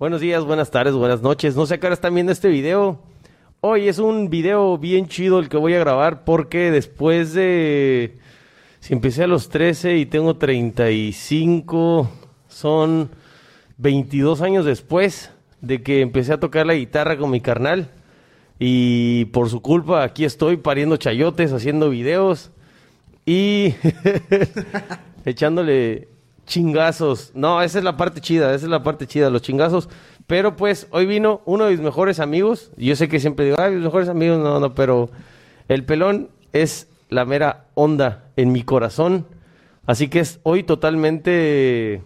Buenos 0.00 0.22
días, 0.22 0.46
buenas 0.46 0.70
tardes, 0.70 0.94
buenas 0.94 1.20
noches. 1.20 1.56
No 1.56 1.66
sé 1.66 1.74
a 1.74 1.78
qué 1.78 1.84
hora 1.84 1.92
están 1.92 2.14
viendo 2.14 2.32
este 2.32 2.48
video. 2.48 3.02
Hoy 3.60 3.86
es 3.86 3.98
un 3.98 4.30
video 4.30 4.78
bien 4.78 5.08
chido 5.08 5.38
el 5.38 5.50
que 5.50 5.58
voy 5.58 5.74
a 5.74 5.78
grabar 5.78 6.24
porque 6.24 6.70
después 6.70 7.34
de... 7.34 8.16
Si 8.78 8.94
empecé 8.94 9.24
a 9.24 9.26
los 9.26 9.50
13 9.50 9.98
y 9.98 10.06
tengo 10.06 10.38
35, 10.38 12.10
son 12.48 13.10
22 13.76 14.40
años 14.40 14.64
después 14.64 15.32
de 15.60 15.82
que 15.82 16.00
empecé 16.00 16.32
a 16.32 16.40
tocar 16.40 16.64
la 16.64 16.72
guitarra 16.72 17.18
con 17.18 17.30
mi 17.30 17.42
carnal. 17.42 17.90
Y 18.58 19.26
por 19.26 19.50
su 19.50 19.60
culpa 19.60 20.02
aquí 20.02 20.24
estoy 20.24 20.56
pariendo 20.56 20.96
chayotes, 20.96 21.52
haciendo 21.52 21.90
videos 21.90 22.52
y 23.26 23.74
echándole 25.26 26.08
chingazos. 26.46 27.32
No, 27.34 27.62
esa 27.62 27.78
es 27.78 27.84
la 27.84 27.96
parte 27.96 28.20
chida, 28.20 28.54
esa 28.54 28.66
es 28.66 28.70
la 28.70 28.82
parte 28.82 29.06
chida, 29.06 29.30
los 29.30 29.42
chingazos. 29.42 29.88
Pero 30.26 30.56
pues 30.56 30.86
hoy 30.90 31.06
vino 31.06 31.40
uno 31.44 31.64
de 31.64 31.72
mis 31.72 31.80
mejores 31.80 32.20
amigos. 32.20 32.70
Yo 32.76 32.94
sé 32.96 33.08
que 33.08 33.20
siempre 33.20 33.46
digo, 33.46 33.56
ay, 33.58 33.72
mis 33.74 33.84
mejores 33.84 34.08
amigos, 34.08 34.38
no, 34.38 34.60
no, 34.60 34.74
pero 34.74 35.10
el 35.68 35.84
pelón 35.84 36.28
es 36.52 36.88
la 37.08 37.24
mera 37.24 37.66
onda 37.74 38.24
en 38.36 38.52
mi 38.52 38.62
corazón. 38.62 39.26
Así 39.86 40.08
que 40.08 40.20
es 40.20 40.38
hoy 40.44 40.62
totalmente, 40.62 42.02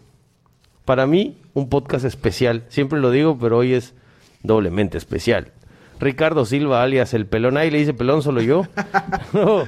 para 0.84 1.06
mí, 1.06 1.38
un 1.52 1.68
podcast 1.68 2.04
especial. 2.04 2.64
Siempre 2.68 3.00
lo 3.00 3.10
digo, 3.10 3.38
pero 3.38 3.58
hoy 3.58 3.74
es 3.74 3.94
doblemente 4.42 4.96
especial. 4.96 5.52
Ricardo 6.00 6.44
Silva, 6.44 6.82
alias 6.82 7.14
el 7.14 7.26
pelón. 7.26 7.56
Ahí 7.56 7.70
le 7.70 7.78
dice 7.78 7.94
pelón 7.94 8.22
solo 8.22 8.40
yo. 8.42 8.66
No, 9.32 9.64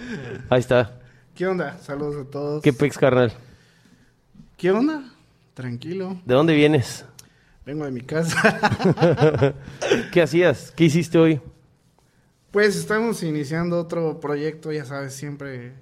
ahí 0.48 0.60
está. 0.60 1.00
¿Qué 1.34 1.46
onda? 1.46 1.76
Saludos 1.78 2.26
a 2.26 2.30
todos. 2.30 2.62
¿Qué 2.62 2.72
pex, 2.72 2.96
carnal? 2.96 3.32
¿Qué 4.56 4.70
onda? 4.70 5.04
Tranquilo. 5.54 6.20
¿De 6.24 6.34
dónde 6.34 6.54
vienes? 6.54 7.04
Vengo 7.64 7.84
de 7.84 7.90
mi 7.90 8.00
casa. 8.02 9.54
¿Qué 10.12 10.22
hacías? 10.22 10.72
¿Qué 10.74 10.84
hiciste 10.84 11.18
hoy? 11.18 11.40
pues 12.52 12.74
estamos 12.76 13.22
iniciando 13.22 13.78
otro 13.78 14.18
proyecto, 14.18 14.72
ya 14.72 14.86
sabes, 14.86 15.12
siempre 15.14 15.74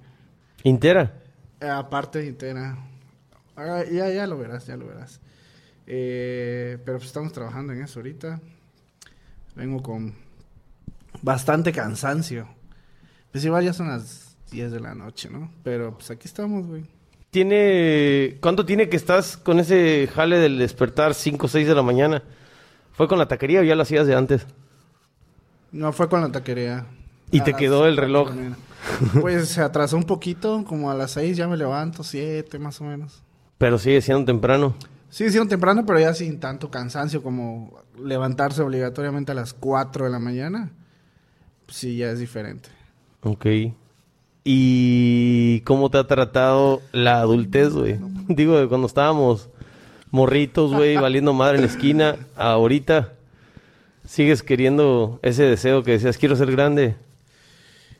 ¿Intera? 0.63 1.13
eh, 1.61 1.69
aparte 1.69 2.27
entera. 2.27 2.77
Ah, 3.55 3.83
ya, 3.89 4.09
ya 4.09 4.27
lo 4.27 4.37
verás, 4.37 4.65
ya 4.67 4.75
lo 4.75 4.85
verás. 4.87 5.21
Eh, 5.87 6.77
pero 6.83 6.97
pues 6.97 7.07
estamos 7.07 7.31
trabajando 7.31 7.71
en 7.71 7.81
eso 7.81 7.99
ahorita. 7.99 8.41
Vengo 9.55 9.81
con 9.81 10.15
bastante 11.21 11.71
cansancio. 11.71 12.45
Pues 13.31 13.45
igual 13.45 13.63
ya 13.63 13.71
son 13.71 13.87
las 13.87 14.35
10 14.51 14.73
de 14.73 14.79
la 14.81 14.95
noche, 14.95 15.29
¿no? 15.29 15.49
Pero 15.63 15.93
pues 15.93 16.11
aquí 16.11 16.27
estamos, 16.27 16.67
güey. 16.67 16.83
¿Tiene... 17.35 18.37
¿Cuánto 18.39 18.65
tiene 18.65 18.87
que 18.87 18.95
estás 18.95 19.35
con 19.35 19.59
ese 19.59 20.07
jale 20.07 20.37
del 20.37 20.57
despertar 20.57 21.13
5 21.13 21.45
o 21.45 21.49
6 21.49 21.67
de 21.67 21.75
la 21.75 21.81
mañana? 21.81 22.23
¿Fue 22.93 23.09
con 23.09 23.19
la 23.19 23.27
taquería 23.27 23.59
o 23.59 23.63
ya 23.63 23.75
lo 23.75 23.81
hacías 23.81 24.07
de 24.07 24.15
antes? 24.15 24.47
No, 25.73 25.91
fue 25.91 26.07
con 26.07 26.21
la 26.21 26.31
taquería. 26.31 26.85
¿Y 27.31 27.41
te 27.41 27.53
quedó 27.53 27.87
el 27.87 27.97
reloj? 27.97 28.31
Pues 29.19 29.49
se 29.49 29.59
atrasó 29.59 29.97
un 29.97 30.05
poquito, 30.05 30.63
como 30.63 30.89
a 30.89 30.93
las 30.93 31.11
6 31.11 31.35
ya 31.35 31.49
me 31.49 31.57
levanto, 31.57 32.05
7 32.05 32.57
más 32.57 32.79
o 32.79 32.85
menos. 32.85 33.21
Pero 33.57 33.79
sigue 33.79 33.99
siendo 34.01 34.23
temprano. 34.23 34.73
Sí, 35.09 35.25
hicieron 35.25 35.49
temprano, 35.49 35.85
pero 35.85 35.99
ya 35.99 36.13
sin 36.13 36.39
tanto 36.39 36.71
cansancio 36.71 37.21
como 37.21 37.81
levantarse 38.01 38.61
obligatoriamente 38.61 39.33
a 39.33 39.35
las 39.35 39.53
4 39.53 40.05
de 40.05 40.11
la 40.11 40.19
mañana. 40.19 40.71
Pues 41.65 41.79
sí, 41.79 41.97
ya 41.97 42.11
es 42.11 42.19
diferente. 42.19 42.69
Ok. 43.23 43.45
¿Y 44.47 45.61
cómo 45.61 45.89
te 45.89 45.97
ha 45.97 46.05
tratado 46.05 46.83
la 46.91 47.19
adultez, 47.19 47.73
güey? 47.73 47.99
Digo, 48.29 48.59
de 48.59 48.67
cuando 48.67 48.85
estábamos 48.85 49.49
morritos, 50.11 50.71
güey, 50.71 50.95
valiendo 51.01 51.33
madre 51.33 51.55
en 51.55 51.61
la 51.63 51.67
esquina, 51.67 52.15
ahorita 52.35 53.13
sigues 54.07 54.43
queriendo 54.43 55.19
ese 55.23 55.43
deseo 55.43 55.83
que 55.83 55.93
decías, 55.93 56.19
quiero 56.19 56.35
ser 56.35 56.51
grande. 56.51 56.95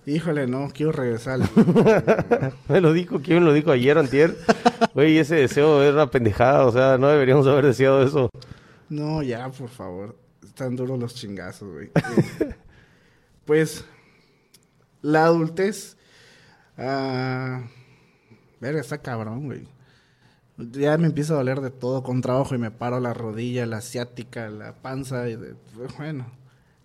Híjole, 0.06 0.46
no, 0.46 0.70
quiero 0.72 0.92
regresar. 0.92 1.40
Me 2.70 2.80
lo 2.80 2.94
dijo, 2.94 3.22
¿quién 3.24 3.40
me 3.40 3.46
lo 3.46 3.53
dijo 3.53 3.72
ayer, 3.72 3.97
antier? 3.97 4.38
Güey, 4.94 5.18
ese 5.18 5.34
deseo 5.34 5.81
era 5.81 5.94
una 5.94 6.12
pendejada, 6.12 6.68
o 6.68 6.72
sea, 6.72 7.00
no 7.00 7.08
deberíamos 7.08 7.47
haber 7.47 7.66
deseado 7.66 8.03
eso. 8.03 8.30
No, 8.88 9.24
ya, 9.24 9.50
por 9.50 9.70
favor. 9.70 10.16
Están 10.46 10.75
duros 10.75 11.00
los 11.00 11.16
chingazos, 11.16 11.74
güey. 11.74 11.90
Pues, 13.46 13.84
la 15.02 15.25
adultez. 15.25 15.95
Ah, 16.78 17.62
verga, 18.59 18.81
está 18.81 18.97
cabrón, 19.00 19.46
güey. 19.46 19.68
Ya 20.58 20.97
me 20.97 21.08
empieza 21.08 21.34
a 21.34 21.38
doler 21.38 21.59
de 21.59 21.69
todo 21.69 22.02
con 22.02 22.22
trabajo 22.22 22.56
y 22.56 22.58
me 22.58 22.72
paro 22.72 23.00
la 23.02 23.13
rodilla, 23.13 23.66
la 23.66 23.78
asiática, 23.78 24.50
la 24.50 24.74
panza. 24.74 25.28
Y 25.28 25.35
de- 25.35 25.56
bueno, 25.97 26.25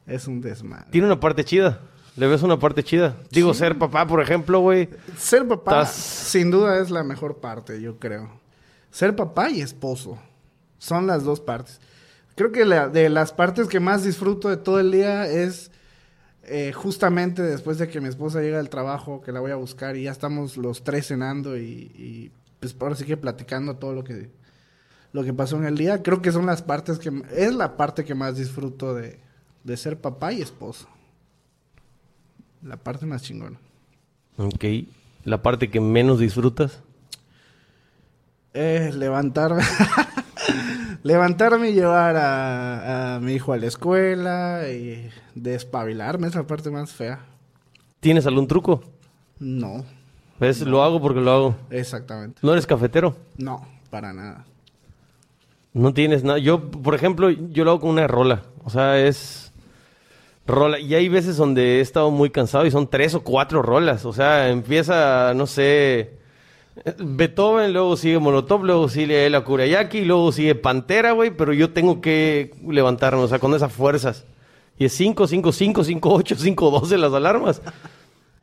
es 0.06 0.26
un 0.26 0.40
desmadre. 0.40 0.90
Tiene 0.90 1.06
una 1.06 1.20
parte 1.20 1.44
chida. 1.44 1.80
¿Le 2.16 2.26
ves 2.26 2.42
una 2.42 2.58
parte 2.58 2.82
chida? 2.82 3.16
Digo, 3.30 3.54
ser 3.54 3.78
papá, 3.78 4.06
por 4.06 4.20
ejemplo, 4.20 4.58
güey. 4.58 4.88
Ser 5.16 5.46
papá, 5.46 5.82
Estás- 5.82 5.94
sin 5.94 6.50
duda, 6.50 6.80
es 6.80 6.90
la 6.90 7.04
mejor 7.04 7.38
parte, 7.38 7.80
yo 7.80 7.98
creo. 8.00 8.28
Ser 8.90 9.14
papá 9.14 9.48
y 9.50 9.60
esposo. 9.60 10.18
Son 10.78 11.06
las 11.06 11.22
dos 11.22 11.40
partes. 11.40 11.80
Creo 12.34 12.50
que 12.50 12.64
la- 12.64 12.88
de 12.88 13.08
las 13.08 13.32
partes 13.32 13.68
que 13.68 13.78
más 13.78 14.02
disfruto 14.02 14.48
de 14.48 14.56
todo 14.56 14.80
el 14.80 14.90
día 14.90 15.26
es 15.28 15.70
eh, 16.44 16.72
justamente 16.72 17.42
después 17.42 17.78
de 17.78 17.88
que 17.88 18.00
mi 18.00 18.08
esposa 18.08 18.40
llega 18.40 18.58
del 18.58 18.70
trabajo, 18.70 19.20
que 19.20 19.32
la 19.32 19.40
voy 19.40 19.50
a 19.50 19.56
buscar 19.56 19.96
y 19.96 20.04
ya 20.04 20.10
estamos 20.10 20.56
los 20.56 20.82
tres 20.82 21.08
cenando 21.08 21.56
y, 21.58 21.90
y, 21.94 22.32
pues 22.58 22.74
ahora 22.80 22.94
sí 22.94 23.04
que 23.04 23.16
platicando 23.16 23.76
todo 23.76 23.94
lo 23.94 24.04
que, 24.04 24.30
lo 25.12 25.22
que 25.22 25.32
pasó 25.32 25.56
en 25.56 25.64
el 25.64 25.76
día. 25.76 26.02
Creo 26.02 26.22
que 26.22 26.32
son 26.32 26.46
las 26.46 26.62
partes 26.62 26.98
que... 26.98 27.10
Es 27.34 27.54
la 27.54 27.76
parte 27.76 28.04
que 28.04 28.14
más 28.14 28.36
disfruto 28.36 28.94
de, 28.94 29.18
de 29.64 29.76
ser 29.76 29.98
papá 29.98 30.32
y 30.32 30.40
esposo. 30.40 30.88
La 32.62 32.76
parte 32.76 33.06
más 33.06 33.22
chingona. 33.22 33.58
Ok. 34.36 34.64
La 35.24 35.42
parte 35.42 35.70
que 35.70 35.80
menos 35.80 36.18
disfrutas. 36.18 36.80
Eh, 38.52 38.90
levantarme. 38.94 39.62
levantarme 41.02 41.70
y 41.70 41.74
llevar 41.74 42.16
a, 42.16 43.16
a 43.16 43.20
mi 43.20 43.32
hijo 43.34 43.52
a 43.52 43.56
la 43.58 43.66
escuela 43.66 44.62
y 44.70 45.10
despabilarme, 45.34 46.26
es 46.28 46.34
la 46.34 46.44
parte 46.46 46.70
más 46.70 46.92
fea. 46.92 47.20
¿Tienes 48.00 48.26
algún 48.26 48.46
truco? 48.48 48.82
No, 49.38 49.84
¿Ves? 50.38 50.62
Lo 50.62 50.82
hago 50.82 51.02
porque 51.02 51.20
lo 51.20 51.30
hago. 51.32 51.54
exactamente. 51.68 52.38
¿No 52.42 52.52
eres 52.52 52.66
cafetero? 52.66 53.14
No, 53.36 53.66
para 53.90 54.12
nada. 54.14 54.46
No 55.74 55.92
tienes 55.92 56.24
nada. 56.24 56.38
Yo, 56.38 56.70
por 56.70 56.94
ejemplo, 56.94 57.28
yo 57.30 57.64
lo 57.64 57.72
hago 57.72 57.80
con 57.80 57.90
una 57.90 58.06
rola. 58.06 58.42
O 58.64 58.70
sea, 58.70 58.98
es 58.98 59.52
rola. 60.46 60.78
Y 60.80 60.94
hay 60.94 61.08
veces 61.10 61.36
donde 61.36 61.78
he 61.78 61.80
estado 61.82 62.10
muy 62.10 62.30
cansado 62.30 62.64
y 62.64 62.70
son 62.70 62.88
tres 62.88 63.14
o 63.14 63.20
cuatro 63.22 63.60
rolas. 63.60 64.06
O 64.06 64.14
sea, 64.14 64.48
empieza, 64.48 65.34
no 65.34 65.46
sé, 65.46 66.14
Beethoven, 66.98 67.72
luego 67.72 67.97
sigue 67.97 68.19
Molotov, 68.19 68.64
luego 68.64 68.88
sigue 68.88 69.28
la 69.28 69.42
Kurayaki, 69.42 70.04
luego 70.04 70.32
sigue 70.32 70.54
Pantera, 70.54 71.12
güey. 71.12 71.31
Pero 71.31 71.53
yo 71.53 71.70
tengo 71.70 72.00
que 72.00 72.53
levantarme, 72.66 73.20
o 73.22 73.28
sea, 73.28 73.38
con 73.38 73.54
esas 73.54 73.72
fuerzas. 73.72 74.25
Y 74.78 74.86
es 74.86 74.92
5, 74.94 75.26
5, 75.26 75.53
5, 75.53 75.84
5, 75.84 76.14
8, 76.14 76.36
5, 76.38 76.70
12 76.70 76.98
las 76.98 77.12
alarmas. 77.12 77.60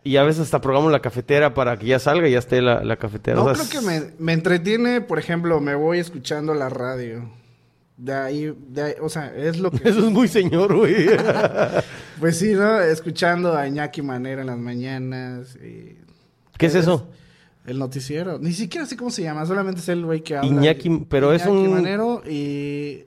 Y 0.04 0.18
a 0.18 0.24
veces 0.24 0.44
hasta 0.44 0.62
programo 0.62 0.90
la 0.90 1.02
cafetera 1.02 1.54
para 1.54 1.78
que 1.78 1.88
ya 1.88 2.00
salga 2.00 2.28
y 2.28 2.32
ya 2.34 2.40
esté 2.40 2.62
la, 2.62 2.84
la 2.84 2.96
cafetera. 2.98 3.38
No, 3.38 3.46
O 3.46 3.56
sea, 3.56 3.66
creo 3.68 3.82
que 3.82 3.86
me, 3.88 4.12
me 4.20 4.34
entretiene, 4.34 5.02
por 5.02 5.20
ejemplo, 5.20 5.60
me 5.60 5.76
voy 5.76 6.00
escuchando 6.00 6.54
la 6.54 6.70
radio. 6.70 7.30
De 7.98 8.14
ahí, 8.14 8.56
de 8.70 8.84
ahí, 8.84 8.94
o 9.02 9.10
sea, 9.10 9.34
es 9.36 9.58
lo 9.60 9.72
que... 9.72 9.78
Eso 9.90 10.00
es 10.06 10.12
muy 10.12 10.28
señor, 10.28 10.76
güey. 10.76 11.08
Pues 12.20 12.38
sí, 12.40 12.54
¿no? 12.54 12.80
Escuchando 12.82 13.56
a 13.56 13.68
Iñaki 13.68 14.02
Manera 14.02 14.42
en 14.42 14.48
las 14.48 14.58
mañanas. 14.58 15.56
y- 15.58 15.98
¿Qué 16.58 16.66
es 16.68 16.76
eso? 16.76 17.08
El 17.68 17.78
noticiero. 17.80 18.40
Ni 18.40 18.54
siquiera 18.54 18.88
sé 18.88 18.96
cómo 18.98 19.12
se 19.12 19.24
llama, 19.24 19.46
solamente 19.46 19.82
es 19.82 19.90
el 19.90 20.06
güey 20.06 20.22
que 20.22 20.38
habla. 20.38 20.50
Iñaki, 20.50 21.06
pero 21.10 21.34
es 21.34 21.46
Iñaki 21.46 21.68
un- 21.68 21.74
Manero 21.74 22.24
y 22.26 23.04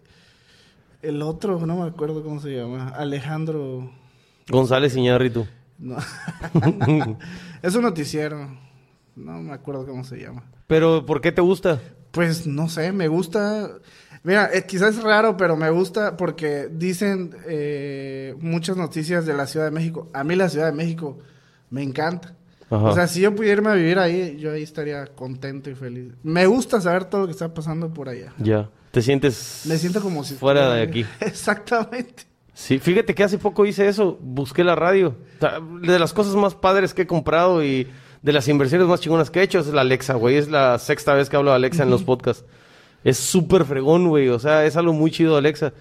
el 1.03 1.23
otro, 1.23 1.59
no 1.65 1.77
me 1.83 1.89
acuerdo 1.89 2.23
cómo 2.23 2.41
se 2.41 2.51
llama. 2.55 2.91
Alejandro. 2.91 3.91
González 4.51 4.95
Iñárritu. 4.95 5.47
No. 5.79 5.97
es 7.63 7.75
un 7.75 7.83
noticiero. 7.83 8.55
No 9.17 9.41
me 9.41 9.55
acuerdo 9.55 9.87
cómo 9.87 10.05
se 10.05 10.19
llama. 10.19 10.45
Pero, 10.67 11.05
¿por 11.07 11.21
qué 11.23 11.33
te 11.33 11.41
gusta? 11.41 11.81
Pues 12.11 12.47
no 12.47 12.69
sé, 12.69 12.93
me 12.93 13.09
gusta. 13.09 13.71
Mira, 14.23 14.51
eh, 14.53 14.67
quizás 14.67 14.97
es 14.97 15.03
raro, 15.03 15.39
pero 15.39 15.57
me 15.57 15.71
gusta 15.71 16.19
porque 16.19 16.69
dicen 16.71 17.35
eh, 17.47 18.35
muchas 18.41 18.77
noticias 18.77 19.25
de 19.25 19.33
la 19.33 19.47
Ciudad 19.47 19.65
de 19.65 19.71
México. 19.71 20.09
A 20.13 20.23
mí 20.23 20.37
la 20.37 20.51
Ciudad 20.51 20.67
de 20.67 20.73
México 20.73 21.19
me 21.71 21.83
encanta. 21.83 22.35
Ajá. 22.71 22.89
O 22.89 22.95
sea, 22.95 23.09
si 23.09 23.21
yo 23.21 23.35
pudiera 23.35 23.59
irme 23.59 23.71
a 23.71 23.75
vivir 23.75 23.99
ahí, 23.99 24.37
yo 24.39 24.53
ahí 24.53 24.63
estaría 24.63 25.07
contento 25.07 25.71
y 25.71 25.75
feliz. 25.75 26.13
Me 26.23 26.47
gusta 26.47 26.81
saber 26.81 27.05
todo 27.05 27.23
lo 27.23 27.27
que 27.27 27.33
está 27.33 27.53
pasando 27.53 27.93
por 27.93 28.09
allá. 28.09 28.33
Ya. 28.39 28.71
¿Te 28.91 29.03
sientes 29.03 29.63
Me 29.67 29.77
siento 29.77 30.01
como 30.01 30.25
si 30.25 30.35
fuera 30.35 30.75
de 30.75 30.83
aquí? 30.83 31.05
Exactamente. 31.21 32.25
Sí, 32.55 32.79
fíjate 32.79 33.15
que 33.15 33.25
hace 33.25 33.39
poco 33.39 33.67
hice 33.67 33.89
eso. 33.89 34.19
Busqué 34.21 34.65
la 34.65 34.75
radio. 34.77 35.17
O 35.37 35.41
sea, 35.41 35.61
de 35.61 35.99
las 35.99 36.13
cosas 36.13 36.35
más 36.35 36.55
padres 36.55 36.95
que 36.95 37.03
he 37.03 37.07
comprado 37.07 37.65
y 37.65 37.89
de 38.23 38.33
las 38.33 38.49
inversiones 38.49 38.87
más 38.87 39.01
chingonas 39.01 39.31
que 39.31 39.41
he 39.41 39.43
hecho 39.43 39.61
es 39.61 39.69
la 39.69 39.81
Alexa, 39.81 40.15
güey. 40.15 40.37
Es 40.37 40.49
la 40.49 40.79
sexta 40.79 41.15
vez 41.15 41.29
que 41.29 41.37
hablo 41.37 41.51
de 41.51 41.57
Alexa 41.57 41.83
en 41.83 41.91
los 41.91 42.03
podcasts. 42.03 42.45
Es 43.03 43.17
súper 43.17 43.65
fregón, 43.65 44.09
güey. 44.09 44.29
O 44.29 44.39
sea, 44.39 44.65
es 44.67 44.77
algo 44.77 44.93
muy 44.93 45.11
chido, 45.11 45.37
Alexa. 45.37 45.73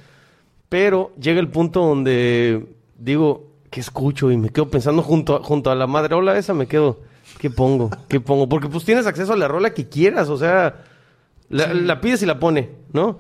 Pero 0.69 1.11
llega 1.19 1.39
el 1.39 1.49
punto 1.49 1.81
donde 1.81 2.65
digo, 2.97 3.48
¿qué 3.69 3.79
escucho? 3.79 4.31
Y 4.31 4.37
me 4.37 4.49
quedo 4.49 4.69
pensando 4.69 5.01
junto 5.01 5.35
a, 5.35 5.43
junto 5.43 5.71
a 5.71 5.75
la 5.75 5.87
madreola 5.87 6.37
esa, 6.37 6.53
me 6.53 6.67
quedo, 6.67 6.99
¿qué 7.39 7.49
pongo? 7.49 7.89
¿Qué 8.07 8.19
pongo? 8.19 8.47
Porque 8.49 8.67
pues 8.67 8.85
tienes 8.85 9.05
acceso 9.07 9.33
a 9.33 9.37
la 9.37 9.47
rola 9.47 9.73
que 9.73 9.87
quieras, 9.89 10.29
o 10.29 10.37
sea, 10.37 10.83
la, 11.49 11.73
la 11.73 12.01
pides 12.01 12.21
y 12.23 12.25
la 12.25 12.39
pone, 12.39 12.69
¿no? 12.93 13.19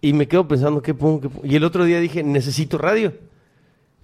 Y 0.00 0.12
me 0.14 0.26
quedo 0.28 0.48
pensando, 0.48 0.82
¿qué 0.82 0.94
pongo? 0.94 1.20
¿Qué 1.20 1.28
pongo? 1.28 1.46
Y 1.46 1.56
el 1.56 1.64
otro 1.64 1.84
día 1.84 2.00
dije, 2.00 2.22
necesito 2.22 2.78
radio. 2.78 3.12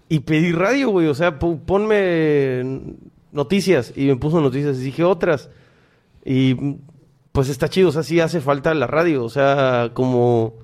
Y 0.08 0.20
pedí 0.20 0.52
radio, 0.52 0.90
güey, 0.90 1.06
o 1.08 1.14
sea, 1.14 1.38
po- 1.38 1.58
ponme 1.58 2.62
noticias. 3.32 3.92
Y 3.96 4.06
me 4.06 4.16
puso 4.16 4.40
noticias 4.40 4.78
y 4.78 4.82
dije 4.84 5.04
otras. 5.04 5.50
Y 6.24 6.54
pues 7.32 7.48
está 7.48 7.68
chido, 7.68 7.88
o 7.90 7.92
sea, 7.92 8.02
sí 8.02 8.20
hace 8.20 8.40
falta 8.40 8.72
la 8.74 8.86
radio, 8.86 9.24
o 9.24 9.28
sea, 9.28 9.90
como... 9.94 10.54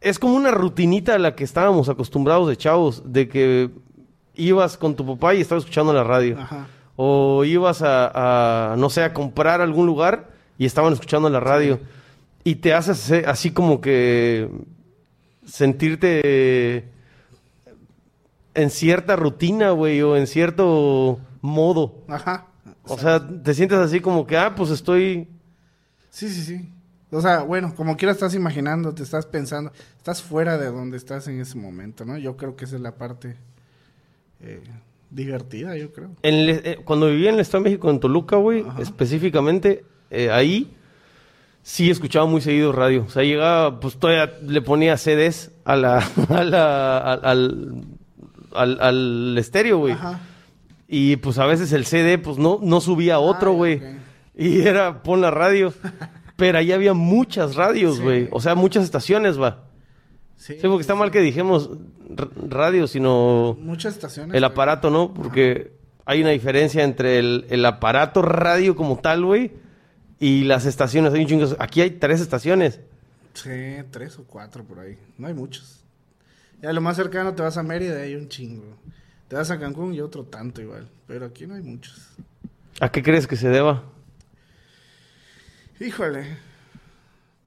Es 0.00 0.18
como 0.18 0.34
una 0.34 0.50
rutinita 0.50 1.14
a 1.14 1.18
la 1.18 1.34
que 1.34 1.44
estábamos 1.44 1.88
acostumbrados 1.88 2.48
de 2.48 2.56
chavos, 2.56 3.02
de 3.06 3.28
que 3.28 3.70
ibas 4.36 4.76
con 4.76 4.94
tu 4.94 5.06
papá 5.06 5.34
y 5.34 5.40
estabas 5.40 5.64
escuchando 5.64 5.92
la 5.92 6.04
radio. 6.04 6.38
Ajá. 6.38 6.66
O 6.96 7.44
ibas 7.44 7.82
a, 7.82 8.72
a, 8.72 8.76
no 8.76 8.88
sé, 8.88 9.02
a 9.02 9.12
comprar 9.12 9.60
a 9.60 9.64
algún 9.64 9.86
lugar 9.86 10.30
y 10.58 10.66
estaban 10.66 10.92
escuchando 10.92 11.28
la 11.28 11.40
radio. 11.40 11.80
Y 12.44 12.56
te 12.56 12.72
haces 12.72 13.26
así 13.26 13.50
como 13.50 13.80
que 13.80 14.48
sentirte 15.46 16.88
en 18.54 18.70
cierta 18.70 19.16
rutina, 19.16 19.70
güey, 19.70 20.00
o 20.02 20.16
en 20.16 20.26
cierto 20.26 21.20
modo. 21.42 22.02
Ajá. 22.08 22.46
O 22.84 22.96
sea, 22.98 23.26
te 23.26 23.52
sientes 23.52 23.78
así 23.78 24.00
como 24.00 24.26
que, 24.26 24.36
ah, 24.36 24.54
pues 24.54 24.70
estoy... 24.70 25.28
Sí, 26.10 26.28
sí, 26.30 26.42
sí. 26.42 26.72
O 27.10 27.20
sea, 27.20 27.42
bueno, 27.42 27.74
como 27.74 27.96
quiera 27.96 28.12
estás 28.12 28.34
imaginando, 28.34 28.94
te 28.94 29.02
estás 29.02 29.26
pensando, 29.26 29.72
estás 29.96 30.22
fuera 30.22 30.56
de 30.58 30.66
donde 30.66 30.96
estás 30.96 31.28
en 31.28 31.40
ese 31.40 31.56
momento, 31.56 32.04
¿no? 32.04 32.16
Yo 32.16 32.36
creo 32.36 32.56
que 32.56 32.64
esa 32.64 32.76
es 32.76 32.82
la 32.82 32.96
parte 32.96 33.36
eh, 34.40 34.60
divertida, 35.10 35.76
yo 35.76 35.92
creo. 35.92 36.10
En 36.22 36.34
el- 36.34 36.48
eh, 36.50 36.78
cuando 36.84 37.08
vivía 37.08 37.28
en 37.30 37.36
el 37.36 37.40
Estado 37.40 37.64
de 37.64 37.70
México, 37.70 37.90
en 37.90 38.00
Toluca, 38.00 38.36
güey, 38.36 38.64
específicamente, 38.78 39.84
eh, 40.10 40.30
ahí 40.30 40.72
sí 41.62 41.90
escuchaba 41.90 42.26
muy 42.26 42.40
seguido 42.40 42.72
radio. 42.72 43.04
O 43.06 43.10
sea, 43.10 43.22
llegaba, 43.22 43.80
pues 43.80 43.96
todavía 43.98 44.32
le 44.46 44.60
ponía 44.62 44.96
CDs 44.96 45.50
a 45.64 45.76
la, 45.76 45.98
a 46.28 46.44
la- 46.44 46.98
al, 47.14 47.20
al, 47.24 47.84
al- 48.54 48.80
al 48.80 49.38
estéreo, 49.38 49.78
güey. 49.78 49.96
Y 50.88 51.16
pues 51.16 51.38
a 51.38 51.46
veces 51.46 51.72
el 51.72 51.84
CD, 51.84 52.18
pues 52.18 52.38
no, 52.38 52.58
no 52.62 52.80
subía 52.80 53.18
otro, 53.18 53.52
güey. 53.52 53.82
Y 54.36 54.60
era, 54.60 55.02
pon 55.02 55.20
la 55.20 55.30
radio. 55.30 55.72
Pero 56.36 56.58
ahí 56.58 56.70
había 56.70 56.92
muchas 56.92 57.56
radios, 57.56 57.96
Sí. 57.96 58.02
güey. 58.02 58.28
O 58.30 58.40
sea, 58.40 58.54
muchas 58.54 58.84
estaciones, 58.84 59.40
va. 59.40 59.64
Sí, 60.36 60.54
Sí, 60.60 60.68
porque 60.68 60.82
está 60.82 60.94
mal 60.94 61.10
que 61.10 61.20
dijimos 61.20 61.70
radio, 62.48 62.86
sino 62.86 63.56
Muchas 63.60 63.94
estaciones. 63.94 64.34
el 64.36 64.44
aparato, 64.44 64.90
¿no? 64.90 65.12
Porque 65.14 65.72
hay 66.04 66.20
una 66.20 66.30
diferencia 66.30 66.84
entre 66.84 67.18
el, 67.18 67.46
el 67.50 67.64
aparato 67.64 68.22
radio 68.22 68.76
como 68.76 68.98
tal, 68.98 69.24
güey, 69.24 69.52
y 70.20 70.44
las 70.44 70.66
estaciones. 70.66 71.12
Hay 71.14 71.22
un 71.22 71.26
chingo. 71.26 71.56
Aquí 71.58 71.80
hay 71.80 71.90
tres 71.90 72.20
estaciones. 72.20 72.80
Sí, 73.34 73.50
tres 73.90 74.18
o 74.18 74.24
cuatro 74.24 74.64
por 74.64 74.78
ahí. 74.80 74.96
No 75.18 75.26
hay 75.26 75.34
muchos. 75.34 75.80
Ya 76.62 76.72
lo 76.72 76.80
más 76.80 76.96
cercano 76.96 77.34
te 77.34 77.42
vas 77.42 77.56
a 77.58 77.62
Mérida 77.62 77.98
y 78.00 78.10
hay 78.10 78.14
un 78.16 78.28
chingo. 78.28 78.76
Te 79.28 79.36
vas 79.36 79.50
a 79.50 79.58
Cancún 79.58 79.92
y 79.94 80.00
otro 80.00 80.24
tanto 80.24 80.62
igual. 80.62 80.88
Pero 81.06 81.26
aquí 81.26 81.46
no 81.46 81.54
hay 81.54 81.62
muchos. 81.62 82.10
¿A 82.80 82.90
qué 82.90 83.02
crees 83.02 83.26
que 83.26 83.36
se 83.36 83.48
deba? 83.48 83.82
Híjole. 85.80 86.38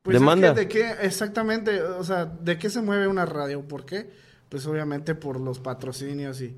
Pues 0.03 0.15
es 0.15 0.21
que 0.21 0.51
¿De 0.53 0.67
qué 0.67 0.91
exactamente? 1.01 1.81
O 1.83 2.03
sea, 2.03 2.25
¿de 2.25 2.57
qué 2.57 2.69
se 2.69 2.81
mueve 2.81 3.07
una 3.07 3.25
radio? 3.25 3.61
¿Por 3.61 3.85
qué? 3.85 4.09
Pues 4.47 4.65
obviamente 4.65 5.13
por 5.13 5.39
los 5.39 5.59
patrocinios 5.59 6.41
y, 6.41 6.55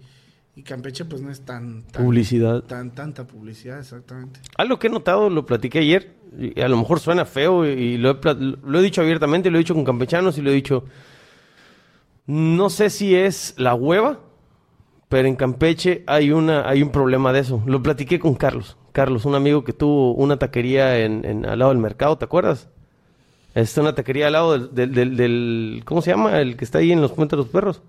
y 0.56 0.64
Campeche 0.64 1.06
pues 1.06 1.22
no 1.22 1.32
es 1.32 1.42
tan, 1.42 1.84
tan 1.88 2.06
Publicidad. 2.06 2.62
tan 2.64 2.92
tanta 2.92 3.26
publicidad, 3.26 3.80
exactamente. 3.80 4.40
Algo 4.58 4.78
que 4.80 4.88
he 4.88 4.90
notado, 4.90 5.30
lo 5.30 5.46
platiqué 5.46 5.80
ayer, 5.80 6.14
y 6.38 6.62
a 6.62 6.70
lo 6.70 6.78
mejor 6.78 7.00
suena 7.00 7.26
feo, 7.26 7.66
y, 7.66 7.98
lo, 7.98 8.12
he, 8.12 8.34
lo 8.36 8.80
he 8.80 8.82
dicho 8.84 9.02
abiertamente, 9.02 9.50
lo 9.50 9.58
he 9.58 9.60
dicho 9.60 9.74
con 9.74 9.84
campechanos 9.84 10.38
y 10.38 10.42
lo 10.42 10.52
he 10.52 10.54
dicho. 10.54 10.86
No 12.28 12.70
sé 12.70 12.90
si 12.90 13.16
es 13.16 13.56
la 13.58 13.74
hueva, 13.74 14.20
pero 15.10 15.28
en 15.28 15.36
Campeche 15.36 16.04
hay, 16.08 16.32
una, 16.32 16.70
hay 16.70 16.82
un 16.84 16.92
problema 16.92 17.34
de 17.34 17.40
eso. 17.40 17.62
Lo 17.66 17.82
platiqué 17.84 18.20
con 18.20 18.36
Carlos. 18.36 18.78
Carlos, 18.94 19.26
un 19.26 19.36
amigo 19.36 19.64
que 19.64 19.74
tuvo 19.74 20.14
una 20.14 20.38
taquería 20.38 21.00
en, 21.00 21.26
en- 21.26 21.46
al 21.46 21.60
lado 21.60 21.72
del 21.72 21.80
mercado, 21.82 22.18
¿te 22.18 22.26
acuerdas? 22.26 22.70
Es 23.54 23.78
una 23.78 23.94
taquería 23.96 24.28
al 24.28 24.34
lado 24.34 24.58
del, 24.58 24.74
del, 24.74 24.94
del- 24.94 25.18
del- 25.18 25.82
¿Cómo 25.86 26.02
se 26.02 26.12
llama? 26.12 26.40
El 26.40 26.56
que 26.56 26.64
está 26.66 26.78
ahí 26.80 26.92
en 26.92 27.02
los 27.02 27.12
puentes 27.12 27.32
de 27.38 27.44
los 27.44 27.48
perros. 27.52 27.82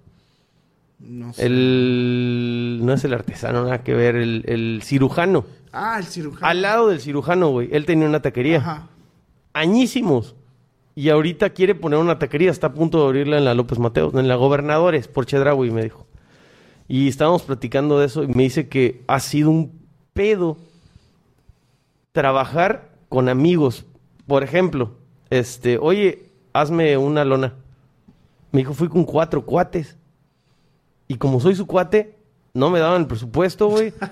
No 0.98 1.32
sé. 1.32 1.46
El. 1.46 2.80
No 2.82 2.92
es 2.92 3.04
el 3.04 3.14
artesano, 3.14 3.64
nada 3.64 3.82
que 3.82 3.94
ver. 3.94 4.16
El, 4.16 4.44
el 4.46 4.80
cirujano. 4.84 5.44
Ah, 5.72 5.96
el 5.98 6.04
cirujano. 6.04 6.46
Al 6.46 6.62
lado 6.62 6.88
del 6.88 7.00
cirujano, 7.00 7.48
güey. 7.50 7.68
Él 7.72 7.86
tenía 7.86 8.08
una 8.08 8.20
taquería. 8.22 8.58
Ajá. 8.58 8.88
Añísimos. 9.52 10.34
Y 10.94 11.08
ahorita 11.08 11.50
quiere 11.50 11.74
poner 11.74 11.98
una 11.98 12.18
taquería. 12.18 12.50
Está 12.50 12.68
a 12.68 12.74
punto 12.74 12.98
de 13.00 13.04
abrirla 13.06 13.38
en 13.38 13.44
la 13.44 13.54
López 13.54 13.78
Mateos. 13.78 14.12
En 14.14 14.28
la 14.28 14.36
Gobernadores, 14.36 15.08
por 15.08 15.26
Chedraui, 15.26 15.70
me 15.70 15.82
dijo. 15.84 16.06
Y 16.88 17.08
estábamos 17.08 17.42
platicando 17.42 17.98
de 17.98 18.06
eso. 18.06 18.22
Y 18.24 18.28
me 18.28 18.42
dice 18.42 18.68
que 18.68 19.02
ha 19.06 19.20
sido 19.20 19.50
un 19.50 19.72
pedo 20.12 20.56
trabajar 22.12 22.90
con 23.08 23.28
amigos. 23.28 23.86
Por 24.26 24.42
ejemplo, 24.42 24.92
este, 25.32 25.78
oye, 25.78 26.28
hazme 26.52 26.98
una 26.98 27.24
lona. 27.24 27.54
Me 28.50 28.60
dijo, 28.60 28.74
fui 28.74 28.88
con 28.88 29.04
cuatro 29.04 29.46
cuates. 29.46 29.96
Y 31.08 31.16
como 31.16 31.40
soy 31.40 31.54
su 31.54 31.66
cuate, 31.66 32.18
no 32.52 32.68
me 32.68 32.78
daban 32.78 33.00
el 33.00 33.06
presupuesto, 33.06 33.68
güey. 33.68 33.92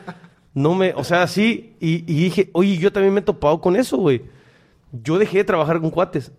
No 0.52 0.74
me, 0.74 0.92
o 0.94 1.04
sea, 1.04 1.28
sí. 1.28 1.76
Y, 1.78 1.98
y 2.12 2.24
dije, 2.24 2.50
oye, 2.54 2.76
yo 2.76 2.92
también 2.92 3.14
me 3.14 3.20
he 3.20 3.22
topado 3.22 3.60
con 3.60 3.76
eso, 3.76 3.96
güey. 3.98 4.22
Yo 4.90 5.16
dejé 5.16 5.38
de 5.38 5.44
trabajar 5.44 5.80
con 5.80 5.90
cuates. 5.90 6.32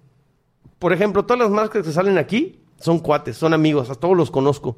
Por 0.80 0.92
ejemplo, 0.92 1.24
todas 1.24 1.40
las 1.40 1.50
marcas 1.50 1.86
que 1.86 1.94
salen 1.94 2.18
aquí 2.18 2.60
son 2.78 3.00
cuates, 3.00 3.38
son 3.38 3.54
amigos, 3.54 3.90
a 3.90 3.96
todos 3.96 4.18
los 4.18 4.30
conozco. 4.30 4.76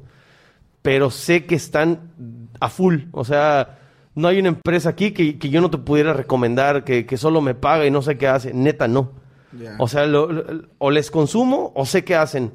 Pero 0.82 1.10
sé 1.10 1.46
que 1.46 1.56
están 1.56 2.12
a 2.60 2.68
full. 2.68 3.06
O 3.10 3.24
sea, 3.24 3.80
no 4.14 4.28
hay 4.28 4.38
una 4.38 4.50
empresa 4.50 4.90
aquí 4.90 5.10
que, 5.10 5.36
que 5.36 5.50
yo 5.50 5.60
no 5.60 5.68
te 5.68 5.78
pudiera 5.78 6.12
recomendar, 6.12 6.84
que, 6.84 7.04
que 7.04 7.16
solo 7.16 7.40
me 7.40 7.56
paga 7.56 7.86
y 7.86 7.90
no 7.90 8.02
sé 8.02 8.16
qué 8.16 8.28
hace. 8.28 8.54
Neta, 8.54 8.86
no. 8.86 9.23
O 9.78 9.88
sea, 9.88 10.06
lo- 10.06 10.30
lo- 10.30 10.62
o 10.78 10.90
les 10.90 11.10
consumo 11.10 11.72
o 11.74 11.86
sé 11.86 12.04
qué 12.04 12.14
hacen, 12.16 12.52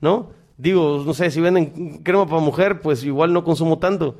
¿no? 0.00 0.30
Digo, 0.58 1.02
no 1.06 1.14
sé, 1.14 1.30
si 1.30 1.40
venden 1.40 1.98
crema 2.02 2.26
para 2.26 2.40
mujer, 2.42 2.80
pues 2.80 3.02
igual 3.04 3.32
no 3.32 3.44
consumo 3.44 3.78
tanto. 3.78 4.16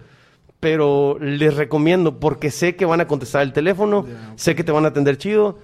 Pero 0.59 1.19
les 1.21 1.55
recomiendo 1.55 2.19
porque 2.21 2.51
sé 2.51 2.77
que 2.77 2.85
van 2.85 3.01
a 3.01 3.07
contestar 3.07 3.43
el 3.43 3.53
teléfono, 3.53 4.05
sé 4.37 4.55
que 4.55 4.65
te 4.65 4.73
van 4.73 4.85
a 4.85 4.89
atender 4.89 5.17
chido. 5.19 5.59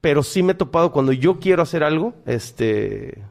Pero 0.00 0.22
sí 0.22 0.42
me 0.42 0.52
he 0.52 0.54
topado 0.54 0.92
cuando 0.92 1.12
yo 1.12 1.40
quiero 1.40 1.62
hacer 1.62 1.82
algo, 1.82 2.14
este... 2.26 3.22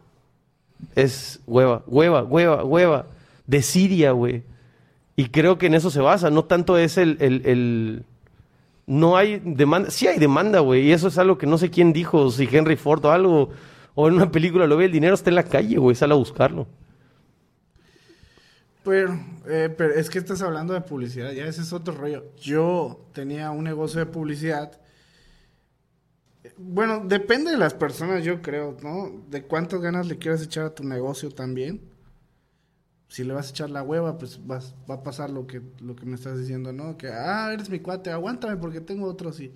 Es 0.96 1.40
hueva, 1.48 1.84
hueva, 1.88 2.24
hueva, 2.24 2.64
hueva. 2.64 3.06
De 3.48 3.62
Siria, 3.62 4.12
güey. 4.12 4.44
Y 5.16 5.30
creo 5.30 5.58
que 5.58 5.68
en 5.68 5.74
eso 5.76 5.90
se 5.90 6.02
basa. 6.02 6.30
No 6.30 6.46
tanto 6.46 6.78
es 6.78 6.98
el... 6.98 7.18
el- 7.20 7.42
el- 7.46 8.04
no 8.88 9.18
hay 9.18 9.40
demanda. 9.44 9.92
Sí 9.92 10.08
hay 10.08 10.18
demanda, 10.18 10.62
güey. 10.62 10.88
Y 10.88 10.94
eso 10.94 11.10
es 11.10 11.18
algo 11.18 11.38
que 11.38 11.46
no 11.46 11.58
sé 11.58 11.70
quién 11.70 11.94
dijo, 11.94 12.32
si 12.32 12.48
Henry 12.52 12.78
Ford 12.78 13.06
o 13.06 13.12
algo. 13.12 13.50
O 13.94 14.08
en 14.08 14.16
una 14.16 14.32
película 14.32 14.66
lo 14.66 14.78
ve, 14.78 14.86
el 14.86 14.92
dinero 14.92 15.14
está 15.14 15.30
en 15.30 15.36
la 15.36 15.44
calle, 15.44 15.78
güey. 15.78 15.96
Sale 15.96 16.14
a 16.14 16.18
buscarlo. 16.18 16.68
Pero, 18.84 19.20
eh, 19.48 19.74
pero 19.78 19.94
es 19.94 20.10
que 20.10 20.18
estás 20.18 20.42
hablando 20.42 20.74
de 20.74 20.80
publicidad, 20.80 21.32
ya 21.32 21.46
ese 21.46 21.62
es 21.62 21.74
otro 21.74 21.94
rollo. 21.94 22.24
Yo 22.40 23.06
tenía 23.12 23.52
un 23.52 23.66
negocio 23.66 24.00
de 24.00 24.06
publicidad. 24.06 24.80
Bueno, 26.56 27.04
depende 27.06 27.52
de 27.52 27.58
las 27.58 27.74
personas, 27.74 28.24
yo 28.24 28.42
creo, 28.42 28.78
¿no? 28.82 29.12
De 29.30 29.44
cuántas 29.44 29.82
ganas 29.82 30.08
le 30.08 30.18
quieras 30.18 30.42
echar 30.42 30.66
a 30.66 30.74
tu 30.74 30.86
negocio 30.86 31.30
también. 31.32 31.82
Si 33.08 33.24
le 33.24 33.34
vas 33.34 33.48
a 33.48 33.50
echar 33.52 33.70
la 33.70 33.84
hueva, 33.84 34.18
pues 34.18 34.46
vas, 34.46 34.76
va 34.90 34.96
a 34.96 35.04
pasar 35.04 35.30
lo 35.30 35.48
que, 35.48 35.62
lo 35.80 35.96
que 35.96 36.06
me 36.06 36.16
estás 36.16 36.38
diciendo, 36.38 36.74
¿no? 36.74 36.98
Que, 36.98 37.08
ah, 37.08 37.52
eres 37.54 37.70
mi 37.70 37.80
cuate, 37.80 38.12
aguántame 38.12 38.58
porque 38.58 38.82
tengo 38.82 39.08
otros 39.08 39.40
y 39.40 39.52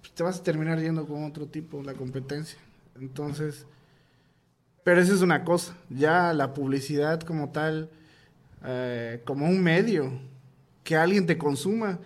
pues, 0.00 0.12
te 0.14 0.22
vas 0.22 0.38
a 0.38 0.42
terminar 0.42 0.80
yendo 0.80 1.06
con 1.06 1.24
otro 1.24 1.46
tipo, 1.46 1.82
la 1.82 1.94
competencia. 1.94 2.58
Entonces, 2.98 3.66
pero 4.82 5.00
esa 5.00 5.14
es 5.14 5.22
una 5.22 5.44
cosa. 5.44 5.76
Ya 5.90 6.32
la 6.32 6.54
publicidad 6.54 7.20
como 7.20 7.50
tal, 7.50 7.90
eh, 8.64 9.22
como 9.24 9.46
un 9.46 9.62
medio, 9.62 10.10
que 10.84 10.96
alguien 10.96 11.26
te 11.26 11.38
consuma. 11.38 11.98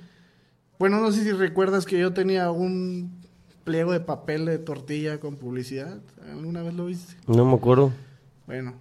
Bueno, 0.78 1.00
no 1.00 1.12
sé 1.12 1.23
si 1.23 1.33
recuerdas 1.33 1.87
que 1.87 1.99
yo 1.99 2.12
tenía 2.12 2.50
un 2.50 3.23
pliego 3.64 3.93
de 3.93 4.00
papel 4.00 4.45
de 4.45 4.59
tortilla 4.59 5.21
con 5.21 5.37
publicidad. 5.37 5.99
¿Alguna 6.31 6.62
vez 6.62 6.75
lo 6.75 6.87
viste? 6.87 7.14
No 7.26 7.45
me 7.45 7.54
acuerdo. 7.54 7.93
Bueno, 8.47 8.75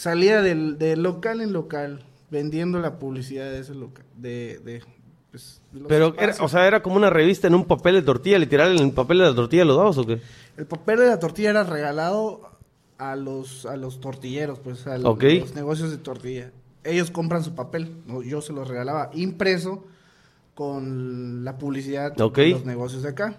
salía 0.00 0.40
del, 0.40 0.78
de 0.78 0.96
local 0.96 1.42
en 1.42 1.52
local 1.52 2.02
vendiendo 2.30 2.78
la 2.78 2.98
publicidad 2.98 3.50
de 3.50 3.60
ese 3.60 3.74
local. 3.74 4.04
De, 4.16 4.58
de, 4.64 4.82
pues, 5.30 5.60
Pero, 5.88 6.14
era, 6.18 6.34
o 6.40 6.48
sea, 6.48 6.66
era 6.66 6.82
como 6.82 6.96
una 6.96 7.10
revista 7.10 7.48
en 7.48 7.54
un 7.54 7.66
papel 7.66 7.96
de 7.96 8.02
tortilla. 8.02 8.38
Literal, 8.38 8.78
en 8.78 8.84
el 8.86 8.92
papel 8.92 9.18
de 9.18 9.24
la 9.24 9.34
tortilla 9.34 9.66
lo 9.66 9.76
dabas 9.76 9.98
o 9.98 10.06
qué? 10.06 10.22
El 10.56 10.66
papel 10.66 11.00
de 11.00 11.08
la 11.08 11.18
tortilla 11.18 11.50
era 11.50 11.64
regalado 11.64 12.48
a 12.96 13.14
los, 13.14 13.66
a 13.66 13.76
los 13.76 14.00
tortilleros, 14.00 14.58
pues 14.58 14.86
a 14.86 14.96
los 14.96 15.54
negocios 15.54 15.90
de 15.90 15.98
tortilla. 15.98 16.50
Ellos 16.82 17.10
compran 17.10 17.44
su 17.44 17.54
papel, 17.54 17.94
¿no? 18.06 18.22
yo 18.22 18.40
se 18.40 18.54
los 18.54 18.66
regalaba 18.68 19.10
impreso 19.12 19.84
con 20.54 21.44
la 21.44 21.58
publicidad 21.58 22.14
de 22.14 22.48
los 22.48 22.64
negocios 22.64 23.02
de 23.02 23.10
acá. 23.10 23.36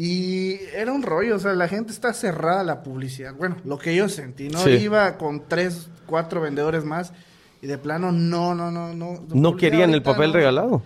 Y 0.00 0.60
era 0.76 0.92
un 0.92 1.02
rollo, 1.02 1.34
o 1.34 1.38
sea, 1.40 1.54
la 1.54 1.66
gente 1.66 1.90
está 1.90 2.14
cerrada 2.14 2.60
a 2.60 2.62
la 2.62 2.84
publicidad. 2.84 3.34
Bueno, 3.34 3.56
lo 3.64 3.78
que 3.78 3.96
yo 3.96 4.08
sentí, 4.08 4.48
¿no? 4.48 4.60
Sí. 4.60 4.70
Iba 4.70 5.18
con 5.18 5.48
tres, 5.48 5.88
cuatro 6.06 6.40
vendedores 6.40 6.84
más 6.84 7.12
y 7.60 7.66
de 7.66 7.78
plano, 7.78 8.12
no, 8.12 8.54
no, 8.54 8.70
no, 8.70 8.94
no. 8.94 9.24
No 9.34 9.56
querían 9.56 9.90
el 9.90 10.04
papel 10.04 10.28
no. 10.28 10.34
regalado. 10.34 10.82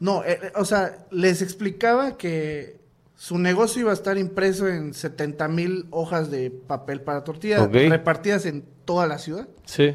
No, 0.00 0.24
eh, 0.24 0.40
eh, 0.42 0.52
o 0.56 0.64
sea, 0.64 1.06
les 1.12 1.42
explicaba 1.42 2.16
que 2.16 2.80
su 3.14 3.38
negocio 3.38 3.82
iba 3.82 3.92
a 3.92 3.94
estar 3.94 4.18
impreso 4.18 4.66
en 4.66 4.94
70 4.94 5.46
mil 5.46 5.86
hojas 5.90 6.32
de 6.32 6.50
papel 6.50 7.02
para 7.02 7.22
tortilla, 7.22 7.62
Ok. 7.62 7.72
repartidas 7.72 8.46
en 8.46 8.64
toda 8.84 9.06
la 9.06 9.18
ciudad. 9.18 9.46
Sí. 9.64 9.94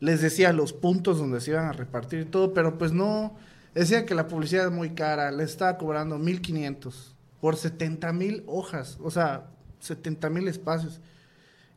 Les 0.00 0.20
decía 0.20 0.52
los 0.52 0.74
puntos 0.74 1.16
donde 1.16 1.40
se 1.40 1.52
iban 1.52 1.64
a 1.64 1.72
repartir 1.72 2.20
y 2.20 2.24
todo, 2.26 2.52
pero 2.52 2.76
pues 2.76 2.92
no, 2.92 3.38
decía 3.74 4.04
que 4.04 4.14
la 4.14 4.28
publicidad 4.28 4.66
es 4.66 4.70
muy 4.70 4.90
cara, 4.90 5.30
le 5.30 5.44
estaba 5.44 5.78
cobrando 5.78 6.18
1500 6.18 7.16
por 7.40 7.56
70 7.56 8.12
mil 8.12 8.42
hojas, 8.46 8.98
o 9.02 9.10
sea, 9.10 9.46
70 9.80 10.28
mil 10.30 10.46
espacios, 10.48 11.00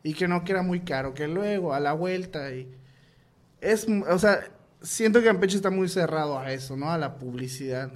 y 0.02 0.14
que 0.14 0.28
no, 0.28 0.44
que 0.44 0.52
era 0.52 0.62
muy 0.62 0.80
caro, 0.80 1.14
que 1.14 1.26
luego 1.28 1.72
a 1.74 1.80
la 1.80 1.92
vuelta 1.94 2.52
y 2.52 2.68
es, 3.60 3.86
o 4.10 4.18
sea, 4.18 4.40
siento 4.82 5.20
que 5.20 5.26
Campeche 5.26 5.56
está 5.56 5.70
muy 5.70 5.88
cerrado 5.88 6.38
a 6.38 6.52
eso, 6.52 6.76
¿no? 6.76 6.90
A 6.90 6.98
la 6.98 7.16
publicidad. 7.16 7.90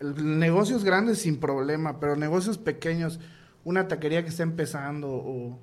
El- 0.00 0.38
negocios 0.40 0.82
grandes 0.82 1.18
sin 1.20 1.38
problema, 1.38 2.00
pero 2.00 2.16
negocios 2.16 2.58
pequeños, 2.58 3.20
una 3.64 3.86
taquería 3.86 4.22
que 4.24 4.28
está 4.30 4.42
empezando 4.42 5.08
o 5.08 5.58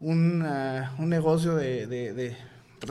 un, 0.00 0.42
ah, 0.44 0.94
un 0.98 1.08
negocio 1.08 1.54
de, 1.56 1.86
de, 1.86 2.12
de 2.14 2.36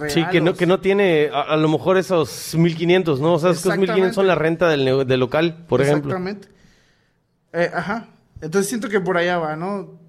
Sí, 0.07 0.24
que 0.25 0.39
no, 0.39 0.51
regalos. 0.51 0.57
que 0.57 0.65
no 0.67 0.79
tiene 0.81 1.29
a, 1.33 1.41
a 1.41 1.57
lo 1.57 1.67
mejor 1.67 1.98
esos 1.98 2.53
1500, 2.55 3.19
¿no? 3.21 3.33
O 3.33 3.39
sea, 3.39 3.51
esos 3.51 3.75
1500 3.75 4.13
son 4.15 4.27
la 4.27 4.36
renta 4.36 4.69
del, 4.69 5.07
del 5.07 5.19
local, 5.19 5.65
por 5.67 5.81
ejemplo. 5.81 6.12
Exactamente. 6.12 6.48
Eh, 7.53 7.70
ajá. 7.74 8.08
Entonces 8.41 8.70
siento 8.70 8.89
que 8.89 9.00
por 9.01 9.18
allá 9.18 9.38
va, 9.38 9.56
¿no? 9.56 10.00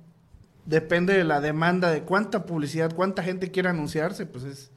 Depende 0.66 1.14
de 1.16 1.24
la 1.24 1.40
demanda, 1.40 1.90
de 1.90 2.02
cuánta 2.02 2.44
publicidad, 2.46 2.94
cuánta 2.94 3.22
gente 3.22 3.50
quiere 3.50 3.68
anunciarse, 3.70 4.26
pues 4.26 4.44
es 4.44 4.70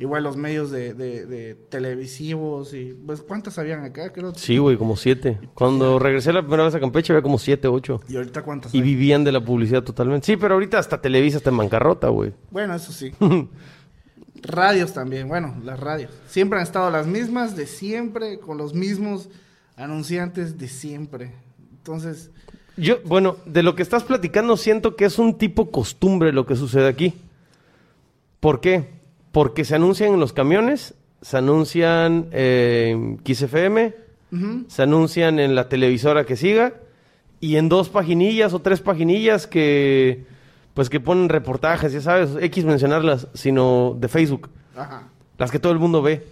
igual 0.00 0.22
los 0.24 0.36
medios 0.38 0.70
de, 0.70 0.94
de- 0.94 1.26
de 1.26 1.54
televisivos 1.54 2.72
y 2.72 2.94
pues 3.06 3.20
cuántas 3.22 3.58
habían 3.58 3.84
acá, 3.84 4.12
creo. 4.12 4.34
Sí, 4.34 4.56
güey, 4.56 4.76
como 4.78 4.96
siete. 4.96 5.38
Cuando 5.54 5.98
regresé 5.98 6.32
la 6.32 6.40
primera 6.40 6.64
vez 6.64 6.74
a 6.74 6.80
Campeche 6.80 7.12
había 7.12 7.22
como 7.22 7.38
siete, 7.38 7.68
ocho. 7.68 8.00
Y 8.08 8.16
ahorita 8.16 8.42
cuántas 8.42 8.74
Y 8.74 8.78
hay? 8.78 8.82
vivían 8.82 9.22
de 9.24 9.32
la 9.32 9.44
publicidad 9.44 9.82
totalmente. 9.84 10.26
Sí, 10.26 10.36
pero 10.38 10.54
ahorita 10.54 10.78
hasta 10.78 11.00
Televisa 11.02 11.36
está 11.36 11.50
en 11.50 11.58
bancarrota, 11.58 12.08
güey. 12.08 12.32
Bueno, 12.50 12.74
eso 12.74 12.90
sí. 12.92 13.12
radios 14.42 14.92
también, 14.94 15.28
bueno, 15.28 15.54
las 15.64 15.78
radios. 15.78 16.10
Siempre 16.26 16.58
han 16.58 16.62
estado 16.62 16.90
las 16.90 17.06
mismas 17.06 17.56
de 17.56 17.66
siempre, 17.66 18.38
con 18.40 18.56
los 18.56 18.74
mismos 18.74 19.28
anunciantes 19.76 20.58
de 20.58 20.68
siempre. 20.68 21.34
Entonces, 21.80 22.30
Yo, 22.76 22.98
bueno, 23.04 23.36
de 23.46 23.62
lo 23.62 23.74
que 23.74 23.82
estás 23.82 24.04
platicando 24.04 24.56
siento 24.56 24.96
que 24.96 25.06
es 25.06 25.18
un 25.18 25.38
tipo 25.38 25.70
costumbre 25.70 26.32
lo 26.32 26.44
que 26.44 26.56
sucede 26.56 26.88
aquí. 26.88 27.14
¿Por 28.38 28.60
qué? 28.60 28.90
Porque 29.32 29.64
se 29.64 29.74
anuncian 29.74 30.12
en 30.12 30.20
los 30.20 30.32
camiones, 30.32 30.94
se 31.22 31.36
anuncian 31.38 32.28
eh, 32.32 32.90
en 32.92 33.20
XFM, 33.24 33.94
ujú, 34.32 34.64
se 34.68 34.82
anuncian 34.82 35.38
en 35.38 35.54
la 35.54 35.68
televisora 35.68 36.24
que 36.24 36.36
siga 36.36 36.74
y 37.40 37.56
en 37.56 37.68
dos 37.68 37.88
paginillas 37.88 38.52
o 38.52 38.60
tres 38.60 38.80
paginillas 38.80 39.46
que 39.46 40.24
pues 40.74 40.88
que 40.88 41.00
ponen 41.00 41.28
reportajes, 41.28 41.92
ya 41.92 42.00
sabes, 42.00 42.30
X 42.40 42.64
mencionarlas, 42.64 43.26
sino 43.34 43.96
de 43.98 44.08
Facebook, 44.08 44.50
ajá. 44.76 45.08
las 45.38 45.50
que 45.50 45.58
todo 45.58 45.72
el 45.72 45.78
mundo 45.78 46.02
ve. 46.02 46.24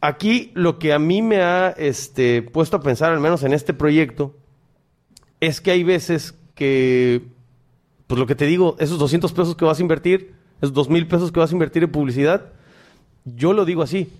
Aquí 0.00 0.52
lo 0.54 0.78
que 0.78 0.92
a 0.92 0.98
mí 0.98 1.22
me 1.22 1.42
ha 1.42 1.70
este, 1.70 2.42
puesto 2.42 2.76
a 2.76 2.82
pensar, 2.82 3.12
al 3.12 3.20
menos 3.20 3.42
en 3.42 3.52
este 3.52 3.74
proyecto, 3.74 4.34
es 5.40 5.60
que 5.60 5.72
hay 5.72 5.82
veces 5.82 6.34
que, 6.54 7.22
pues 8.06 8.18
lo 8.18 8.26
que 8.26 8.34
te 8.34 8.46
digo, 8.46 8.76
esos 8.78 8.98
200 8.98 9.32
pesos 9.32 9.56
que 9.56 9.64
vas 9.64 9.78
a 9.78 9.82
invertir, 9.82 10.34
esos 10.60 10.72
2 10.72 10.88
mil 10.88 11.06
pesos 11.08 11.32
que 11.32 11.40
vas 11.40 11.50
a 11.50 11.54
invertir 11.54 11.82
en 11.82 11.90
publicidad, 11.90 12.52
yo 13.24 13.52
lo 13.52 13.64
digo 13.64 13.82
así, 13.82 14.10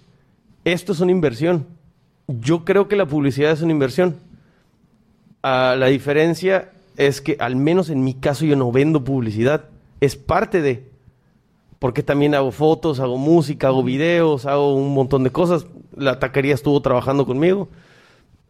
esto 0.64 0.92
es 0.92 1.00
una 1.00 1.12
inversión. 1.12 1.66
Yo 2.26 2.64
creo 2.64 2.88
que 2.88 2.97
la 2.97 3.06
publicidad 3.06 3.52
es 3.52 3.62
una 3.62 3.73
inversión. 3.73 4.16
Ah, 5.42 5.76
la 5.78 5.87
diferencia 5.87 6.73
es 6.97 7.20
que, 7.20 7.37
al 7.40 7.56
menos 7.56 7.88
en 7.88 8.04
mi 8.04 8.14
caso, 8.14 8.44
yo 8.44 8.56
no 8.56 8.70
vendo 8.70 9.04
publicidad. 9.04 9.64
Es 10.00 10.16
parte 10.16 10.61
de. 10.61 10.88
Porque 11.78 12.02
también 12.02 12.35
hago 12.35 12.50
fotos, 12.50 12.99
hago 13.00 13.16
música, 13.18 13.68
hago 13.68 13.82
videos, 13.85 14.47
hago 14.47 14.75
un 14.75 14.92
montón 14.94 15.23
de 15.25 15.30
cosas. 15.30 15.66
La 15.97 16.18
taquería 16.18 16.54
estuvo 16.54 16.80
trabajando 16.82 17.25
conmigo. 17.25 17.68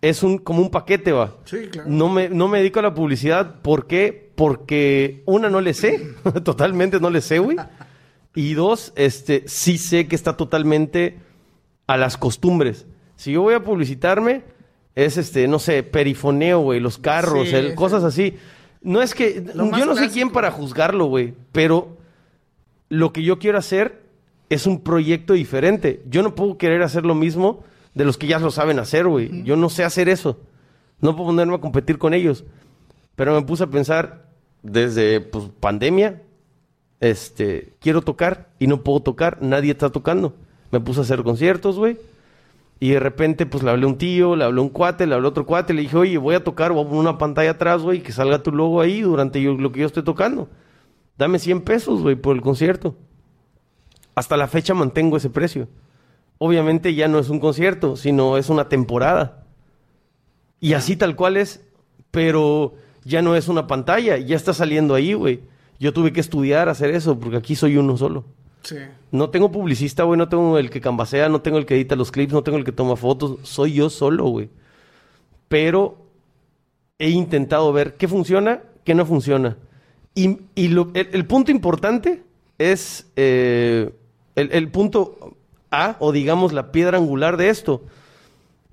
Es 0.00 0.22
un, 0.22 0.38
como 0.38 0.62
un 0.62 0.70
paquete, 0.70 1.12
va. 1.12 1.34
Sí, 1.44 1.66
claro. 1.70 1.88
No 1.90 2.08
me, 2.08 2.28
no 2.28 2.48
me 2.48 2.58
dedico 2.58 2.78
a 2.78 2.82
la 2.82 2.94
publicidad. 2.94 3.56
¿Por 3.60 3.86
qué? 3.86 4.30
Porque 4.34 5.22
una, 5.26 5.50
no 5.50 5.60
le 5.60 5.74
sé. 5.74 6.06
totalmente 6.44 7.00
no 7.00 7.10
le 7.10 7.20
sé, 7.20 7.38
güey. 7.38 7.56
Y 8.34 8.54
dos, 8.54 8.92
este, 8.96 9.42
sí 9.46 9.76
sé 9.78 10.06
que 10.06 10.14
está 10.14 10.36
totalmente 10.36 11.18
a 11.86 11.96
las 11.96 12.16
costumbres. 12.16 12.86
Si 13.16 13.32
yo 13.32 13.42
voy 13.42 13.54
a 13.54 13.62
publicitarme, 13.64 14.42
es 14.94 15.16
este, 15.16 15.48
no 15.48 15.58
sé, 15.58 15.82
perifoneo, 15.82 16.60
güey, 16.60 16.78
los 16.80 16.98
carros, 16.98 17.48
Sí, 17.48 17.54
el- 17.56 17.70
sí. 17.70 17.74
cosas 17.74 18.04
así. 18.04 18.36
No 18.80 19.02
es 19.02 19.14
que. 19.14 19.44
Lo 19.54 19.76
Yo 19.76 19.84
no 19.84 19.96
sé 19.96 20.08
quién 20.08 20.30
para 20.30 20.50
juzgarlo, 20.52 21.06
güey. 21.06 21.34
Pero 21.50 21.97
lo 22.88 23.12
que 23.12 23.22
yo 23.22 23.38
quiero 23.38 23.58
hacer 23.58 24.02
es 24.50 24.66
un 24.66 24.80
proyecto 24.80 25.34
diferente. 25.34 26.02
Yo 26.08 26.22
no 26.22 26.34
puedo 26.34 26.56
querer 26.58 26.82
hacer 26.82 27.04
lo 27.04 27.14
mismo 27.14 27.64
de 27.94 28.04
los 28.04 28.16
que 28.16 28.26
ya 28.26 28.38
lo 28.38 28.50
saben 28.50 28.78
hacer, 28.78 29.06
güey. 29.06 29.42
Yo 29.44 29.56
no 29.56 29.68
sé 29.68 29.84
hacer 29.84 30.08
eso. 30.08 30.38
No 31.00 31.14
puedo 31.14 31.28
ponerme 31.30 31.54
a 31.54 31.60
competir 31.60 31.98
con 31.98 32.14
ellos. 32.14 32.44
Pero 33.16 33.34
me 33.34 33.42
puse 33.42 33.64
a 33.64 33.66
pensar 33.68 34.26
desde 34.62 35.20
pues, 35.20 35.44
pandemia, 35.60 36.22
este, 37.00 37.74
quiero 37.80 38.02
tocar 38.02 38.48
y 38.58 38.66
no 38.66 38.82
puedo 38.82 39.00
tocar, 39.00 39.38
nadie 39.42 39.72
está 39.72 39.90
tocando. 39.90 40.34
Me 40.70 40.80
puse 40.80 41.00
a 41.00 41.02
hacer 41.02 41.22
conciertos, 41.22 41.76
güey. 41.78 41.98
Y 42.80 42.90
de 42.90 43.00
repente, 43.00 43.44
pues 43.44 43.64
le 43.64 43.70
hablé 43.70 43.84
a 43.84 43.88
un 43.88 43.98
tío, 43.98 44.36
le 44.36 44.44
hablé 44.44 44.60
a 44.60 44.62
un 44.62 44.68
cuate, 44.68 45.06
le 45.06 45.14
hablé 45.14 45.26
a 45.26 45.30
otro 45.30 45.44
cuate, 45.46 45.74
le 45.74 45.82
dije, 45.82 45.96
oye, 45.96 46.16
voy 46.16 46.36
a 46.36 46.44
tocar, 46.44 46.72
voy 46.72 46.84
a 46.84 46.88
poner 46.88 47.00
una 47.00 47.18
pantalla 47.18 47.50
atrás, 47.52 47.82
güey, 47.82 48.02
que 48.02 48.12
salga 48.12 48.42
tu 48.42 48.52
logo 48.52 48.80
ahí 48.80 49.00
durante 49.00 49.42
yo- 49.42 49.54
lo 49.54 49.72
que 49.72 49.80
yo 49.80 49.86
estoy 49.86 50.04
tocando. 50.04 50.48
Dame 51.18 51.40
100 51.40 51.62
pesos, 51.62 52.00
güey, 52.00 52.14
por 52.14 52.36
el 52.36 52.42
concierto. 52.42 52.94
Hasta 54.14 54.36
la 54.36 54.46
fecha 54.46 54.72
mantengo 54.72 55.16
ese 55.16 55.30
precio. 55.30 55.68
Obviamente 56.38 56.94
ya 56.94 57.08
no 57.08 57.18
es 57.18 57.28
un 57.28 57.40
concierto, 57.40 57.96
sino 57.96 58.36
es 58.36 58.48
una 58.48 58.68
temporada. 58.68 59.44
Y 60.60 60.74
así 60.74 60.96
tal 60.96 61.16
cual 61.16 61.36
es, 61.36 61.64
pero 62.12 62.74
ya 63.04 63.20
no 63.20 63.34
es 63.34 63.48
una 63.48 63.66
pantalla, 63.66 64.16
ya 64.16 64.36
está 64.36 64.54
saliendo 64.54 64.94
ahí, 64.94 65.14
güey. 65.14 65.40
Yo 65.80 65.92
tuve 65.92 66.12
que 66.12 66.20
estudiar 66.20 66.68
hacer 66.68 66.90
eso, 66.90 67.18
porque 67.18 67.36
aquí 67.36 67.56
soy 67.56 67.76
uno 67.76 67.96
solo. 67.96 68.24
Sí. 68.62 68.76
No 69.10 69.30
tengo 69.30 69.50
publicista, 69.50 70.04
güey, 70.04 70.18
no 70.18 70.28
tengo 70.28 70.58
el 70.58 70.70
que 70.70 70.80
cambasea, 70.80 71.28
no 71.28 71.40
tengo 71.40 71.58
el 71.58 71.66
que 71.66 71.74
edita 71.74 71.96
los 71.96 72.12
clips, 72.12 72.32
no 72.32 72.42
tengo 72.42 72.58
el 72.58 72.64
que 72.64 72.72
toma 72.72 72.96
fotos, 72.96 73.38
soy 73.42 73.72
yo 73.74 73.90
solo, 73.90 74.26
güey. 74.26 74.50
Pero 75.48 75.98
he 76.98 77.10
intentado 77.10 77.72
ver 77.72 77.94
qué 77.94 78.06
funciona, 78.06 78.62
qué 78.84 78.94
no 78.94 79.06
funciona. 79.06 79.56
Y, 80.18 80.38
y 80.54 80.68
lo- 80.68 80.90
el, 80.94 81.08
el 81.12 81.24
punto 81.26 81.50
importante 81.52 82.22
es 82.58 83.06
eh, 83.16 83.90
el, 84.34 84.50
el 84.52 84.68
punto 84.68 85.36
A, 85.70 85.96
o 86.00 86.10
digamos 86.12 86.52
la 86.52 86.72
piedra 86.72 86.98
angular 86.98 87.36
de 87.36 87.50
esto, 87.50 87.82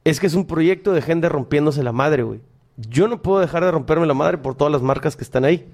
es 0.04 0.20
que 0.20 0.28
es 0.28 0.34
un 0.34 0.46
proyecto 0.48 0.92
de 0.94 1.02
gente 1.02 1.30
rompiéndose 1.30 1.84
la 1.84 1.92
madre, 1.92 2.24
güey. 2.24 2.40
Yo 2.78 3.08
no 3.08 3.22
puedo 3.22 3.40
dejar 3.42 3.64
de 3.64 3.72
romperme 3.72 4.06
la 4.06 4.14
madre 4.14 4.38
por 4.38 4.56
todas 4.56 4.72
las 4.72 4.82
marcas 4.82 5.16
que 5.16 5.24
están 5.24 5.46
ahí. 5.46 5.66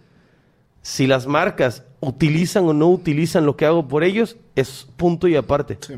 Si 0.81 1.07
las 1.07 1.25
marcas 1.27 1.83
utilizan 1.99 2.65
o 2.65 2.73
no 2.73 2.89
utilizan 2.89 3.45
lo 3.45 3.55
que 3.55 3.65
hago 3.65 3.87
por 3.87 4.03
ellos, 4.03 4.35
es 4.55 4.87
punto 4.97 5.27
y 5.27 5.35
aparte. 5.35 5.77
Sí. 5.81 5.93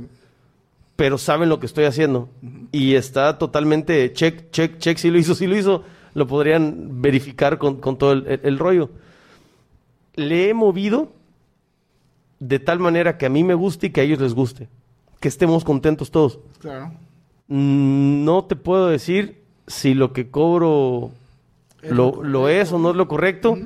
Pero 0.96 1.18
saben 1.18 1.50
lo 1.50 1.60
que 1.60 1.66
estoy 1.66 1.86
haciendo. 1.86 2.30
Y 2.72 2.96
está 2.96 3.38
totalmente 3.40 4.14
check, 4.14 4.52
check, 4.52 4.78
check. 4.78 4.98
Si 4.98 5.10
lo 5.10 5.18
hizo, 5.18 5.36
si 5.36 5.48
lo 5.48 5.58
hizo, 5.58 5.84
lo 6.14 6.28
podrían 6.28 7.02
verificar 7.02 7.58
con, 7.58 7.78
con 7.78 7.98
todo 7.98 8.12
el, 8.14 8.28
el- 8.28 8.42
el 8.44 8.60
rollo. 8.60 8.90
Le 10.16 10.50
he 10.50 10.54
movido 10.54 11.12
de 12.40 12.60
tal 12.60 12.80
manera 12.80 13.18
que 13.18 13.26
a 13.26 13.30
mí 13.30 13.44
me 13.44 13.54
guste 13.54 13.88
y 13.88 13.90
que 13.92 14.02
a 14.02 14.04
ellos 14.04 14.20
les 14.20 14.34
guste. 14.34 14.68
Que 15.20 15.28
estemos 15.28 15.64
contentos 15.64 16.12
todos. 16.12 16.40
Claro. 16.60 16.92
Mm, 17.48 18.24
No 18.26 18.44
te 18.46 18.56
puedo 18.56 18.88
decir 18.88 19.44
si 19.68 19.94
lo 19.94 20.12
que 20.14 20.30
cobro 20.30 21.12
lo, 21.82 22.16
lo 22.16 22.24
lo 22.24 22.50
es 22.50 22.72
o 22.72 22.80
no 22.80 22.92
es 22.92 22.96
lo 22.96 23.08
correcto, 23.08 23.58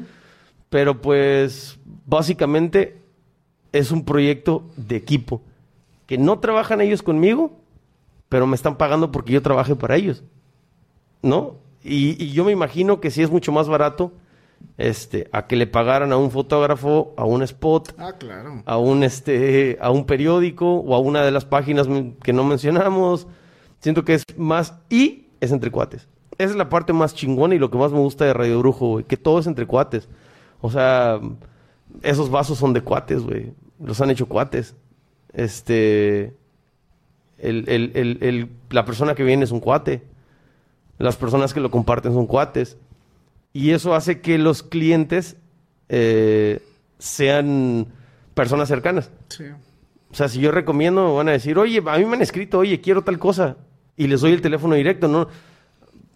pero 0.70 1.02
pues 1.02 1.80
básicamente 2.06 3.02
es 3.72 3.92
un 3.92 4.06
proyecto 4.06 4.64
de 4.78 4.96
equipo. 4.96 5.42
Que 6.06 6.18
no 6.18 6.40
trabajan 6.40 6.80
ellos 6.82 7.04
conmigo, 7.04 7.52
pero 8.30 8.48
me 8.48 8.56
están 8.56 8.78
pagando 8.78 9.12
porque 9.12 9.34
yo 9.34 9.42
trabaje 9.42 9.76
para 9.76 9.96
ellos. 9.96 10.24
¿No? 11.22 11.56
Y, 11.84 12.22
y 12.24 12.32
yo 12.32 12.46
me 12.46 12.52
imagino 12.52 13.00
que 13.02 13.12
sí 13.12 13.22
es 13.22 13.32
mucho 13.32 13.52
más 13.52 13.68
barato 13.68 14.12
este, 14.78 15.28
a 15.32 15.48
que 15.48 15.56
le 15.56 15.66
pagaran 15.68 16.12
a 16.12 16.18
un 16.18 16.30
fotógrafo, 16.32 17.14
a 17.18 17.26
un 17.26 17.42
spot, 17.44 17.94
Ah, 17.98 18.14
claro. 18.18 18.62
a 18.66 18.78
un 18.78 19.04
este 19.04 19.78
a 19.82 19.90
un 19.92 20.06
periódico 20.06 20.76
o 20.76 20.94
a 20.96 21.00
una 21.00 21.24
de 21.24 21.32
las 21.32 21.46
páginas 21.46 21.88
que 22.24 22.34
no 22.34 22.44
mencionamos. 22.44 23.28
Siento 23.80 24.04
que 24.06 24.14
es 24.16 24.24
más 24.38 24.76
y 24.90 25.26
es 25.40 25.52
entre 25.52 25.72
cuates. 25.72 26.08
Esa 26.38 26.52
es 26.52 26.56
la 26.56 26.70
parte 26.70 26.94
más 26.94 27.16
chingona 27.16 27.56
y 27.56 27.60
lo 27.60 27.72
que 27.72 27.78
más 27.80 27.92
me 27.92 27.98
gusta 28.00 28.26
de 28.26 28.34
Radio 28.34 28.60
Brujo, 28.60 28.88
güey, 28.90 29.06
que 29.06 29.18
todo 29.18 29.40
es 29.40 29.48
entre 29.48 29.66
cuates. 29.66 30.08
O 30.62 30.70
sea, 30.70 31.20
esos 32.04 32.30
vasos 32.30 32.58
son 32.60 32.74
de 32.74 32.82
cuates, 32.82 33.24
güey. 33.24 33.54
Los 33.84 34.00
han 34.02 34.12
hecho 34.12 34.28
cuates. 34.28 34.76
Este 35.34 36.36
el, 37.40 37.68
el- 37.70 37.92
el- 37.96 38.18
el- 38.22 38.50
la 38.72 38.86
persona 38.86 39.16
que 39.16 39.24
viene 39.24 39.44
es 39.44 39.52
un 39.52 39.60
cuate. 39.60 40.04
Las 40.98 41.16
personas 41.16 41.54
que 41.54 41.60
lo 41.60 41.70
comparten 41.72 42.14
son 42.14 42.26
cuates. 42.28 42.78
Y 43.58 43.72
eso 43.72 43.96
hace 43.96 44.22
que 44.22 44.38
los 44.38 44.62
clientes 44.62 45.36
eh, 45.90 46.62
sean 47.00 47.88
personas 48.34 48.68
cercanas. 48.68 49.10
Sí. 49.30 49.46
O 50.12 50.14
sea, 50.14 50.28
si 50.30 50.40
yo 50.40 50.52
recomiendo, 50.52 51.08
me 51.08 51.14
van 51.16 51.30
a 51.30 51.32
decir, 51.32 51.58
oye, 51.58 51.82
a 51.86 51.98
mí 51.98 52.06
me 52.06 52.16
han 52.16 52.22
escrito, 52.22 52.60
oye, 52.60 52.80
quiero 52.82 53.04
tal 53.04 53.18
cosa. 53.20 53.58
Y 53.96 54.08
les 54.08 54.22
doy 54.22 54.32
el 54.34 54.42
teléfono 54.42 54.76
directo, 54.76 55.08
¿no? 55.08 55.28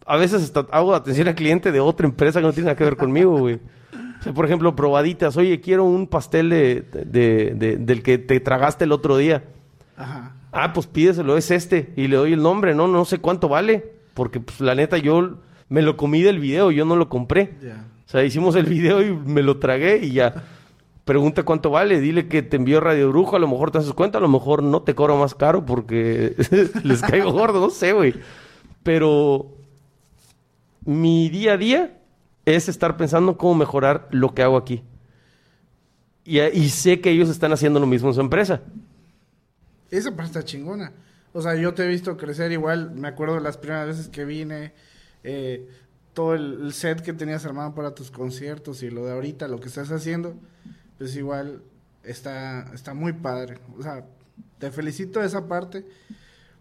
A 0.05 0.17
veces 0.17 0.43
hasta 0.43 0.61
hago 0.71 0.93
atención 0.93 1.27
al 1.27 1.35
cliente 1.35 1.71
de 1.71 1.79
otra 1.79 2.05
empresa 2.05 2.39
que 2.39 2.45
no 2.45 2.53
tiene 2.53 2.65
nada 2.67 2.75
que 2.77 2.83
ver 2.83 2.95
conmigo, 2.97 3.37
güey. 3.39 3.55
O 4.19 4.23
sea, 4.23 4.33
por 4.33 4.45
ejemplo, 4.45 4.75
probaditas, 4.75 5.35
oye, 5.35 5.59
quiero 5.61 5.83
un 5.85 6.05
pastel 6.07 6.49
de, 6.51 6.81
de- 7.05 7.53
de- 7.55 7.77
del 7.77 8.03
que 8.03 8.19
te 8.19 8.39
tragaste 8.39 8.83
el 8.83 8.91
otro 8.91 9.17
día. 9.17 9.43
Ajá. 9.97 10.35
Ah, 10.51 10.73
pues 10.73 10.85
pídeselo, 10.85 11.37
es 11.37 11.49
este. 11.49 11.91
Y 11.95 12.07
le 12.07 12.17
doy 12.17 12.33
el 12.33 12.41
nombre, 12.43 12.75
¿no? 12.75 12.87
No 12.87 13.03
sé 13.05 13.17
cuánto 13.17 13.49
vale. 13.49 13.93
Porque, 14.13 14.39
pues, 14.39 14.59
la 14.61 14.75
neta, 14.75 14.97
yo 14.99 15.37
me 15.71 15.81
lo 15.81 15.95
comí 15.95 16.21
del 16.21 16.37
video, 16.37 16.69
yo 16.69 16.83
no 16.83 16.97
lo 16.97 17.07
compré. 17.07 17.53
O 18.05 18.09
sea, 18.09 18.25
hicimos 18.25 18.57
el 18.57 18.65
video 18.65 19.01
y 19.01 19.13
me 19.13 19.41
lo 19.41 19.57
tragué 19.57 19.99
y 20.03 20.11
ya. 20.11 20.43
Pregunta 21.05 21.43
cuánto 21.43 21.69
vale, 21.69 22.01
dile 22.01 22.27
que 22.27 22.41
te 22.41 22.57
envió 22.57 22.81
Radio 22.81 23.07
Brujo, 23.09 23.37
a 23.37 23.39
lo 23.39 23.47
mejor 23.47 23.71
te 23.71 23.77
haces 23.77 23.93
cuenta, 23.93 24.17
a 24.17 24.21
lo 24.21 24.27
mejor 24.27 24.63
no 24.63 24.81
te 24.81 24.95
cobro 24.95 25.15
más 25.15 25.33
caro 25.33 25.65
porque 25.65 26.35
les 26.83 27.01
caigo 27.01 27.31
gordo, 27.31 27.61
no 27.61 27.69
sé, 27.69 27.93
güey. 27.93 28.13
Pero 28.83 29.47
mi 30.83 31.29
día 31.29 31.53
a 31.53 31.57
día 31.57 31.97
es 32.43 32.67
estar 32.67 32.97
pensando 32.97 33.37
cómo 33.37 33.55
mejorar 33.55 34.09
lo 34.11 34.33
que 34.33 34.43
hago 34.43 34.57
aquí. 34.57 34.83
Y, 36.25 36.41
y 36.41 36.67
sé 36.67 36.99
que 36.99 37.11
ellos 37.11 37.29
están 37.29 37.53
haciendo 37.53 37.79
lo 37.79 37.87
mismo 37.87 38.09
en 38.09 38.15
su 38.15 38.21
empresa. 38.21 38.59
Esa 39.89 40.09
parte 40.11 40.31
está 40.37 40.43
chingona. 40.43 40.91
O 41.31 41.41
sea, 41.41 41.55
yo 41.55 41.73
te 41.73 41.85
he 41.85 41.87
visto 41.87 42.17
crecer 42.17 42.51
igual. 42.51 42.91
Me 42.91 43.07
acuerdo 43.07 43.35
de 43.35 43.41
las 43.41 43.55
primeras 43.55 43.87
veces 43.87 44.09
que 44.09 44.25
vine. 44.25 44.73
Eh, 45.23 45.67
todo 46.13 46.35
el, 46.35 46.59
el 46.65 46.73
set 46.73 47.01
que 47.01 47.13
tenías 47.13 47.45
armado 47.45 47.73
para 47.75 47.95
tus 47.95 48.11
conciertos 48.11 48.83
y 48.83 48.89
lo 48.89 49.05
de 49.05 49.13
ahorita, 49.13 49.47
lo 49.47 49.59
que 49.59 49.67
estás 49.69 49.91
haciendo. 49.91 50.35
Pues 50.97 51.15
igual 51.15 51.61
está, 52.03 52.69
está 52.73 52.93
muy 52.93 53.13
padre. 53.13 53.57
O 53.77 53.81
sea, 53.83 54.05
te 54.59 54.71
felicito 54.71 55.19
de 55.19 55.27
esa 55.27 55.47
parte. 55.47 55.85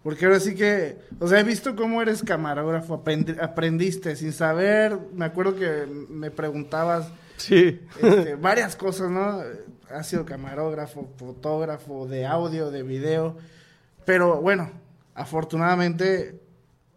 Porque 0.03 0.25
ahora 0.25 0.41
sí 0.41 0.55
que, 0.55 0.97
o 1.19 1.29
sea, 1.29 1.41
he 1.41 1.45
visto 1.45 1.77
cómo 1.77 2.01
eres 2.01 2.23
camarógrafo, 2.23 3.05
aprendi- 3.05 3.39
aprendiste 3.39 4.17
sin 4.17 4.33
saber, 4.33 4.99
me 5.13 5.27
acuerdo 5.27 5.55
que 5.57 5.87
me 6.09 6.31
preguntabas 6.31 7.13
Sí. 7.37 7.81
este, 8.01 8.35
varias 8.41 8.77
cosas, 8.77 9.11
¿no? 9.11 9.43
Ha 9.91 10.03
sido 10.03 10.25
camarógrafo, 10.25 11.11
fotógrafo, 11.19 12.07
de 12.07 12.25
audio, 12.25 12.71
de 12.71 12.83
video. 12.83 13.37
Pero 14.07 14.41
bueno, 14.41 14.71
afortunadamente, 15.15 16.41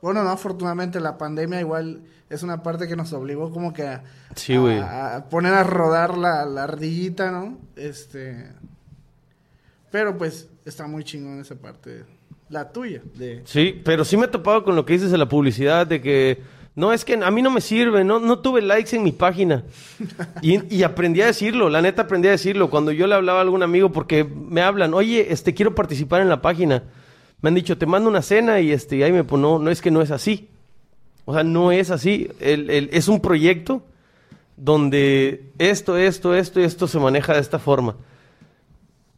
bueno, 0.04 0.24
no 0.24 0.30
afortunadamente, 0.30 1.00
la 1.00 1.18
pandemia 1.18 1.60
igual 1.62 2.02
es 2.30 2.44
una 2.44 2.62
parte 2.62 2.88
que 2.88 2.96
nos 2.96 3.12
obligó 3.14 3.52
como 3.52 3.74
que 3.74 3.84
a, 3.88 4.04
Sí, 4.36 4.58
güey. 4.58 4.80
a- 4.80 5.16
a 5.16 5.30
poner 5.30 5.54
a 5.54 5.64
rodar 5.64 6.18
la, 6.18 6.46
la 6.46 6.66
ardillita, 6.66 7.32
¿no? 7.32 7.58
Este. 7.76 8.48
Pero 9.92 10.18
pues 10.18 10.50
está 10.66 10.88
muy 10.88 11.04
chingón 11.04 11.40
esa 11.40 11.56
parte. 11.56 12.04
La 12.50 12.72
tuya, 12.72 13.02
de. 13.16 13.42
Sí, 13.46 13.82
pero 13.84 14.04
sí 14.06 14.18
me 14.18 14.26
he 14.26 14.30
topado 14.30 14.64
con 14.64 14.76
lo 14.76 14.86
que 14.86 14.94
dices 14.94 15.12
de 15.12 15.18
la 15.18 15.30
publicidad, 15.30 15.88
de 15.88 16.02
que 16.02 16.42
no, 16.76 16.92
es 16.92 17.06
que 17.06 17.14
a 17.14 17.32
mí 17.32 17.42
no 17.42 17.50
me 17.52 17.62
sirve, 17.62 18.04
no, 18.04 18.20
no 18.20 18.40
tuve 18.40 18.62
likes 18.62 18.96
en 18.96 19.04
mi 19.04 19.12
página. 19.12 19.64
Y, 20.42 20.76
y 20.76 20.84
aprendí 20.84 21.22
a 21.22 21.28
decirlo, 21.28 21.70
la 21.70 21.82
neta 21.82 22.04
aprendí 22.04 22.28
a 22.28 22.32
decirlo. 22.32 22.70
Cuando 22.70 22.92
yo 22.92 23.08
le 23.08 23.16
hablaba 23.16 23.40
a 23.40 23.42
algún 23.44 23.64
amigo, 23.64 23.92
porque 23.92 24.24
me 24.24 24.62
hablan, 24.62 24.94
oye, 24.94 25.32
este, 25.32 25.54
quiero 25.54 25.74
participar 25.76 26.22
en 26.22 26.30
la 26.30 26.42
página. 26.42 26.84
Me 27.44 27.50
han 27.50 27.56
dicho, 27.56 27.78
te 27.78 27.86
mando 27.86 28.10
una 28.10 28.24
cena 28.24 28.60
y 28.60 28.72
este, 28.72 28.96
y 28.96 29.04
ahí 29.04 29.12
me 29.12 29.24
pongo, 29.24 29.60
no, 29.60 29.66
no 29.66 29.70
es 29.70 29.82
que 29.82 29.92
no 29.92 30.02
es 30.02 30.10
así. 30.10 30.50
O 31.26 31.34
sea, 31.34 31.44
no 31.44 31.72
es 31.72 31.92
así. 31.92 32.30
El- 32.40 32.70
el- 32.72 32.90
es 32.92 33.08
un 33.08 33.20
proyecto 33.22 33.84
donde 34.58 35.52
esto, 35.58 35.98
esto, 35.98 36.34
esto 36.36 36.60
y 36.60 36.64
esto 36.64 36.88
se 36.88 37.00
maneja 37.00 37.34
de 37.34 37.40
esta 37.42 37.60
forma. 37.60 37.96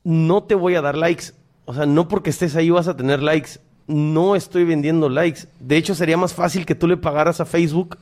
No 0.03 0.43
te 0.43 0.55
voy 0.55 0.75
a 0.75 0.81
dar 0.81 0.97
likes. 0.97 1.25
O 1.65 1.73
sea, 1.73 1.85
no 1.85 2.07
porque 2.07 2.29
estés 2.29 2.55
ahí 2.55 2.69
vas 2.69 2.87
a 2.87 2.95
tener 2.97 3.21
likes. 3.23 3.59
No 3.87 4.35
estoy 4.35 4.63
vendiendo 4.65 5.09
likes. 5.09 5.41
De 5.59 5.77
hecho, 5.77 5.95
sería 5.95 6.17
más 6.17 6.33
fácil 6.33 6.65
que 6.65 6.75
tú 6.75 6.87
le 6.87 6.97
pagaras 6.97 7.39
a 7.41 7.45
Facebook 7.45 7.97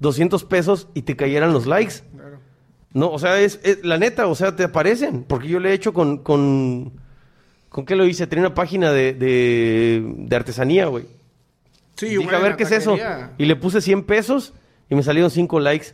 200 0.00 0.44
pesos 0.44 0.88
y 0.94 1.02
te 1.02 1.16
cayeran 1.16 1.52
los 1.52 1.66
likes. 1.66 1.96
Claro. 2.14 2.38
No, 2.92 3.10
o 3.10 3.18
sea, 3.18 3.40
es, 3.40 3.60
es- 3.62 3.84
la 3.84 3.98
neta, 3.98 4.26
o 4.26 4.34
sea, 4.34 4.54
te 4.56 4.64
aparecen. 4.64 5.24
Porque 5.24 5.48
yo 5.48 5.58
le 5.60 5.70
he 5.70 5.74
hecho 5.74 5.92
con. 5.92 6.18
¿Con, 6.18 6.92
¿con 7.74 7.84
qué 7.84 7.96
lo 7.96 8.06
hice? 8.06 8.28
Tenía 8.28 8.46
una 8.46 8.54
página 8.54 8.92
de, 8.92 9.14
de, 9.14 10.14
de 10.16 10.36
artesanía, 10.36 10.86
güey. 10.86 11.06
Sí, 11.96 12.06
Dije, 12.06 12.36
a 12.36 12.38
ver 12.38 12.54
qué 12.54 12.62
es 12.62 12.70
eso. 12.70 12.96
Y 13.36 13.46
le 13.46 13.56
puse 13.56 13.80
100 13.80 14.04
pesos 14.04 14.54
y 14.88 14.94
me 14.94 15.02
salieron 15.02 15.28
5 15.28 15.58
likes. 15.58 15.88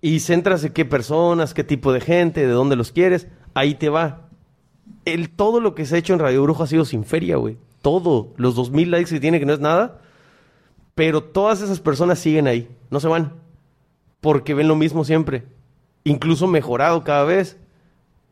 Y 0.00 0.18
centras 0.18 0.64
en 0.64 0.72
qué 0.72 0.84
personas, 0.84 1.54
qué 1.54 1.62
tipo 1.62 1.92
de 1.92 2.00
gente, 2.00 2.44
de 2.44 2.52
dónde 2.52 2.74
los 2.74 2.90
quieres. 2.90 3.28
Ahí 3.54 3.76
te 3.76 3.88
va. 3.88 4.30
El, 5.04 5.30
todo 5.30 5.60
lo 5.60 5.76
que 5.76 5.86
se 5.86 5.94
ha 5.94 5.98
hecho 5.98 6.12
en 6.12 6.18
Radio 6.18 6.42
Brujo 6.42 6.64
ha 6.64 6.66
sido 6.66 6.84
sin 6.84 7.04
feria, 7.04 7.36
güey. 7.36 7.56
Todo. 7.82 8.34
Los 8.36 8.56
2000 8.56 8.90
likes 8.90 9.14
que 9.14 9.20
tiene, 9.20 9.38
que 9.38 9.46
no 9.46 9.52
es 9.52 9.60
nada. 9.60 10.00
Pero 10.96 11.22
todas 11.22 11.62
esas 11.62 11.78
personas 11.78 12.18
siguen 12.18 12.48
ahí. 12.48 12.68
No 12.90 12.98
se 12.98 13.06
van. 13.06 13.34
Porque 14.20 14.54
ven 14.54 14.66
lo 14.66 14.74
mismo 14.74 15.04
siempre. 15.04 15.44
Incluso 16.02 16.48
mejorado 16.48 17.04
cada 17.04 17.22
vez. 17.22 17.58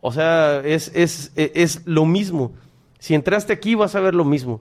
O 0.07 0.12
sea, 0.12 0.61
es, 0.61 0.90
es, 0.95 1.33
es, 1.35 1.51
es 1.55 1.83
lo 1.87 2.05
mismo. 2.05 2.53
Si 2.99 3.14
entraste 3.14 3.55
aquí 3.55 3.75
vas 3.75 3.95
a 3.95 4.01
ver 4.01 4.14
lo 4.14 4.27
mismo 4.27 4.61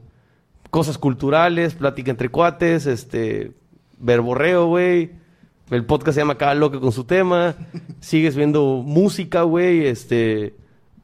cosas 0.70 0.98
culturales, 0.98 1.74
plática 1.76 2.10
entre 2.12 2.30
cuates, 2.30 2.86
este, 2.86 3.52
verborreo, 4.00 4.68
güey. 4.68 5.12
El 5.70 5.86
podcast 5.86 6.16
se 6.16 6.22
llama 6.22 6.38
Cada 6.38 6.56
Loco 6.56 6.80
con 6.80 6.92
su 6.94 7.04
tema. 7.04 7.56
Sigues 8.00 8.36
viendo 8.38 8.82
música, 8.86 9.42
güey, 9.44 9.86
este, 9.86 10.56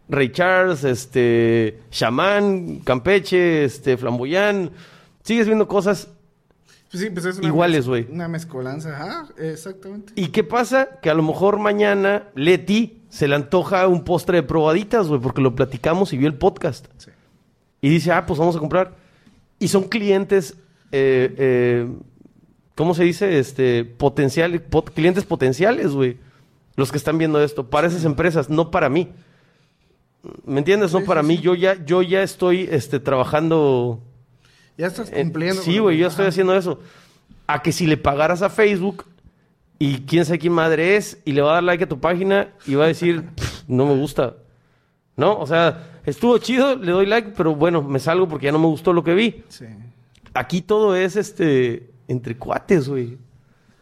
Ray 0.08 0.30
Charles, 0.32 0.86
este, 0.86 1.82
Shaman, 1.92 2.80
Campeche, 2.80 3.66
este, 3.66 3.98
Flamboyán. 3.98 4.72
Sigues 5.24 5.48
viendo 5.48 5.68
cosas. 5.68 6.08
Pues 6.90 7.04
sí, 7.04 7.10
pues 7.12 7.26
es 7.26 7.38
una 7.40 7.48
Iguales, 7.50 7.86
mez- 7.86 7.90
güey. 7.90 8.08
Una 8.10 8.28
mezcolanza, 8.28 8.96
ajá, 8.96 9.28
exactamente. 9.38 10.14
¿Y 10.16 10.30
qué 10.30 10.44
pasa? 10.44 11.00
Que 11.02 11.10
a 11.10 11.14
lo 11.14 11.24
mejor 11.24 11.60
mañana 11.60 12.30
Leti 12.36 12.99
se 13.10 13.28
le 13.28 13.36
antoja 13.36 13.88
un 13.88 14.04
postre 14.04 14.38
de 14.38 14.44
probaditas, 14.44 15.08
güey, 15.08 15.20
porque 15.20 15.42
lo 15.42 15.56
platicamos 15.56 16.14
y 16.14 16.18
vio 16.18 16.28
el 16.28 16.36
podcast. 16.36 16.86
Sí. 16.98 17.12
Y 17.82 17.90
dice, 17.90 18.12
ah, 18.12 18.26
pues 18.26 18.40
vamos 18.40 18.56
a 18.56 18.60
comprar. 18.60 18.96
Y 19.60 19.68
son 19.70 19.84
clientes, 19.84 20.56
eh, 20.92 21.34
eh, 21.38 21.88
¿cómo 22.76 22.94
se 22.94 23.04
dice? 23.04 23.40
Este, 23.40 23.84
potenciales, 23.86 24.62
pot- 24.62 24.92
clientes 24.94 25.26
potenciales, 25.26 25.92
güey. 25.92 26.18
Los 26.76 26.92
que 26.92 26.98
están 26.98 27.18
viendo 27.18 27.42
esto, 27.44 27.70
para 27.70 27.88
esas 27.88 28.06
empresas, 28.06 28.50
no 28.50 28.72
para 28.72 28.90
mí. 28.90 29.10
¿Me 30.46 30.60
entiendes? 30.60 30.94
No 30.94 31.04
para 31.04 31.24
mí. 31.24 31.38
Yo 31.40 31.56
ya, 31.56 31.84
yo 31.86 32.02
ya 32.02 32.24
estoy 32.24 32.68
este, 32.72 33.00
trabajando. 33.00 34.02
Ya 34.78 34.88
estás 34.88 35.10
eh, 35.12 35.22
cumpliendo. 35.24 35.62
sí, 35.62 35.80
güey, 35.80 35.98
yo 35.98 36.08
estoy 36.08 36.28
haciendo 36.28 36.56
eso. 36.56 36.80
A 37.48 37.62
que 37.62 37.72
si 37.72 37.86
le 37.88 37.98
pagaras 37.98 38.42
a 38.42 38.50
Facebook 38.50 39.06
y 39.80 40.02
quién 40.02 40.26
sabe 40.26 40.40
quién 40.40 40.54
madre 40.54 40.98
es 40.98 41.18
y 41.26 41.32
le 41.32 41.42
va 41.42 41.52
a 41.52 41.54
dar 41.56 41.64
like 41.64 41.86
a 41.86 41.90
tu 41.90 42.00
página 42.00 42.50
y 42.68 42.76
va 42.76 42.84
a 42.84 42.88
decir, 42.88 43.24
"Pff, 43.36 43.64
no 43.68 43.86
me 43.86 43.96
gusta. 43.96 44.36
¿No? 45.16 45.38
O 45.40 45.48
sea, 45.48 46.00
estuvo 46.06 46.38
chido, 46.38 46.76
le 46.76 46.92
doy 46.92 47.06
like, 47.06 47.32
pero 47.36 47.56
bueno, 47.56 47.82
me 47.82 48.00
salgo 48.00 48.28
porque 48.28 48.46
ya 48.46 48.52
no 48.52 48.60
me 48.60 48.68
gustó 48.68 48.94
lo 48.94 49.04
que 49.04 49.14
vi. 49.14 49.44
Sí. 49.50 49.66
Aquí 50.34 50.62
todo 50.62 50.96
es 50.96 51.16
este 51.16 51.90
entre 52.08 52.38
cuates, 52.38 52.88
güey. 52.88 53.18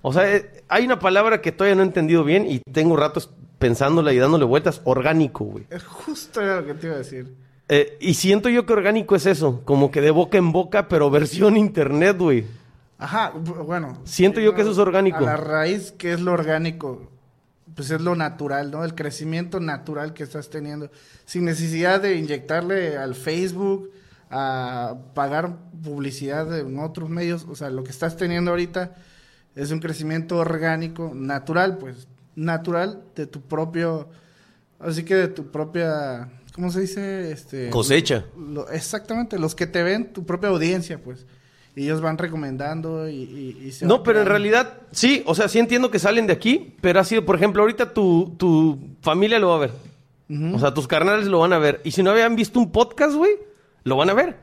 O 0.02 0.14
sea, 0.14 0.36
eh, 0.36 0.64
hay 0.68 0.86
una 0.86 1.00
palabra 1.00 1.42
que 1.42 1.52
todavía 1.52 1.76
no 1.76 1.82
he 1.84 1.86
entendido 1.86 2.24
bien 2.24 2.50
y 2.50 2.60
tengo 2.72 2.96
ratos 2.96 3.30
pensándola 3.60 4.14
y 4.14 4.18
dándole 4.18 4.46
vueltas, 4.46 4.82
orgánico, 4.84 5.44
güey. 5.46 5.66
Es 5.70 5.84
justo 5.84 6.42
lo 6.42 6.66
que 6.66 6.74
te 6.76 6.88
iba 6.88 6.96
a 6.96 7.00
decir. 7.00 7.34
Eh, 7.70 7.98
y 8.00 8.14
siento 8.14 8.50
yo 8.50 8.66
que 8.66 8.74
orgánico 8.74 9.16
es 9.16 9.26
eso, 9.26 9.62
como 9.66 9.92
que 9.92 10.00
de 10.02 10.12
boca 10.12 10.38
en 10.38 10.52
boca, 10.52 10.88
pero 10.88 11.10
versión 11.10 11.58
internet, 11.58 12.18
güey. 12.18 12.46
Ajá, 12.98 13.34
bu- 13.34 13.64
bueno. 13.66 14.00
Siento 14.06 14.40
yo 14.40 14.56
que 14.56 14.62
eso 14.62 14.72
es 14.72 14.78
orgánico. 14.78 15.18
A 15.20 15.22
la 15.22 15.38
raíz, 15.38 15.92
que 15.92 16.14
es 16.14 16.20
lo 16.22 16.34
orgánico? 16.34 17.12
Pues 17.76 17.92
es 17.92 18.02
lo 18.02 18.16
natural, 18.16 18.72
¿no? 18.72 18.84
El 18.84 18.96
crecimiento 18.96 19.60
natural 19.60 20.14
que 20.14 20.24
estás 20.24 20.50
teniendo. 20.50 20.90
Sin 21.26 21.46
necesidad 21.46 22.02
de 22.02 22.16
inyectarle 22.16 22.98
al 22.98 23.14
Facebook, 23.14 23.92
a 24.32 24.96
pagar 25.14 25.56
publicidad 25.84 26.58
en 26.60 26.80
otros 26.80 27.10
medios. 27.10 27.46
O 27.50 27.56
sea, 27.56 27.70
lo 27.70 27.84
que 27.84 27.92
estás 27.92 28.18
teniendo 28.18 28.52
ahorita 28.52 28.96
es 29.56 29.72
un 29.72 29.80
crecimiento 29.80 30.38
orgánico, 30.38 31.12
natural, 31.14 31.78
pues. 31.78 32.08
natural 32.36 33.02
de 33.16 33.26
tu 33.26 33.42
propio, 33.42 34.10
así 34.80 35.04
que 35.04 35.16
de 35.16 35.28
tu 35.28 35.50
propia, 35.50 36.30
¿cómo 36.54 36.70
se 36.72 36.82
dice? 36.82 37.32
Este, 37.32 37.70
Cosecha. 37.72 38.26
lo- 38.38 38.70
exactamente, 38.70 39.40
los 39.40 39.56
que 39.56 39.66
te 39.66 39.82
ven, 39.82 40.14
tu 40.14 40.24
propia 40.26 40.50
audiencia, 40.50 41.00
pues. 41.02 41.26
Y 41.78 41.84
ellos 41.84 42.02
van 42.02 42.18
recomendando 42.18 43.08
y, 43.08 43.14
y- 43.16 43.68
y 43.68 43.72
se 43.72 43.86
No, 43.86 44.02
pero 44.04 44.20
en 44.22 44.26
realidad, 44.26 44.80
sí, 44.92 45.22
o 45.28 45.36
sea, 45.36 45.48
sí 45.48 45.60
entiendo 45.60 45.92
que 45.92 46.00
salen 46.00 46.26
de 46.28 46.34
aquí, 46.34 46.76
pero 46.82 47.00
ha 47.00 47.04
sido, 47.04 47.24
por 47.24 47.36
ejemplo, 47.36 47.62
ahorita 47.62 47.94
tu, 47.94 48.34
tu 48.38 48.80
familia 49.02 49.38
lo 49.40 49.50
va 49.50 49.56
a 49.56 49.60
ver. 49.60 49.72
O 50.54 50.60
sea, 50.60 50.74
tus 50.74 50.88
carnales 50.88 51.28
lo 51.28 51.40
van 51.40 51.54
a 51.54 51.60
ver. 51.60 51.80
Y 51.86 51.92
si 51.92 52.04
no 52.04 52.12
habían 52.12 52.36
visto 52.36 52.60
un 52.60 52.72
podcast, 52.72 53.16
güey, 53.16 53.32
lo 53.84 53.96
van 53.96 54.10
a 54.10 54.14
ver. 54.14 54.36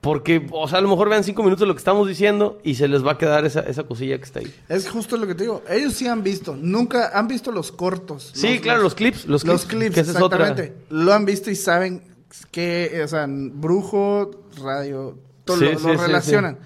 Porque, 0.00 0.46
o 0.50 0.68
sea, 0.68 0.78
a 0.78 0.82
lo 0.82 0.88
mejor 0.88 1.08
vean 1.08 1.24
cinco 1.24 1.42
minutos 1.42 1.66
lo 1.66 1.72
que 1.74 1.78
estamos 1.78 2.06
diciendo 2.06 2.58
y 2.62 2.74
se 2.74 2.88
les 2.88 3.06
va 3.06 3.12
a 3.12 3.18
quedar 3.18 3.46
esa, 3.46 3.60
esa 3.60 3.84
cosilla 3.84 4.18
que 4.18 4.24
está 4.24 4.40
ahí. 4.40 4.54
Es 4.68 4.90
justo 4.90 5.16
lo 5.16 5.26
que 5.26 5.34
te 5.34 5.44
digo. 5.44 5.62
Ellos 5.70 5.94
sí 5.94 6.06
han 6.06 6.22
visto. 6.22 6.54
Nunca 6.60 7.16
han 7.18 7.26
visto 7.26 7.50
los 7.52 7.72
cortos. 7.72 8.32
Sí, 8.34 8.58
claro, 8.58 8.82
los 8.82 8.94
clips. 8.94 9.24
Los 9.24 9.42
clips, 9.44 9.54
Los 9.62 9.64
clips, 9.66 9.94
que 9.94 10.00
esa 10.00 10.10
es 10.10 10.20
otra. 10.20 10.42
exactamente. 10.42 10.76
Lo 10.90 11.14
han 11.14 11.24
visto 11.24 11.50
y 11.50 11.54
saben 11.56 12.02
que, 12.50 13.00
o 13.02 13.08
sea, 13.08 13.26
brujo, 13.28 14.30
radio, 14.62 15.16
todo 15.44 15.58
Sí, 15.58 15.64
lo, 15.66 15.78
sí, 15.78 15.86
lo 15.86 15.92
sí, 15.94 16.00
relacionan. 16.06 16.58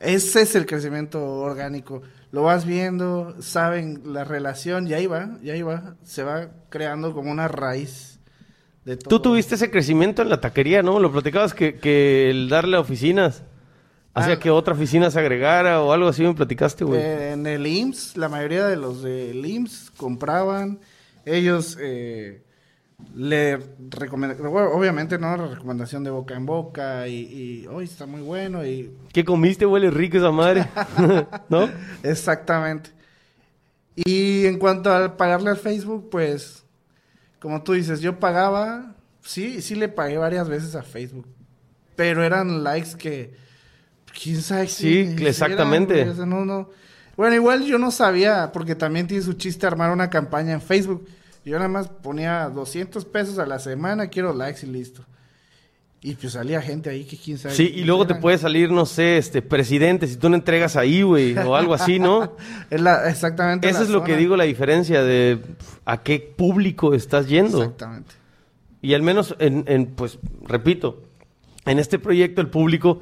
Ese 0.00 0.42
es 0.42 0.54
el 0.54 0.66
crecimiento 0.66 1.24
orgánico. 1.24 2.02
Lo 2.32 2.42
vas 2.42 2.66
viendo, 2.66 3.34
saben 3.40 4.02
la 4.06 4.24
relación 4.24 4.86
y 4.88 4.92
ahí 4.94 5.06
va, 5.06 5.38
y 5.42 5.50
ahí 5.50 5.62
va. 5.62 5.94
Se 6.02 6.22
va 6.24 6.48
creando 6.68 7.14
como 7.14 7.30
una 7.30 7.48
raíz 7.48 8.18
de 8.84 8.96
todo. 8.96 9.08
Tú 9.08 9.20
tuviste 9.30 9.54
ese 9.54 9.70
crecimiento 9.70 10.20
en 10.22 10.28
la 10.28 10.40
taquería, 10.40 10.82
¿no? 10.82 10.98
Lo 10.98 11.12
platicabas 11.12 11.54
que, 11.54 11.76
que 11.76 12.28
el 12.30 12.48
darle 12.48 12.76
a 12.76 12.80
oficinas 12.80 13.44
hacía 14.14 14.34
Ah. 14.34 14.38
que 14.38 14.50
otra 14.50 14.74
oficina 14.74 15.10
se 15.10 15.18
agregara 15.18 15.80
o 15.80 15.92
algo 15.92 16.08
así 16.08 16.22
me 16.22 16.34
platicaste, 16.34 16.84
güey. 16.84 17.00
Eh, 17.00 17.32
en 17.32 17.46
el 17.46 17.66
IMSS, 17.66 18.16
la 18.16 18.28
mayoría 18.28 18.66
de 18.66 18.76
los 18.76 19.02
del 19.02 19.44
IMSS 19.46 19.90
compraban. 19.96 20.80
Ellos 21.24 21.78
eh, 21.80 22.42
le 23.14 23.58
recomendaban, 23.90 24.68
obviamente, 24.72 25.18
¿no? 25.18 25.36
La 25.36 25.46
recomendación 25.48 26.04
de 26.04 26.10
boca 26.10 26.34
en 26.34 26.46
boca 26.46 27.06
y, 27.08 27.62
y 27.62 27.66
hoy 27.66 27.84
está 27.84 28.06
muy 28.06 28.20
bueno 28.20 28.64
y 28.64 28.92
¿Qué 29.12 29.24
comiste? 29.24 29.66
Huele 29.66 29.90
rico 29.90 30.16
esa 30.18 30.30
madre. 30.30 30.66
¿No? 31.48 31.68
exactamente. 32.02 32.90
Y 33.94 34.46
en 34.46 34.58
cuanto 34.58 34.92
al 34.92 35.14
pagarle 35.16 35.50
al 35.50 35.56
Facebook, 35.56 36.08
pues, 36.10 36.64
como 37.40 37.62
tú 37.62 37.74
dices, 37.74 38.00
yo 38.00 38.18
pagaba, 38.18 38.94
sí, 39.22 39.62
sí 39.62 39.74
le 39.74 39.88
pagué 39.88 40.18
varias 40.18 40.48
veces 40.48 40.74
a 40.74 40.82
Facebook, 40.82 41.28
pero 41.94 42.24
eran 42.24 42.64
likes 42.64 42.96
que, 42.98 43.34
quién 44.20 44.42
sabe 44.42 44.66
Sí, 44.66 45.04
quiénes 45.14 45.28
exactamente. 45.40 46.00
eran, 46.00 46.28
no, 46.28 46.44
no. 46.44 46.70
Bueno, 47.16 47.36
igual 47.36 47.64
yo 47.64 47.78
no 47.78 47.92
sabía, 47.92 48.50
porque 48.52 48.74
también 48.74 49.06
tiene 49.06 49.22
su 49.22 49.34
chiste 49.34 49.66
armar 49.66 49.92
una 49.92 50.10
campaña 50.10 50.52
en 50.54 50.60
Facebook. 50.60 51.06
Yo 51.44 51.56
nada 51.56 51.68
más 51.68 51.88
ponía 51.88 52.48
200 52.48 53.04
pesos 53.04 53.38
a 53.38 53.46
la 53.46 53.58
semana, 53.58 54.08
quiero 54.08 54.32
likes 54.32 54.66
y 54.66 54.70
listo. 54.70 55.04
Y 56.00 56.14
pues 56.16 56.34
salía 56.34 56.60
gente 56.60 56.90
ahí 56.90 57.04
que 57.04 57.16
quién 57.16 57.38
sabe. 57.38 57.54
Sí, 57.54 57.72
y 57.74 57.84
luego 57.84 58.06
te 58.06 58.14
puede 58.14 58.36
salir, 58.36 58.70
no 58.70 58.84
sé, 58.84 59.16
este, 59.16 59.40
presidente, 59.40 60.06
si 60.06 60.16
tú 60.16 60.28
no 60.28 60.36
entregas 60.36 60.76
ahí, 60.76 61.00
güey, 61.00 61.34
o 61.38 61.56
algo 61.56 61.72
así, 61.72 61.98
¿no? 61.98 62.36
Es 62.70 62.80
la- 62.80 63.08
exactamente. 63.08 63.68
Eso 63.68 63.82
es 63.82 63.88
lo 63.88 64.04
que 64.04 64.16
digo, 64.16 64.36
la 64.36 64.44
diferencia 64.44 65.02
de 65.02 65.40
a 65.86 66.02
qué 66.02 66.20
público 66.20 66.92
estás 66.92 67.26
yendo. 67.26 67.62
Exactamente. 67.62 68.14
Y 68.82 68.92
al 68.92 69.00
menos, 69.00 69.34
en, 69.38 69.64
en, 69.66 69.86
pues, 69.86 70.18
repito, 70.42 71.02
en 71.64 71.78
este 71.78 71.98
proyecto 71.98 72.42
el 72.42 72.48
público, 72.48 73.00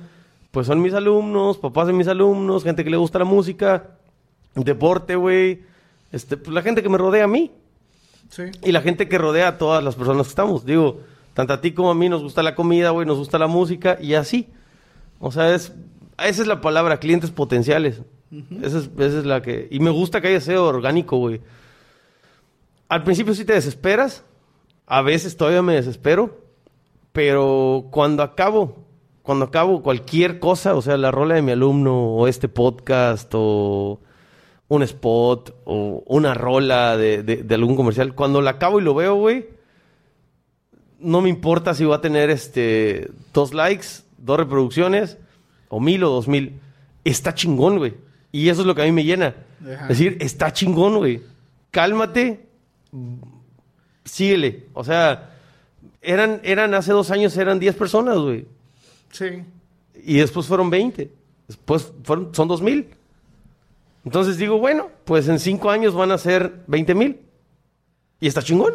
pues 0.53 0.69
son 0.69 0.81
mis 0.81 0.95
alumnos, 0.95 1.59
papás 1.59 1.89
de 1.89 1.93
mis 1.93 2.07
alumnos, 2.07 2.63
gente 2.63 2.85
que 2.85 2.91
le 2.91 2.99
gusta 2.99 3.19
la 3.19 3.25
música, 3.25 3.89
deporte, 4.55 5.17
güey, 5.17 5.63
este, 6.13 6.37
pues 6.37 6.55
la 6.55 6.63
gente 6.63 6.85
que 6.85 6.89
me 6.89 6.99
rodea 6.99 7.25
a 7.25 7.29
mí 7.29 7.51
Sí. 8.33 8.45
y 8.63 8.73
la 8.73 8.81
gente 8.81 9.09
que 9.09 9.19
rodea 9.19 9.49
a 9.49 9.59
todas 9.59 9.85
las 9.85 9.95
personas 9.95 10.27
que 10.27 10.31
estamos. 10.31 10.65
Digo, 10.65 11.01
tanto 11.35 11.53
a 11.53 11.61
ti 11.61 11.73
como 11.73 11.91
a 11.91 11.95
mí 11.95 12.09
nos 12.09 12.23
gusta 12.23 12.43
la 12.43 12.55
comida, 12.55 12.89
güey, 12.89 13.07
nos 13.07 13.19
gusta 13.19 13.39
la 13.39 13.47
música 13.47 13.99
y 14.01 14.15
así. 14.15 14.49
O 15.21 15.31
sea, 15.31 15.55
es, 15.55 15.75
esa 16.19 16.43
es 16.43 16.49
la 16.49 16.63
palabra, 16.63 16.99
clientes 16.99 17.31
potenciales. 17.31 18.01
esa, 18.63 18.79
es, 18.79 18.91
esa 18.99 19.19
es 19.19 19.27
la 19.27 19.43
que... 19.43 19.69
Y 19.71 19.81
me 19.81 19.91
gusta 19.91 20.23
que 20.23 20.29
haya 20.29 20.41
sido 20.41 20.67
orgánico, 20.67 21.19
güey. 21.19 21.43
Al 22.89 23.05
principio 23.05 23.35
sí 23.35 23.45
te 23.45 23.53
desesperas, 23.53 24.25
a 24.87 25.03
veces 25.03 25.37
todavía 25.37 25.63
me 25.63 25.75
desespero, 25.75 26.41
pero 27.13 27.87
cuando 27.91 28.23
acabo, 28.23 28.85
cuando 29.23 29.45
acabo 29.45 29.83
cualquier 29.83 30.39
cosa, 30.39 30.75
o 30.75 30.83
sea, 30.83 30.97
la 30.97 31.11
rola 31.11 31.35
de 31.35 31.43
mi 31.43 31.53
alumno 31.53 32.15
o 32.15 32.29
este 32.29 32.49
podcast 32.49 33.31
o 33.35 34.01
un 34.75 34.83
spot 34.83 35.55
o 35.65 36.03
una 36.07 36.35
rola 36.35 36.97
de, 36.97 37.23
de- 37.23 37.43
de 37.43 37.55
algún 37.55 37.77
comercial, 37.77 38.15
cuando 38.15 38.41
la 38.41 38.51
acabo 38.53 38.81
y 38.81 38.83
lo 38.83 38.95
veo, 38.95 39.15
güey, 39.17 39.47
no 40.99 41.21
me 41.21 41.29
importa 41.29 41.75
si 41.75 41.85
va 41.85 41.97
a 41.97 42.01
tener 42.01 42.31
este 42.31 43.11
dos 43.35 43.53
likes, 43.53 43.87
dos 44.19 44.39
reproducciones, 44.39 45.19
o 45.69 45.81
mil 45.81 46.03
o 46.05 46.11
dos 46.11 46.29
mil. 46.29 46.61
Está 47.05 47.35
chingón, 47.35 47.79
güey. 47.79 47.95
Y 48.31 48.49
eso 48.49 48.61
es 48.63 48.67
lo 48.67 48.75
que 48.75 48.83
a 48.83 48.85
mí 48.85 48.93
me 48.93 49.05
llena. 49.05 49.35
Ajá. 49.63 49.83
Es 49.85 49.89
decir, 49.99 50.17
está 50.21 50.53
chingón, 50.53 50.97
güey. 50.99 51.21
Cálmate, 51.71 52.47
síguele. 54.05 54.67
O 54.75 54.85
sea, 54.85 55.35
eran, 56.01 56.41
eran 56.45 56.73
hace 56.75 56.93
dos 56.93 57.11
años 57.11 57.37
eran 57.37 57.59
10 57.59 57.75
personas, 57.75 58.19
güey. 58.19 58.47
Sí. 59.11 59.43
Y 60.05 60.15
después 60.19 60.47
fueron 60.47 60.71
20. 60.71 61.11
Después 61.49 61.93
fueron, 62.05 62.35
son 62.35 62.49
2 62.49 62.63
mil. 62.63 62.89
Entonces 64.05 64.37
digo, 64.37 64.59
bueno, 64.59 64.91
pues 65.05 65.29
en 65.29 65.39
cinco 65.39 65.71
años 65.71 65.95
van 65.95 66.11
a 66.11 66.19
ser 66.19 66.65
20 66.67 66.95
mil. 66.95 67.21
Y 68.21 68.27
está 68.27 68.43
chingón. 68.43 68.75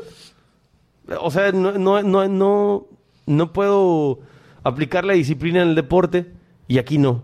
O 1.22 1.32
sea, 1.32 1.52
no, 1.52 1.74
no, 1.74 2.02
no, 2.04 2.28
no, 2.28 2.88
no 3.26 3.54
puedo 3.54 4.20
aplicar 4.64 5.06
la 5.06 5.14
disciplina 5.14 5.62
en 5.62 5.70
el 5.70 5.76
deporte 5.76 6.32
y 6.68 6.78
aquí 6.78 6.98
no. 6.98 7.24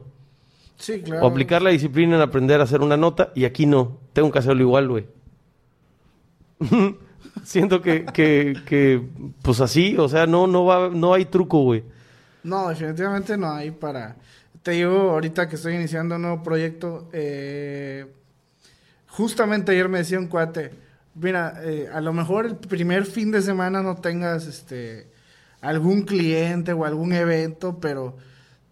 Sí, 0.78 1.02
claro. 1.02 1.26
O 1.26 1.30
aplicar 1.30 1.62
la 1.62 1.70
disciplina 1.70 2.16
en 2.16 2.22
aprender 2.22 2.60
a 2.60 2.64
hacer 2.64 2.82
una 2.82 2.98
nota 2.98 3.32
y 3.36 3.46
aquí 3.46 3.66
no. 3.66 3.98
Tengo 4.14 4.32
que 4.32 4.40
hacerlo 4.40 4.62
igual, 4.62 4.88
güey. 4.90 5.08
Siento 7.44 7.82
que, 7.82 8.06
que, 8.06 8.56
que, 8.66 9.02
pues 9.42 9.60
así, 9.60 9.98
o 9.98 10.08
sea, 10.08 10.28
no, 10.28 10.48
no 10.48 10.66
va, 10.66 10.90
no 10.90 11.14
hay 11.14 11.26
truco, 11.26 11.64
güey. 11.64 11.84
No, 12.44 12.70
definitivamente 12.70 13.38
no 13.38 13.52
hay 13.52 13.72
para... 13.72 14.18
Te 14.64 14.72
digo, 14.72 15.12
ahorita 15.12 15.50
que 15.50 15.58
estoy 15.58 15.76
iniciando 15.76 16.16
un 16.16 16.22
nuevo 16.22 16.42
proyecto, 16.42 17.10
eh, 17.12 18.08
justamente 19.08 19.74
ayer 19.74 19.90
me 19.90 20.00
decía 20.00 20.18
un 20.18 20.28
cuate, 20.28 20.72
mira, 21.16 21.62
eh, 21.64 21.90
a 21.94 22.02
lo 22.02 22.14
mejor 22.14 22.46
el 22.46 22.56
primer 22.56 23.06
fin 23.06 23.32
de 23.32 23.42
semana 23.42 23.84
no 23.84 23.96
tengas 23.96 24.48
este 24.48 25.12
algún 25.62 26.04
cliente 26.04 26.74
o 26.74 26.86
algún 26.86 27.14
evento, 27.14 27.80
pero 27.80 28.18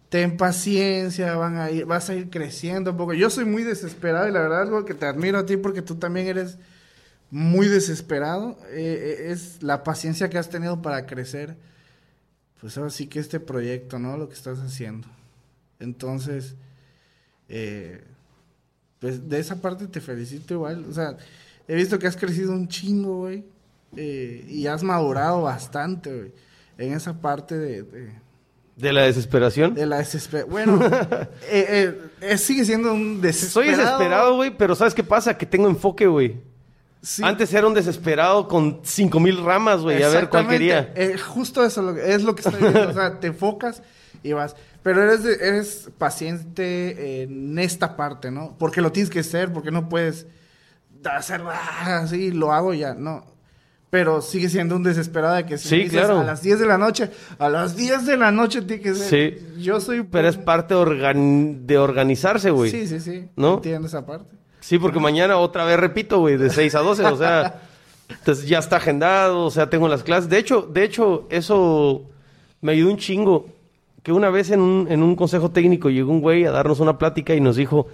ten 0.08 0.36
paciencia, 0.36 1.36
van 1.36 1.56
a 1.56 1.70
ir, 1.70 1.86
vas 1.86 2.10
a 2.10 2.14
ir 2.14 2.28
creciendo 2.30 2.90
un 2.92 2.96
poco. 2.96 3.14
Yo 3.14 3.30
soy 3.30 3.44
muy 3.44 3.62
desesperado 3.62 4.28
y 4.28 4.32
la 4.32 4.40
verdad 4.40 4.62
algo 4.62 4.84
que 4.84 4.94
te 4.94 5.06
admiro 5.06 5.38
a 5.38 5.46
ti 5.46 5.56
porque 5.56 5.82
tú 5.82 5.96
también 5.96 6.26
eres 6.26 6.58
muy 7.30 7.68
desesperado. 7.68 8.58
Eh, 8.70 9.26
eh, 9.28 9.32
es 9.32 9.62
la 9.62 9.84
paciencia 9.84 10.28
que 10.28 10.38
has 10.38 10.50
tenido 10.50 10.82
para 10.82 11.06
crecer 11.06 11.56
pues 12.60 12.78
ahora 12.78 12.90
sí 12.90 13.08
que 13.08 13.18
este 13.18 13.40
proyecto, 13.40 13.98
¿no? 13.98 14.16
Lo 14.16 14.28
que 14.28 14.34
estás 14.34 14.60
haciendo. 14.60 15.08
Entonces, 15.82 16.54
eh, 17.48 18.02
pues 18.98 19.28
de 19.28 19.38
esa 19.40 19.60
parte 19.60 19.86
te 19.88 20.00
felicito 20.00 20.54
igual. 20.54 20.84
O 20.88 20.92
sea, 20.92 21.16
he 21.68 21.74
visto 21.74 21.98
que 21.98 22.06
has 22.06 22.16
crecido 22.16 22.52
un 22.52 22.68
chingo, 22.68 23.20
güey. 23.20 23.44
eh, 23.96 24.44
y 24.48 24.66
has 24.66 24.82
madurado 24.82 25.42
bastante, 25.42 26.14
güey. 26.14 26.32
En 26.78 26.94
esa 26.94 27.20
parte 27.20 27.56
de, 27.58 27.82
de, 27.82 28.12
De 28.76 28.92
la 28.92 29.02
desesperación. 29.02 29.74
de 29.74 29.86
la 29.86 29.98
desesperación. 29.98 30.50
Bueno, 30.50 30.80
eh, 31.50 31.98
eh, 32.20 32.38
sigue 32.38 32.64
siendo 32.64 32.94
un 32.94 33.16
Soy 33.16 33.20
desesperado. 33.22 33.68
desesperado, 33.68 34.36
güey, 34.36 34.56
pero 34.56 34.74
¿sabes 34.74 34.94
qué 34.94 35.04
pasa? 35.04 35.36
Que 35.36 35.44
tengo 35.46 35.68
enfoque, 35.68 36.06
güey. 36.06 36.40
Sí. 37.02 37.22
Antes 37.24 37.52
era 37.52 37.66
un 37.66 37.74
desesperado 37.74 38.46
con 38.46 38.80
cinco 38.84 39.18
mil 39.20 39.42
ramas, 39.44 39.80
güey, 39.82 40.02
a 40.04 40.08
ver 40.08 40.28
cuál 40.28 40.46
quería. 40.48 40.92
Eh, 40.94 41.18
justo 41.18 41.64
eso 41.64 41.94
es 41.96 42.22
lo 42.22 42.34
que 42.36 42.42
estoy 42.42 42.60
viendo. 42.60 42.88
o 42.88 42.92
sea, 42.94 43.18
te 43.18 43.26
enfocas 43.26 43.82
y 44.22 44.32
vas. 44.32 44.54
Pero 44.82 45.02
eres, 45.02 45.22
de- 45.22 45.34
eres 45.34 45.90
paciente 45.98 47.22
en 47.22 47.58
esta 47.58 47.96
parte, 47.96 48.30
¿no? 48.30 48.56
Porque 48.58 48.80
lo 48.80 48.90
tienes 48.92 49.10
que 49.10 49.22
ser, 49.22 49.52
porque 49.52 49.70
no 49.70 49.88
puedes 49.88 50.26
hacer 51.04 51.42
así, 51.46 52.30
lo 52.30 52.52
hago 52.52 52.74
ya, 52.74 52.94
no. 52.94 53.24
Pero 53.90 54.22
sigue 54.22 54.48
siendo 54.48 54.74
un 54.76 54.82
desesperado 54.82 55.34
de 55.34 55.44
que 55.44 55.58
si 55.58 55.68
Sí, 55.68 55.76
dices 55.84 55.92
claro. 56.00 56.20
a 56.20 56.24
las 56.24 56.40
10 56.42 56.58
de 56.58 56.66
la 56.66 56.78
noche, 56.78 57.10
a 57.38 57.48
las 57.50 57.76
10 57.76 58.06
de 58.06 58.16
la 58.16 58.32
noche 58.32 58.62
tiene 58.62 58.82
que 58.82 58.94
ser. 58.94 59.08
Sí. 59.38 59.62
Yo 59.62 59.80
soy. 59.80 60.02
Pero 60.02 60.28
es 60.28 60.38
parte 60.38 60.74
organ- 60.74 61.66
de 61.66 61.76
organizarse, 61.76 62.50
güey. 62.50 62.70
Sí, 62.70 62.86
sí, 62.86 63.00
sí. 63.00 63.28
¿No? 63.36 63.54
Entiendo 63.56 63.86
esa 63.88 64.06
parte. 64.06 64.34
Sí, 64.60 64.78
porque 64.78 64.98
mañana 64.98 65.36
otra 65.36 65.64
vez 65.64 65.78
repito, 65.78 66.20
güey, 66.20 66.38
de 66.38 66.48
6 66.48 66.74
a 66.74 66.78
12, 66.80 67.04
o 67.04 67.16
sea, 67.18 67.60
entonces 68.08 68.46
ya 68.48 68.60
está 68.60 68.76
agendado, 68.76 69.44
o 69.44 69.50
sea, 69.50 69.68
tengo 69.68 69.88
las 69.88 70.02
clases. 70.02 70.30
De 70.30 70.38
hecho, 70.38 70.62
de 70.62 70.84
hecho, 70.84 71.26
eso 71.30 72.08
me 72.62 72.72
ayudó 72.72 72.90
un 72.92 72.96
chingo. 72.96 73.46
Que 74.02 74.12
una 74.12 74.30
vez 74.30 74.50
en 74.50 74.60
un, 74.60 74.86
en 74.90 75.02
un 75.02 75.16
consejo 75.16 75.50
técnico 75.50 75.90
llegó 75.90 76.10
un 76.10 76.20
güey 76.20 76.44
a 76.44 76.50
darnos 76.50 76.80
una 76.80 76.98
plática 76.98 77.34
y 77.34 77.40
nos 77.40 77.56
dijo, 77.56 77.86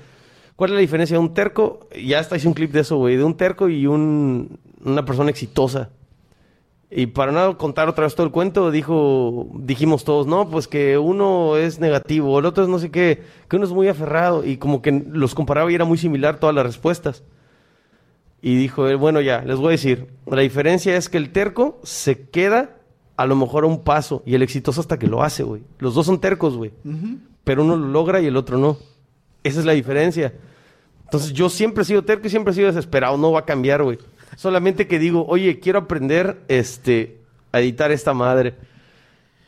¿Cuál 0.58 0.70
es 0.70 0.74
la 0.74 0.80
diferencia 0.80 1.14
de 1.14 1.20
un 1.20 1.34
terco? 1.34 1.86
Ya 2.04 2.18
está, 2.18 2.36
hice 2.36 2.48
un 2.48 2.54
clip 2.54 2.72
de 2.72 2.80
eso, 2.80 2.96
güey. 2.96 3.16
De 3.16 3.22
un 3.22 3.36
terco 3.36 3.68
y 3.68 3.86
un, 3.86 4.58
una 4.84 5.04
persona 5.04 5.30
exitosa. 5.30 5.90
Y 6.90 7.06
para 7.06 7.30
no 7.30 7.56
contar 7.56 7.88
otra 7.88 8.02
vez 8.02 8.16
todo 8.16 8.26
el 8.26 8.32
cuento, 8.32 8.72
dijo, 8.72 9.46
dijimos 9.54 10.02
todos, 10.02 10.26
no, 10.26 10.50
pues 10.50 10.66
que 10.66 10.98
uno 10.98 11.56
es 11.56 11.78
negativo, 11.78 12.36
el 12.40 12.44
otro 12.44 12.64
es 12.64 12.68
no 12.68 12.80
sé 12.80 12.90
qué, 12.90 13.22
que 13.48 13.54
uno 13.54 13.66
es 13.66 13.70
muy 13.70 13.86
aferrado. 13.86 14.44
Y 14.44 14.56
como 14.56 14.82
que 14.82 14.90
los 14.90 15.36
comparaba 15.36 15.70
y 15.70 15.76
era 15.76 15.84
muy 15.84 15.96
similar 15.96 16.40
todas 16.40 16.56
las 16.56 16.66
respuestas. 16.66 17.22
Y 18.42 18.56
dijo 18.56 18.88
él, 18.88 18.96
bueno, 18.96 19.20
ya, 19.20 19.42
les 19.42 19.58
voy 19.58 19.68
a 19.68 19.70
decir, 19.70 20.08
la 20.26 20.40
diferencia 20.40 20.96
es 20.96 21.08
que 21.08 21.18
el 21.18 21.30
terco 21.30 21.78
se 21.84 22.28
queda 22.30 22.77
a 23.18 23.26
lo 23.26 23.34
mejor 23.34 23.64
a 23.64 23.66
un 23.66 23.82
paso 23.82 24.22
y 24.24 24.36
el 24.36 24.42
exitoso 24.42 24.80
hasta 24.80 24.96
que 24.96 25.08
lo 25.08 25.24
hace, 25.24 25.42
güey. 25.42 25.60
Los 25.80 25.92
dos 25.94 26.06
son 26.06 26.20
tercos, 26.20 26.56
güey. 26.56 26.70
Pero 27.42 27.64
uno 27.64 27.76
lo 27.76 27.88
logra 27.88 28.20
y 28.20 28.26
el 28.26 28.36
otro 28.36 28.58
no. 28.58 28.78
Esa 29.42 29.58
es 29.58 29.66
la 29.66 29.72
diferencia. 29.72 30.32
Entonces 31.02 31.32
yo 31.32 31.48
siempre 31.48 31.82
he 31.82 31.84
sido 31.84 32.04
terco 32.04 32.28
y 32.28 32.30
siempre 32.30 32.52
he 32.52 32.54
sido 32.54 32.68
desesperado, 32.68 33.18
no 33.18 33.32
va 33.32 33.40
a 33.40 33.44
cambiar, 33.44 33.82
güey. 33.82 33.98
Solamente 34.36 34.86
que 34.86 35.00
digo, 35.00 35.26
oye, 35.26 35.58
quiero 35.58 35.80
aprender 35.80 36.38
este, 36.46 37.18
a 37.50 37.58
editar 37.58 37.90
esta 37.90 38.14
madre. 38.14 38.54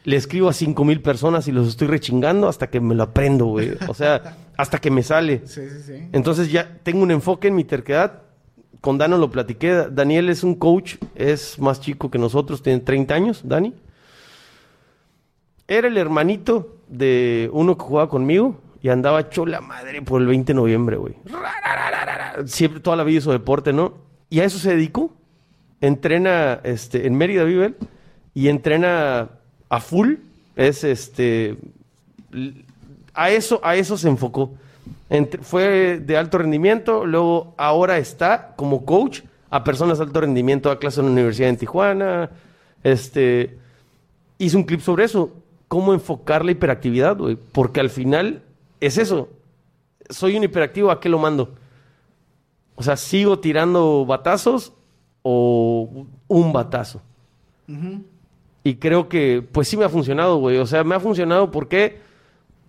Le 0.03 0.17
escribo 0.17 0.49
a 0.49 0.53
cinco 0.53 0.85
mil 0.85 1.01
personas 1.01 1.47
y 1.47 1.53
los 1.53 1.69
estoy 1.69 1.87
rechingando 1.87 2.49
hasta 2.49 2.71
que 2.71 2.81
me 2.81 2.97
lo 2.97 3.05
aprendo, 3.05 3.47
güey. 3.47 3.71
O 3.87 3.95
sea, 3.95 4.37
hasta 4.57 4.79
que 4.79 4.91
me 4.91 5.05
sale. 5.05 5.43
Sí, 5.45 5.61
sí, 5.69 5.83
sí. 5.87 6.09
Entonces 6.11 6.51
ya 6.51 6.79
tengo 6.83 7.05
un 7.05 7.13
enfoque 7.13 7.47
en 7.47 7.55
mi 7.55 7.63
terquedad. 7.63 8.23
Con 8.81 8.99
Dano 8.99 9.19
lo 9.19 9.31
platiqué. 9.31 9.87
Daniel 9.91 10.29
es 10.31 10.43
un 10.43 10.55
coach, 10.55 10.97
es 11.15 11.59
más 11.59 11.81
chico 11.81 12.11
que 12.11 12.19
nosotros, 12.19 12.63
tiene 12.63 12.81
30 12.81 13.15
años, 13.15 13.43
Dani. 13.45 13.75
Era 15.69 15.89
el 15.89 15.97
hermanito 15.97 16.77
de 16.89 17.49
uno 17.53 17.77
que 17.77 17.85
jugaba 17.85 18.09
conmigo 18.09 18.61
y 18.83 18.89
andaba 18.89 19.21
hecho 19.21 19.47
la 19.47 19.61
madre 19.61 20.03
por 20.03 20.21
el 20.21 20.27
20 20.27 20.53
de 20.53 20.57
noviembre, 20.57 20.97
güey. 20.97 21.15
Siempre, 22.47 22.81
toda 22.81 22.97
la 22.97 23.05
vida 23.05 23.19
hizo 23.19 23.33
deporte, 23.33 23.73
¿no? 23.73 23.95
Y 24.31 24.41
a 24.41 24.45
eso 24.45 24.59
se 24.59 24.71
dedicó. 24.71 25.13
Entrena 25.81 26.61
este, 26.65 27.07
en 27.07 27.15
Mérida, 27.15 27.45
vive 27.45 27.75
y 28.35 28.49
entrena 28.49 29.29
a 29.69 29.81
full. 29.81 30.15
Es 30.57 30.85
este. 30.85 31.57
A 33.15 33.31
eso, 33.31 33.61
a 33.63 33.77
eso 33.77 33.97
se 33.99 34.09
enfocó. 34.09 34.55
Entre- 35.11 35.43
fue 35.43 35.99
de 35.99 36.17
alto 36.17 36.39
rendimiento, 36.39 37.05
luego 37.05 37.55
ahora 37.59 37.99
está 37.99 38.55
como 38.57 38.85
coach 38.85 39.23
a 39.51 39.65
personas 39.65 39.99
de 39.99 40.05
alto 40.05 40.21
rendimiento, 40.21 40.69
da 40.69 40.79
clase 40.79 41.01
en 41.01 41.07
la 41.07 41.13
universidad 41.13 41.49
en 41.51 41.57
Tijuana. 41.57 42.31
Este. 42.83 43.59
Hice 44.39 44.57
un 44.57 44.63
clip 44.65 44.81
sobre 44.81 45.05
eso. 45.05 45.33
Cómo 45.69 45.93
enfocar 45.93 46.45
la 46.45 46.53
hiperactividad, 46.53 47.17
güey. 47.19 47.37
Porque 47.53 47.81
al 47.81 47.91
final 47.91 48.43
es 48.81 48.97
eso. 48.97 49.29
Soy 50.09 50.37
un 50.37 50.45
hiperactivo, 50.45 50.91
¿a 50.91 51.01
qué 51.01 51.09
lo 51.09 51.19
mando? 51.19 51.55
O 52.75 52.83
sea, 52.83 52.97
¿sigo 52.97 53.39
tirando 53.41 54.07
batazos 54.07 54.73
o 55.23 56.07
un 56.29 56.53
batazo? 56.53 57.03
Y 58.65 58.77
creo 58.77 59.09
que, 59.09 59.47
pues 59.53 59.69
sí 59.69 59.77
me 59.77 59.85
ha 59.85 59.89
funcionado, 59.89 60.39
güey. 60.39 60.57
O 60.57 60.67
sea, 60.67 60.83
me 60.83 60.95
ha 60.95 61.01
funcionado 61.01 61.51
¿por 61.51 61.69
qué? 61.69 62.01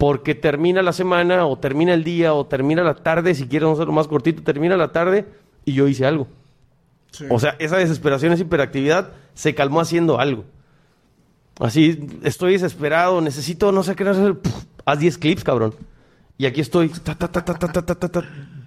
porque 0.01 0.33
termina 0.33 0.81
la 0.81 0.93
semana 0.93 1.45
o 1.45 1.59
termina 1.59 1.93
el 1.93 2.03
día 2.03 2.33
o 2.33 2.47
termina 2.47 2.81
la 2.81 2.95
tarde, 2.95 3.35
si 3.35 3.47
quieres 3.47 3.69
hacerlo 3.69 3.93
más 3.93 4.07
cortito, 4.07 4.41
termina 4.41 4.75
la 4.75 4.91
tarde 4.91 5.27
y 5.63 5.73
yo 5.73 5.87
hice 5.87 6.07
algo. 6.07 6.27
O 7.29 7.39
sea, 7.39 7.55
esa 7.59 7.77
desesperación, 7.77 8.33
esa 8.33 8.41
hiperactividad 8.41 9.11
se 9.35 9.53
calmó 9.53 9.79
haciendo 9.79 10.19
algo. 10.19 10.43
Así, 11.59 11.99
estoy 12.23 12.53
desesperado, 12.53 13.21
necesito, 13.21 13.71
no 13.71 13.83
sé 13.83 13.95
qué 13.95 14.09
hacer, 14.09 14.39
Puf, 14.39 14.63
haz 14.85 14.97
10 14.97 15.19
clips, 15.19 15.43
cabrón. 15.43 15.75
Y 16.39 16.47
aquí 16.47 16.61
estoy 16.61 16.91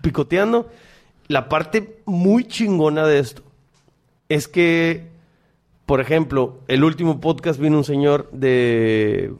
picoteando. 0.02 0.70
La 1.26 1.48
parte 1.48 1.98
muy 2.04 2.44
chingona 2.44 3.08
de 3.08 3.18
esto 3.18 3.42
es 4.28 4.46
que, 4.46 5.08
por 5.84 6.00
ejemplo, 6.00 6.60
el 6.68 6.84
último 6.84 7.20
podcast 7.20 7.58
vino 7.58 7.76
un 7.76 7.82
señor 7.82 8.30
de 8.30 9.34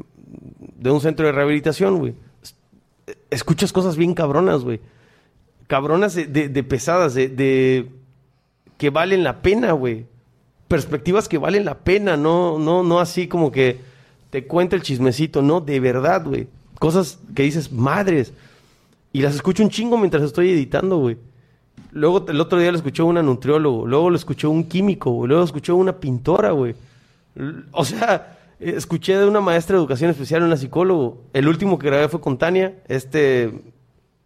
de 0.85 0.91
un 0.91 1.01
centro 1.01 1.25
de 1.27 1.33
rehabilitación, 1.33 1.99
güey. 1.99 2.15
Es- 2.43 2.55
Escuchas 3.31 3.73
cosas 3.73 3.97
bien 3.97 4.13
cabronas, 4.15 4.63
güey. 4.63 4.81
Cabronas 5.67 6.15
de, 6.15 6.27
de- 6.27 6.63
pesadas, 6.63 7.15
de, 7.15 7.89
que 8.77 8.91
valen 8.91 9.25
la 9.25 9.41
pena, 9.41 9.73
güey. 9.73 10.05
Perspectivas 10.69 11.27
que 11.27 11.39
valen 11.39 11.65
la 11.65 11.79
pena, 11.79 12.17
no, 12.19 12.59
no, 12.59 12.83
no 12.83 13.01
así 13.01 13.29
como 13.29 13.51
que 13.51 13.81
te 14.29 14.47
cuenta 14.47 14.77
el 14.77 14.83
chismecito, 14.83 15.41
no, 15.41 15.61
de 15.63 15.81
verdad, 15.81 16.23
güey. 16.25 16.49
Cosas 16.79 17.19
que 17.35 17.45
dices, 17.45 17.73
madres. 17.73 18.35
Y 19.13 19.23
las 19.23 19.35
escucho 19.35 19.63
un 19.63 19.71
chingo 19.71 19.97
mientras 19.97 20.23
estoy 20.23 20.51
editando, 20.51 20.99
güey. 20.99 21.17
Luego 21.93 22.27
el 22.29 22.41
otro 22.41 22.59
día 22.59 22.71
lo 22.73 22.77
escuchó 22.77 23.07
una 23.07 23.23
nutriólogo, 23.23 23.87
luego 23.87 24.11
lo 24.11 24.17
escuchó 24.17 24.51
un 24.51 24.65
químico, 24.65 25.11
güey. 25.13 25.29
luego 25.29 25.41
lo 25.41 25.47
escuchó 25.47 25.77
una 25.77 25.97
pintora, 25.99 26.51
güey. 26.51 26.75
O 27.73 27.85
sea, 27.87 28.34
escuché 28.61 29.17
de 29.17 29.27
una 29.27 29.41
maestra 29.41 29.77
de 29.77 29.81
educación 29.81 30.11
especial, 30.11 30.43
una 30.43 30.57
psicólogo. 30.57 31.23
El 31.33 31.49
último 31.49 31.79
que 31.79 31.87
grabé 31.87 32.09
fue 32.09 32.21
con 32.21 32.39
Tania. 32.39 32.83
Este, 32.89 33.53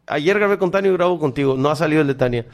ayer 0.06 0.38
grabé 0.38 0.58
con 0.58 0.70
Tania 0.70 0.90
y 0.90 0.94
grabo 0.94 1.18
contigo. 1.18 1.56
No 1.56 1.70
ha 1.70 1.76
salido 1.76 2.02
el 2.02 2.08
de 2.08 2.14
Tania. 2.14 2.46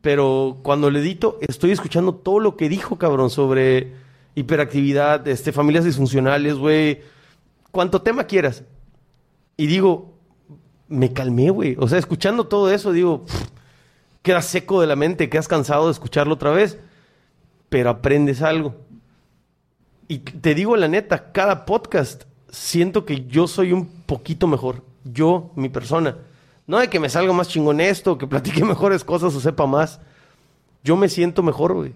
Pero 0.00 0.58
cuando 0.62 0.90
le 0.90 1.00
edito, 1.00 1.38
estoy 1.40 1.72
escuchando 1.72 2.14
todo 2.14 2.38
lo 2.40 2.56
que 2.56 2.68
dijo, 2.68 2.96
cabrón, 2.96 3.30
sobre 3.30 3.92
hiperactividad, 4.34 5.26
este, 5.28 5.52
familias 5.52 5.84
disfuncionales, 5.84 6.54
güey. 6.54 7.00
Cuanto 7.70 8.02
tema 8.02 8.24
quieras. 8.24 8.64
Y 9.56 9.66
digo, 9.66 10.14
me 10.88 11.12
calmé, 11.12 11.50
güey. 11.50 11.76
O 11.78 11.88
sea, 11.88 11.98
escuchando 11.98 12.46
todo 12.46 12.70
eso, 12.70 12.92
digo, 12.92 13.24
pff, 13.24 13.48
quedas 14.22 14.46
seco 14.46 14.80
de 14.80 14.86
la 14.86 14.96
mente, 14.96 15.28
quedas 15.28 15.48
cansado 15.48 15.86
de 15.86 15.92
escucharlo 15.92 16.34
otra 16.34 16.50
vez, 16.50 16.78
pero 17.68 17.90
aprendes 17.90 18.42
algo. 18.42 18.74
Y 20.08 20.18
te 20.18 20.54
digo 20.54 20.76
la 20.76 20.88
neta, 20.88 21.32
cada 21.32 21.64
podcast 21.64 22.24
siento 22.50 23.04
que 23.04 23.26
yo 23.26 23.46
soy 23.48 23.72
un 23.72 23.86
poquito 23.86 24.46
mejor. 24.46 24.82
Yo, 25.04 25.50
mi 25.56 25.68
persona. 25.68 26.16
No 26.66 26.78
de 26.78 26.88
que 26.88 27.00
me 27.00 27.08
salga 27.08 27.32
más 27.32 27.48
chingón 27.48 27.80
esto, 27.80 28.16
que 28.18 28.26
platique 28.26 28.64
mejores 28.64 29.04
cosas 29.04 29.34
o 29.34 29.40
sepa 29.40 29.66
más. 29.66 30.00
Yo 30.82 30.96
me 30.96 31.08
siento 31.08 31.42
mejor, 31.42 31.74
güey. 31.74 31.92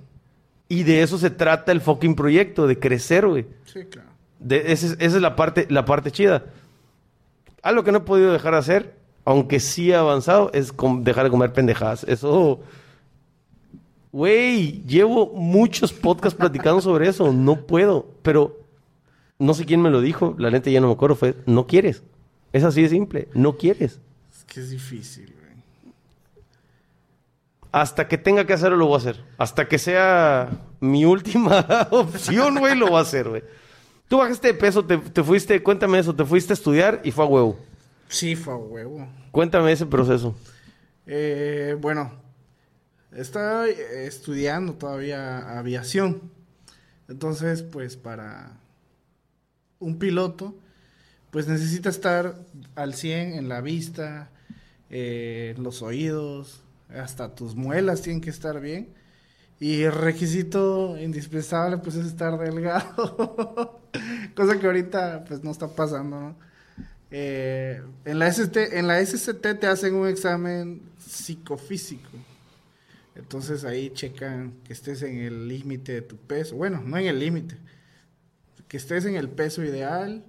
Y 0.69 0.83
de 0.83 1.03
eso 1.03 1.17
se 1.19 1.31
trata 1.31 1.73
el 1.73 1.81
fucking 1.81 2.15
proyecto, 2.15 2.67
de 2.67 2.79
crecer, 2.79 3.27
güey. 3.27 3.47
Sí, 3.65 3.85
claro. 3.91 4.09
De- 4.39 4.73
esa, 4.73 4.87
es, 4.87 4.93
esa 4.93 5.17
es 5.17 5.23
la 5.23 5.37
parte, 5.37 5.67
la 5.71 5.85
parte 5.85 6.11
chida. 6.11 6.45
Algo 7.63 7.85
que 7.85 7.93
no 7.93 7.99
he 7.99 8.03
podido 8.03 8.33
dejar 8.33 8.53
de 8.53 8.59
hacer, 8.59 8.95
aunque 9.25 9.61
sí 9.61 9.91
he 9.91 9.97
avanzado, 9.97 10.51
es 10.53 10.73
dejar 11.01 11.25
de 11.25 11.31
comer 11.31 11.53
pendejadas. 11.53 12.05
Eso. 12.05 12.61
Güey, 14.13 14.83
llevo 14.87 15.27
muchos 15.35 15.93
podcasts 15.93 16.39
platicando 16.39 16.81
sobre 16.81 17.09
eso. 17.09 17.33
No 17.33 17.67
puedo. 17.67 18.07
Pero 18.23 18.59
no 19.39 19.55
sé 19.55 19.65
quién 19.65 19.83
me 19.83 19.91
lo 19.91 20.01
dijo. 20.01 20.35
La 20.39 20.51
neta 20.51 20.71
ya 20.71 20.81
no 20.81 20.89
me 20.89 20.95
acuerdo. 20.95 21.17
Fue, 21.17 21.35
no 21.47 21.67
quieres. 21.67 22.03
Es 22.53 22.65
así 22.65 22.83
de 22.83 22.89
simple. 22.89 23.29
No 23.35 23.57
quieres. 23.57 24.01
Es 24.37 24.45
que 24.45 24.61
es 24.61 24.71
difícil, 24.71 25.27
güey. 25.27 25.39
Hasta 27.71 28.09
que 28.09 28.17
tenga 28.17 28.47
que 28.47 28.55
hacerlo, 28.55 28.77
lo 28.77 28.87
voy 28.87 28.95
a 28.95 28.99
hacer. 28.99 29.25
Hasta 29.37 29.69
que 29.69 29.79
sea 29.79 30.49
mi 30.81 31.05
última 31.05 31.67
opción, 31.91 32.59
güey, 32.59 32.77
lo 32.77 32.87
voy 32.89 32.99
a 32.99 33.03
hacer, 33.03 33.29
güey. 33.29 33.43
Tú 34.09 34.17
bajaste 34.17 34.49
de 34.49 34.55
peso, 34.55 34.85
te, 34.87 34.97
te 34.97 35.23
fuiste, 35.23 35.63
cuéntame 35.63 35.99
eso, 35.99 36.15
te 36.15 36.25
fuiste 36.25 36.53
a 36.53 36.55
estudiar 36.55 37.03
y 37.05 37.11
fue 37.11 37.25
a 37.25 37.29
huevo. 37.29 37.59
Sí, 38.09 38.37
fue 38.37 38.55
a 38.55 38.57
huevo. 38.57 39.07
Cuéntame 39.31 39.71
ese 39.71 39.85
proceso. 39.85 40.35
Eh, 41.07 41.77
bueno, 41.79 42.11
estaba 43.21 43.69
eh, 43.69 44.07
estudiando 44.07 44.75
todavía 44.75 45.59
aviación. 45.59 46.23
Entonces, 47.09 47.63
pues 47.63 47.97
para 47.97 48.53
un 49.79 49.99
piloto, 49.99 50.55
pues 51.31 51.49
necesita 51.49 51.89
estar 51.89 52.37
al 52.75 52.95
100 52.95 53.35
en 53.35 53.49
la 53.49 53.61
vista, 53.61 54.31
eh, 54.91 55.55
en 55.57 55.63
los 55.63 55.83
oídos, 55.83 56.63
hasta 56.89 57.35
tus 57.35 57.55
muelas 57.55 58.03
tienen 58.03 58.21
que 58.21 58.31
estar 58.31 58.61
bien. 58.61 58.89
Y 59.61 59.83
el 59.83 59.93
requisito 59.93 60.97
indispensable, 60.99 61.79
pues, 61.79 61.97
es 61.97 62.07
estar 62.07 62.39
delgado. 62.39 63.81
Cosa 64.37 64.59
que 64.59 64.67
ahorita, 64.67 65.25
pues, 65.27 65.43
no 65.43 65.51
está 65.51 65.67
pasando, 65.67 66.21
¿no? 66.21 66.37
Eh, 67.11 67.83
en, 68.05 68.19
la 68.19 68.29
ST, 68.29 68.79
en 68.79 68.87
la 68.87 69.05
SST 69.05 69.41
te 69.59 69.67
hacen 69.67 69.95
un 69.95 70.07
examen 70.07 70.83
psicofísico. 70.99 72.09
Entonces 73.19 73.65
ahí 73.65 73.91
checan 73.91 74.55
que 74.65 74.73
estés 74.73 75.03
en 75.03 75.19
el 75.19 75.49
límite 75.49 75.93
de 75.93 76.03
tu 76.03 76.17
peso. 76.17 76.57
Bueno, 76.57 76.83
no 76.85 76.97
en 76.97 77.07
el 77.07 77.19
límite. 77.19 77.57
Que 78.69 78.77
estés 78.77 79.05
en 79.07 79.17
el 79.17 79.29
peso 79.29 79.63
ideal. 79.65 80.25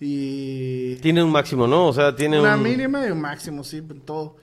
Y 0.00 0.96
Tiene 0.96 1.22
un 1.22 1.30
máximo, 1.30 1.66
¿no? 1.66 1.86
O 1.86 1.92
sea, 1.92 2.16
tiene 2.16 2.40
una 2.40 2.56
un... 2.56 2.62
mínima 2.62 3.06
y 3.06 3.10
un 3.10 3.20
máximo, 3.20 3.62
sí, 3.62 3.78
en 3.78 4.00
todo. 4.00 4.36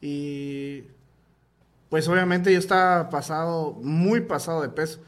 Y 0.00 0.82
pues 1.88 2.08
obviamente 2.08 2.52
yo 2.52 2.58
estaba 2.58 3.08
pasado, 3.08 3.78
muy 3.80 4.22
pasado 4.22 4.62
de 4.62 4.68
peso. 4.68 5.00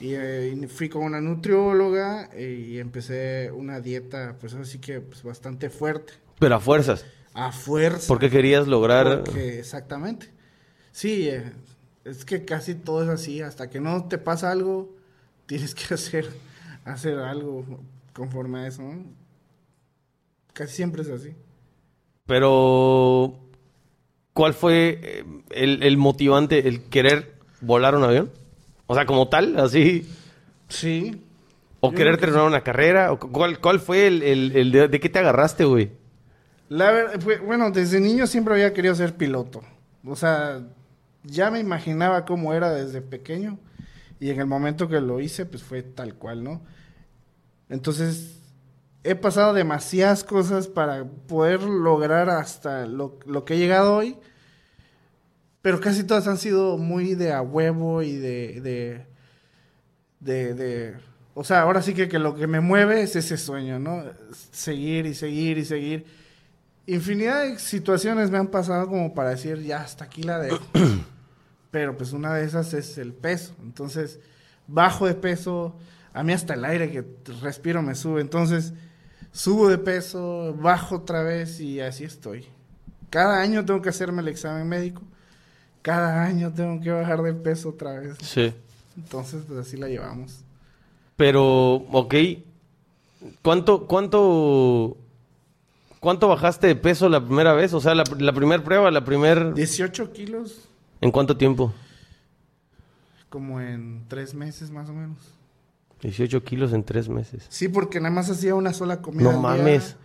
Y 0.00 0.14
eh, 0.14 0.68
fui 0.68 0.88
con 0.88 1.04
una 1.04 1.20
nutrióloga 1.20 2.28
eh, 2.32 2.66
y 2.70 2.78
empecé 2.78 3.52
una 3.52 3.80
dieta, 3.80 4.36
pues 4.40 4.52
así 4.54 4.78
que 4.80 5.00
pues, 5.00 5.22
bastante 5.22 5.70
fuerte. 5.70 6.14
Pero 6.40 6.56
a 6.56 6.60
fuerzas. 6.60 7.04
a 7.34 7.52
fuerza. 7.52 8.08
Porque 8.08 8.28
querías 8.28 8.66
lograr... 8.66 9.22
Porque, 9.22 9.60
exactamente. 9.60 10.41
Sí, 10.92 11.28
eh, 11.28 11.52
es 12.04 12.24
que 12.24 12.44
casi 12.44 12.74
todo 12.74 13.02
es 13.02 13.08
así. 13.08 13.42
Hasta 13.42 13.68
que 13.70 13.80
no 13.80 14.04
te 14.08 14.18
pasa 14.18 14.50
algo, 14.50 14.94
tienes 15.46 15.74
que 15.74 15.94
hacer, 15.94 16.28
hacer 16.84 17.18
algo 17.18 17.64
conforme 18.12 18.60
a 18.60 18.66
eso. 18.68 18.82
¿no? 18.82 19.02
Casi 20.52 20.74
siempre 20.76 21.02
es 21.02 21.08
así. 21.08 21.34
Pero, 22.26 23.34
¿cuál 24.32 24.54
fue 24.54 25.00
eh, 25.02 25.24
el, 25.50 25.82
el 25.82 25.96
motivante, 25.96 26.68
el 26.68 26.84
querer 26.84 27.32
volar 27.60 27.94
un 27.96 28.04
avión? 28.04 28.30
O 28.86 28.94
sea, 28.94 29.06
como 29.06 29.28
tal, 29.28 29.58
así. 29.58 30.06
Sí. 30.68 31.20
¿O 31.80 31.90
Yo 31.90 31.96
querer 31.96 32.14
que 32.14 32.20
terminar 32.22 32.46
una 32.46 32.62
carrera? 32.62 33.12
¿O 33.12 33.18
cu- 33.18 33.32
¿Cuál, 33.32 33.58
cuál 33.60 33.80
fue 33.80 34.06
el, 34.06 34.22
el- 34.22 34.56
el 34.56 34.72
de, 34.72 34.88
de 34.88 35.00
qué 35.00 35.08
te 35.08 35.18
agarraste, 35.18 35.64
güey? 35.64 35.90
La 36.68 36.90
verdad, 36.92 37.20
bueno, 37.44 37.70
desde 37.70 38.00
niño 38.00 38.26
siempre 38.26 38.54
había 38.54 38.72
querido 38.72 38.94
ser 38.94 39.14
piloto. 39.16 39.62
O 40.04 40.14
sea, 40.16 40.60
ya 41.24 41.50
me 41.50 41.60
imaginaba 41.60 42.24
cómo 42.24 42.54
era 42.54 42.70
desde 42.72 43.00
pequeño. 43.02 43.58
Y 44.20 44.30
en 44.30 44.40
el 44.40 44.46
momento 44.46 44.88
que 44.88 45.00
lo 45.00 45.20
hice, 45.20 45.46
pues 45.46 45.62
fue 45.62 45.82
tal 45.82 46.14
cual, 46.14 46.44
¿no? 46.44 46.62
Entonces, 47.68 48.38
he 49.04 49.14
pasado 49.14 49.52
demasiadas 49.52 50.24
cosas 50.24 50.68
para 50.68 51.04
poder 51.04 51.62
lograr 51.62 52.30
hasta 52.30 52.86
lo, 52.86 53.18
lo 53.26 53.44
que 53.44 53.54
he 53.54 53.58
llegado 53.58 53.96
hoy. 53.96 54.16
Pero 55.62 55.80
casi 55.80 56.04
todas 56.04 56.26
han 56.26 56.38
sido 56.38 56.76
muy 56.78 57.14
de 57.14 57.32
a 57.32 57.42
huevo 57.42 58.02
y 58.02 58.16
de... 58.16 58.60
de, 58.60 59.06
de, 60.20 60.54
de- 60.54 60.96
o 61.34 61.44
sea, 61.44 61.62
ahora 61.62 61.80
sí 61.80 61.94
que, 61.94 62.08
que 62.10 62.18
lo 62.18 62.34
que 62.34 62.46
me 62.46 62.60
mueve 62.60 63.00
es 63.02 63.16
ese 63.16 63.38
sueño, 63.38 63.78
¿no? 63.78 64.04
Seguir 64.50 65.06
y 65.06 65.14
seguir 65.14 65.56
y 65.56 65.64
seguir. 65.64 66.04
Infinidad 66.86 67.42
de 67.44 67.58
situaciones 67.58 68.30
me 68.30 68.38
han 68.38 68.48
pasado 68.48 68.86
como 68.88 69.14
para 69.14 69.30
decir, 69.30 69.62
ya, 69.62 69.80
hasta 69.80 70.04
aquí 70.04 70.22
la 70.22 70.38
dejo. 70.38 70.58
Pero 71.72 71.96
pues 71.96 72.12
una 72.12 72.34
de 72.34 72.44
esas 72.44 72.72
es 72.74 72.98
el 72.98 73.12
peso. 73.12 73.54
Entonces, 73.62 74.20
bajo 74.68 75.06
de 75.06 75.14
peso, 75.14 75.74
a 76.12 76.22
mí 76.22 76.32
hasta 76.32 76.54
el 76.54 76.64
aire 76.64 76.90
que 76.92 77.04
respiro 77.40 77.82
me 77.82 77.96
sube. 77.96 78.20
Entonces, 78.20 78.74
subo 79.32 79.68
de 79.68 79.78
peso, 79.78 80.54
bajo 80.60 80.96
otra 80.96 81.22
vez 81.22 81.58
y 81.60 81.80
así 81.80 82.04
estoy. 82.04 82.46
Cada 83.10 83.40
año 83.40 83.64
tengo 83.64 83.82
que 83.82 83.88
hacerme 83.88 84.20
el 84.22 84.28
examen 84.28 84.68
médico. 84.68 85.02
Cada 85.80 86.22
año 86.22 86.52
tengo 86.52 86.80
que 86.80 86.90
bajar 86.90 87.22
de 87.22 87.32
peso 87.32 87.70
otra 87.70 87.98
vez. 87.98 88.18
Sí. 88.20 88.52
Entonces, 88.96 89.42
pues 89.48 89.58
así 89.58 89.78
la 89.78 89.88
llevamos. 89.88 90.44
Pero, 91.16 91.74
ok. 91.90 92.14
¿Cuánto, 93.40 93.86
cuánto, 93.86 94.96
cuánto 96.00 96.28
bajaste 96.28 96.66
de 96.66 96.76
peso 96.76 97.08
la 97.08 97.24
primera 97.24 97.54
vez? 97.54 97.72
O 97.72 97.80
sea, 97.80 97.94
la, 97.94 98.04
la 98.18 98.32
primera 98.32 98.62
prueba, 98.62 98.90
la 98.90 99.04
primer... 99.04 99.54
18 99.54 100.12
kilos, 100.12 100.68
¿En 101.02 101.10
cuánto 101.10 101.36
tiempo? 101.36 101.72
como 103.28 103.60
en 103.62 104.04
tres 104.08 104.34
meses 104.34 104.70
más 104.70 104.90
o 104.90 104.92
menos. 104.92 105.16
18 106.02 106.44
kilos 106.44 106.74
en 106.74 106.84
tres 106.84 107.08
meses. 107.08 107.46
Sí, 107.48 107.66
porque 107.68 107.98
nada 107.98 108.14
más 108.14 108.28
hacía 108.28 108.54
una 108.54 108.74
sola 108.74 109.00
comida. 109.00 109.32
No 109.32 109.48
al 109.48 109.54
día. 109.56 109.64
mames. 109.64 109.96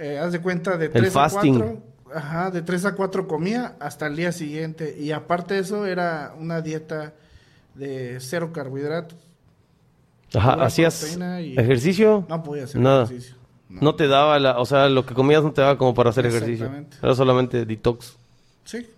Eh, 0.00 0.18
haz 0.18 0.32
de 0.32 0.40
cuenta 0.40 0.76
de 0.76 0.88
3 0.88 1.10
a 1.14 1.28
fasting. 1.28 1.58
4. 1.60 1.82
Ajá, 2.12 2.50
de 2.50 2.62
3 2.62 2.86
a 2.86 2.94
4 2.96 3.28
comía 3.28 3.76
hasta 3.78 4.08
el 4.08 4.16
día 4.16 4.32
siguiente. 4.32 4.96
Y 4.98 5.12
aparte 5.12 5.54
de 5.54 5.60
eso, 5.60 5.86
era 5.86 6.34
una 6.36 6.60
dieta 6.60 7.12
de 7.76 8.18
cero 8.20 8.50
carbohidratos. 8.52 9.18
Ajá, 10.34 10.54
Pura 10.54 10.66
¿hacías 10.66 11.16
y- 11.40 11.56
ejercicio? 11.56 12.26
No 12.28 12.42
podía 12.42 12.64
hacer 12.64 12.80
Nada. 12.80 13.04
ejercicio. 13.04 13.36
No. 13.68 13.80
No 13.80 13.94
te 13.94 14.08
daba 14.08 14.40
la... 14.40 14.58
O 14.58 14.66
sea, 14.66 14.88
lo 14.88 15.06
que 15.06 15.14
comías 15.14 15.44
no 15.44 15.52
te 15.52 15.60
daba 15.60 15.78
como 15.78 15.94
para 15.94 16.10
hacer 16.10 16.26
ejercicio. 16.26 16.68
Era 17.00 17.14
solamente 17.14 17.64
detox. 17.64 18.16
Sí. 18.64 18.88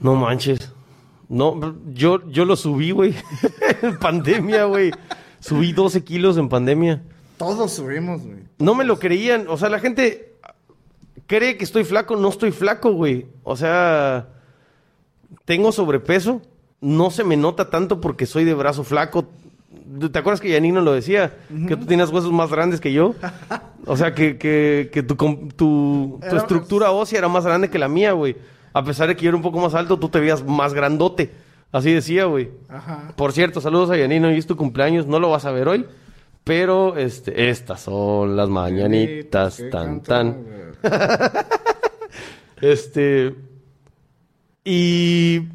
No 0.00 0.14
manches. 0.14 0.72
No, 1.28 1.76
yo, 1.92 2.28
yo 2.28 2.44
lo 2.44 2.56
subí, 2.56 2.90
güey. 2.90 3.14
en 3.82 3.98
pandemia, 3.98 4.64
güey. 4.64 4.90
Subí 5.38 5.72
12 5.72 6.02
kilos 6.02 6.36
en 6.38 6.48
pandemia. 6.48 7.02
Todos 7.36 7.72
subimos, 7.72 8.22
güey. 8.22 8.40
No 8.58 8.74
me 8.74 8.84
lo 8.84 8.98
creían. 8.98 9.46
O 9.48 9.56
sea, 9.56 9.68
la 9.68 9.78
gente 9.78 10.34
cree 11.26 11.56
que 11.56 11.64
estoy 11.64 11.84
flaco. 11.84 12.16
No 12.16 12.28
estoy 12.28 12.50
flaco, 12.50 12.92
güey. 12.92 13.26
O 13.44 13.56
sea, 13.56 14.28
tengo 15.44 15.70
sobrepeso. 15.70 16.42
No 16.80 17.10
se 17.10 17.24
me 17.24 17.36
nota 17.36 17.70
tanto 17.70 18.00
porque 18.00 18.26
soy 18.26 18.44
de 18.44 18.54
brazo 18.54 18.82
flaco. 18.84 19.26
¿Te 20.12 20.18
acuerdas 20.18 20.40
que 20.40 20.50
Yanino 20.50 20.80
lo 20.80 20.92
decía? 20.92 21.36
Que 21.68 21.76
tú 21.76 21.86
tienes 21.86 22.10
huesos 22.10 22.32
más 22.32 22.50
grandes 22.50 22.80
que 22.80 22.92
yo. 22.92 23.14
O 23.86 23.96
sea, 23.96 24.14
que, 24.14 24.36
que, 24.36 24.90
que 24.92 25.02
tu, 25.02 25.14
tu, 25.14 26.20
tu 26.28 26.36
estructura 26.36 26.90
ósea 26.90 27.18
era 27.18 27.28
más 27.28 27.44
grande 27.44 27.70
que 27.70 27.78
la 27.78 27.88
mía, 27.88 28.12
güey. 28.12 28.36
A 28.72 28.84
pesar 28.84 29.08
de 29.08 29.16
que 29.16 29.22
yo 29.24 29.30
era 29.30 29.36
un 29.36 29.42
poco 29.42 29.60
más 29.60 29.74
alto, 29.74 29.98
tú 29.98 30.08
te 30.08 30.20
veías 30.20 30.44
más 30.44 30.74
grandote. 30.74 31.32
Así 31.72 31.92
decía, 31.92 32.24
güey. 32.24 32.50
Ajá. 32.68 33.12
Por 33.16 33.32
cierto, 33.32 33.60
saludos 33.60 33.90
a 33.90 33.96
Yanino, 33.96 34.28
hoy 34.28 34.38
es 34.38 34.46
tu 34.46 34.56
cumpleaños, 34.56 35.06
no 35.06 35.20
lo 35.20 35.30
vas 35.30 35.44
a 35.44 35.52
ver 35.52 35.68
hoy, 35.68 35.86
pero 36.44 36.96
este, 36.96 37.50
estas 37.50 37.82
son 37.82 38.36
las 38.36 38.48
mañanitas, 38.48 39.62
tan, 39.70 40.02
tan. 40.02 40.44
Este, 42.60 43.34
y 44.64 45.48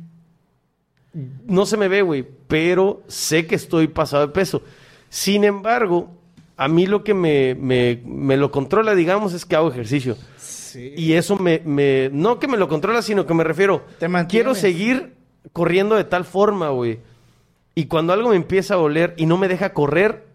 no 1.46 1.68
se 1.68 1.78
me 1.78 1.88
ve, 1.88 2.02
güey, 2.02 2.28
pero 2.48 3.04
sé 3.08 3.46
que 3.46 3.56
estoy 3.56 3.88
pasado 3.88 4.26
de 4.26 4.34
peso. 4.34 4.64
Sin 5.10 5.44
embargo, 5.44 6.10
a 6.58 6.68
mí 6.68 6.88
lo 6.88 7.04
que 7.04 7.14
me, 7.14 7.56
me, 7.56 8.02
me 8.06 8.38
lo 8.38 8.50
controla, 8.52 8.96
digamos, 8.96 9.34
es 9.34 9.46
que 9.46 9.56
hago 9.56 9.70
ejercicio. 9.70 10.18
Sí. 10.76 10.94
Y 10.98 11.14
eso 11.14 11.38
me, 11.38 11.62
me- 11.66 12.10
no 12.12 12.40
que 12.40 12.48
me 12.48 12.58
lo 12.58 12.68
controla, 12.68 13.02
sino 13.02 13.26
que 13.26 13.34
me 13.34 13.44
refiero, 13.44 13.84
Te 14.00 14.08
quiero 14.28 14.56
seguir 14.56 15.16
corriendo 15.54 15.96
de 15.96 16.04
tal 16.04 16.26
forma, 16.26 16.70
güey. 16.70 17.00
Y 17.76 17.86
cuando 17.86 18.14
algo 18.14 18.30
me 18.30 18.36
empieza 18.36 18.76
a 18.76 18.78
oler 18.78 19.14
y 19.18 19.26
no 19.26 19.38
me 19.38 19.48
deja 19.48 19.74
correr, 19.74 20.26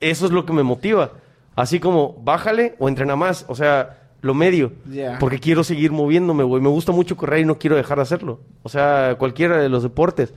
eso 0.00 0.26
es 0.26 0.32
lo 0.32 0.44
que 0.44 0.52
me 0.52 0.62
motiva. 0.62 1.12
Así 1.56 1.80
como, 1.80 2.14
bájale 2.22 2.74
o 2.78 2.88
entrena 2.88 3.16
más. 3.16 3.44
O 3.48 3.54
sea, 3.54 3.98
lo 4.20 4.34
medio. 4.34 4.72
Ya. 4.90 5.18
Porque 5.18 5.38
quiero 5.38 5.64
seguir 5.64 5.90
moviéndome, 5.92 6.44
güey. 6.44 6.62
Me 6.62 6.68
gusta 6.68 6.92
mucho 6.92 7.16
correr 7.16 7.40
y 7.40 7.44
no 7.44 7.58
quiero 7.58 7.76
dejar 7.76 7.98
de 7.98 8.02
hacerlo. 8.02 8.40
O 8.62 8.68
sea, 8.68 9.16
cualquiera 9.18 9.58
de 9.58 9.68
los 9.68 9.82
deportes. 9.82 10.32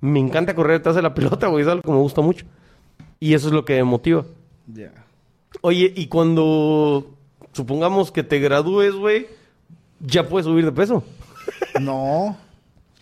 Me 0.00 0.18
encanta 0.20 0.54
correr 0.54 0.78
detrás 0.78 0.94
de 0.96 1.02
la 1.02 1.14
pelota, 1.14 1.46
güey. 1.48 1.62
Es 1.62 1.68
algo 1.68 1.82
que 1.82 1.90
me 1.90 1.96
gusta 1.98 2.20
mucho. 2.20 2.44
Y 3.20 3.34
eso 3.34 3.48
es 3.48 3.52
lo 3.54 3.64
que 3.64 3.74
me 3.76 3.84
motiva. 3.84 4.24
Ya. 4.66 4.92
Oye, 5.62 5.92
y 5.96 6.06
cuando 6.06 7.14
supongamos 7.58 8.12
que 8.12 8.22
te 8.22 8.38
gradúes, 8.38 8.94
güey, 8.94 9.26
ya 10.00 10.28
puedes 10.28 10.46
subir 10.46 10.64
de 10.64 10.70
peso. 10.72 11.02
No. 11.80 12.36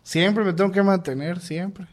Siempre 0.03 0.45
me 0.45 0.55
tengo 0.55 0.73
que 0.73 0.83
mantener, 0.83 1.41
siempre. 1.41 1.87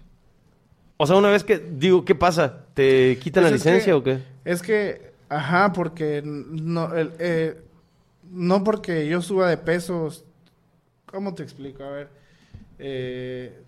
O 0.98 1.06
sea, 1.06 1.18
una 1.18 1.30
vez 1.30 1.44
que 1.44 1.58
digo, 1.60 2.06
¿qué 2.06 2.16
pasa? 2.16 2.64
¿Te 2.74 3.18
quitan 3.22 3.44
Pues 3.44 3.52
la 3.52 3.56
es 3.58 3.66
licencia 3.66 3.92
que- 3.92 3.94
o 3.94 4.04
qué? 4.04 4.20
Es 4.46 4.62
que, 4.62 5.12
ajá, 5.28 5.74
porque 5.74 6.22
no, 6.24 6.96
el, 6.96 7.12
eh, 7.20 7.60
no 8.32 8.64
porque 8.64 9.08
yo 9.08 9.22
suba 9.22 9.50
de 9.50 9.58
pesos. 9.58 10.24
¿Cómo 11.06 11.34
te 11.36 11.44
explico? 11.44 11.84
A 11.84 11.90
ver. 11.90 12.08
eh, 12.80 13.60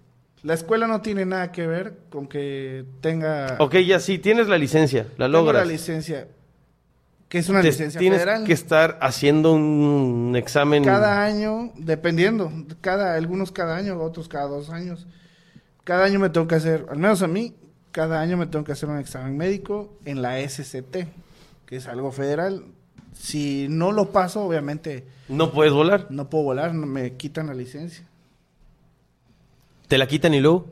la 0.44 0.54
escuela 0.54 0.88
no 0.88 1.02
tiene 1.02 1.26
nada 1.26 1.52
que 1.52 1.66
ver 1.68 1.98
con 2.10 2.28
que 2.28 2.86
tenga, 3.02 3.58
Ok, 3.60 3.76
ya 3.78 4.00
sí, 4.00 4.20
tienes 4.20 4.48
la 4.48 4.58
licencia, 4.60 5.08
la 5.18 5.26
tengo 5.26 5.40
logras. 5.40 5.66
la 5.66 5.72
licencia. 5.72 6.28
Que 7.30 7.40
es 7.40 7.50
una 7.50 7.62
Te- 7.62 7.68
licencia 7.68 8.00
tienes 8.00 8.20
federal. 8.20 8.44
que 8.46 8.54
estar 8.54 8.98
haciendo 9.02 9.54
un 9.54 10.34
examen. 10.38 10.84
Cada 10.84 11.24
año, 11.24 11.72
dependiendo, 11.76 12.52
cada, 12.82 13.16
algunos 13.16 13.52
cada 13.52 13.76
año, 13.76 14.00
otros 14.00 14.28
cada 14.28 14.46
dos 14.48 14.70
años. 14.70 15.08
Cada 15.84 16.06
año 16.06 16.20
me 16.20 16.30
tengo 16.30 16.48
que 16.48 16.56
hacer, 16.56 16.86
al 16.90 16.98
menos 16.98 17.22
a 17.24 17.28
mí, 17.28 17.56
cada 17.92 18.22
año 18.22 18.38
me 18.38 18.46
tengo 18.48 18.64
que 18.66 18.72
hacer 18.72 18.90
un 18.90 19.00
examen 19.00 19.38
médico 19.38 19.94
en 20.06 20.22
la 20.22 20.40
SCT, 20.40 21.08
que 21.66 21.76
es 21.76 21.88
algo 21.88 22.12
federal. 22.12 22.66
Si 23.14 23.68
no 23.70 23.92
lo 23.92 24.12
paso, 24.12 24.42
obviamente 24.44 25.06
No 25.30 25.52
puedes 25.52 25.74
volar. 25.74 26.08
no 26.10 26.30
puedo 26.30 26.44
volar, 26.44 26.74
no 26.74 26.86
me 26.86 27.14
quitan 27.14 27.48
la 27.48 27.54
licencia. 27.54 28.06
Te 29.88 29.98
la 29.98 30.08
quitan 30.08 30.34
y 30.34 30.40
luego. 30.42 30.72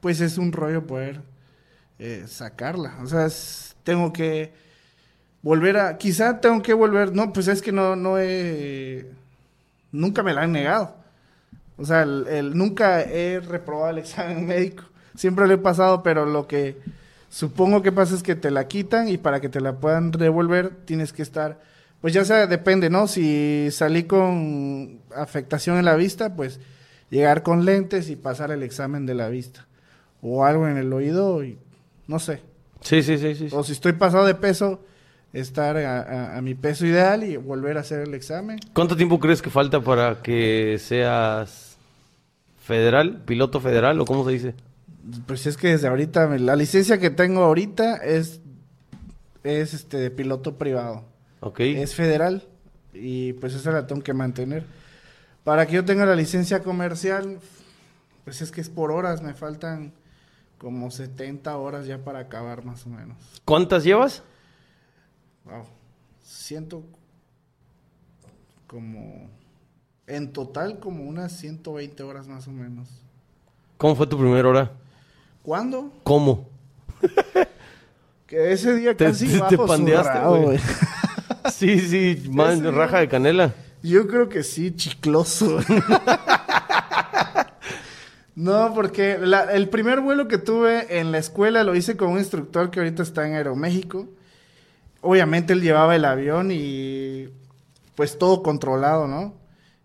Pues 0.00 0.20
es 0.20 0.38
un 0.38 0.52
rollo 0.52 0.86
poder 0.86 1.22
eh, 1.98 2.24
sacarla. 2.28 2.98
O 3.02 3.06
sea, 3.06 3.26
es- 3.26 3.74
tengo 3.82 4.12
que 4.12 4.52
volver 5.46 5.76
a, 5.76 5.96
quizá 5.96 6.40
tengo 6.40 6.60
que 6.60 6.74
volver, 6.74 7.14
no, 7.14 7.32
pues 7.32 7.46
es 7.46 7.62
que 7.62 7.70
no, 7.70 7.94
no 7.94 8.18
he, 8.18 9.06
nunca 9.92 10.24
me 10.24 10.34
la 10.34 10.42
han 10.42 10.50
negado. 10.50 10.96
O 11.78 11.84
sea, 11.84 12.02
el, 12.02 12.26
el- 12.26 12.56
nunca 12.58 13.00
he 13.02 13.38
reprobado 13.38 13.90
el 13.90 13.98
examen 14.04 14.44
médico. 14.44 14.82
Siempre 15.14 15.46
lo 15.46 15.54
he 15.54 15.58
pasado, 15.58 16.02
pero 16.02 16.26
lo 16.26 16.48
que 16.48 16.76
supongo 17.28 17.80
que 17.80 17.92
pasa 17.92 18.16
es 18.16 18.24
que 18.24 18.34
te 18.34 18.50
la 18.50 18.66
quitan 18.66 19.08
y 19.08 19.18
para 19.18 19.40
que 19.40 19.48
te 19.48 19.60
la 19.60 19.74
puedan 19.76 20.10
devolver 20.10 20.70
tienes 20.84 21.12
que 21.12 21.22
estar, 21.22 21.60
pues 22.00 22.12
ya 22.12 22.24
sea, 22.24 22.48
depende, 22.48 22.90
¿no? 22.90 23.06
Si 23.06 23.68
salí 23.70 24.02
con 24.02 24.98
afectación 25.14 25.78
en 25.78 25.84
la 25.84 25.94
vista, 25.94 26.34
pues 26.34 26.58
llegar 27.08 27.44
con 27.44 27.64
lentes 27.64 28.10
y 28.10 28.16
pasar 28.16 28.50
el 28.50 28.64
examen 28.64 29.06
de 29.06 29.14
la 29.14 29.28
vista. 29.28 29.64
O 30.22 30.44
algo 30.44 30.66
en 30.66 30.76
el 30.76 30.92
oído 30.92 31.44
y 31.44 31.56
no 32.08 32.18
sé. 32.18 32.42
Sí, 32.80 33.00
sí, 33.04 33.16
sí. 33.16 33.34
sí. 33.36 33.48
O 33.52 33.62
si 33.62 33.72
estoy 33.72 33.92
pasado 33.92 34.26
de 34.26 34.34
peso, 34.34 34.80
estar 35.40 35.76
a, 35.76 36.00
a- 36.02 36.36
a 36.38 36.42
mi 36.42 36.54
peso 36.54 36.86
ideal 36.86 37.24
y 37.24 37.36
volver 37.36 37.76
a 37.76 37.80
hacer 37.80 38.00
el 38.00 38.14
examen. 38.14 38.58
¿Cuánto 38.72 38.96
tiempo 38.96 39.18
crees 39.18 39.42
que 39.42 39.50
falta 39.50 39.80
para 39.80 40.22
que 40.22 40.78
seas 40.80 41.76
federal, 42.62 43.22
piloto 43.24 43.60
federal 43.60 44.00
o 44.00 44.04
cómo 44.04 44.24
se 44.24 44.32
dice? 44.32 44.54
Pues 45.26 45.46
es 45.46 45.56
que 45.56 45.68
desde 45.68 45.88
ahorita, 45.88 46.26
la 46.38 46.56
licencia 46.56 46.98
que 46.98 47.10
tengo 47.10 47.42
ahorita 47.44 47.96
es, 47.96 48.40
es 49.44 49.72
este 49.74 49.98
de 49.98 50.10
piloto 50.10 50.56
privado. 50.56 51.04
Ok. 51.40 51.60
Es 51.60 51.94
federal 51.94 52.42
y 52.92 53.34
pues 53.34 53.54
esa 53.54 53.70
la 53.70 53.86
tengo 53.86 54.02
que 54.02 54.14
mantener. 54.14 54.64
Para 55.44 55.66
que 55.66 55.74
yo 55.74 55.84
tenga 55.84 56.06
la 56.06 56.16
licencia 56.16 56.60
comercial, 56.64 57.38
pues 58.24 58.42
es 58.42 58.50
que 58.50 58.60
es 58.60 58.68
por 58.68 58.90
horas, 58.90 59.22
me 59.22 59.34
faltan 59.34 59.92
como 60.58 60.90
70 60.90 61.56
horas 61.56 61.86
ya 61.86 61.98
para 61.98 62.18
acabar 62.20 62.64
más 62.64 62.84
o 62.86 62.88
menos. 62.88 63.16
¿Cuántas 63.44 63.84
llevas? 63.84 64.24
Wow. 65.46 65.64
Siento 66.22 66.82
como 68.66 69.28
en 70.06 70.32
total 70.32 70.78
como 70.80 71.04
unas 71.04 71.32
120 71.32 72.02
horas 72.02 72.26
más 72.28 72.46
o 72.48 72.52
menos. 72.52 72.88
¿Cómo 73.78 73.94
fue 73.94 74.06
tu 74.06 74.18
primera 74.18 74.48
hora? 74.48 74.72
¿Cuándo? 75.42 75.92
¿Cómo? 76.02 76.48
Que 78.26 78.50
ese 78.52 78.74
día 78.74 78.96
casi 78.96 79.28
te- 79.28 79.38
bajo 79.38 79.50
te 79.50 79.58
pandeaste, 79.58 80.18
güey. 80.18 80.58
Sí, 81.52 81.78
sí, 81.78 82.28
man, 82.28 82.60
día- 82.60 82.72
raja 82.72 82.98
de 82.98 83.08
canela. 83.08 83.54
Yo 83.84 84.08
creo 84.08 84.28
que 84.28 84.42
sí, 84.42 84.74
chicloso. 84.74 85.60
no, 88.34 88.72
porque 88.74 89.16
la- 89.18 89.52
el 89.52 89.68
primer 89.68 90.00
vuelo 90.00 90.26
que 90.26 90.38
tuve 90.38 90.98
en 90.98 91.12
la 91.12 91.18
escuela 91.18 91.62
lo 91.62 91.76
hice 91.76 91.96
con 91.96 92.10
un 92.10 92.18
instructor 92.18 92.70
que 92.70 92.80
ahorita 92.80 93.04
está 93.04 93.28
en 93.28 93.34
Aeroméxico. 93.34 94.08
Obviamente 95.06 95.52
él 95.52 95.62
llevaba 95.62 95.96
el 95.96 96.04
avión 96.04 96.50
y 96.52 97.28
pues 97.94 98.18
todo 98.18 98.42
controlado, 98.42 99.06
¿no? 99.06 99.34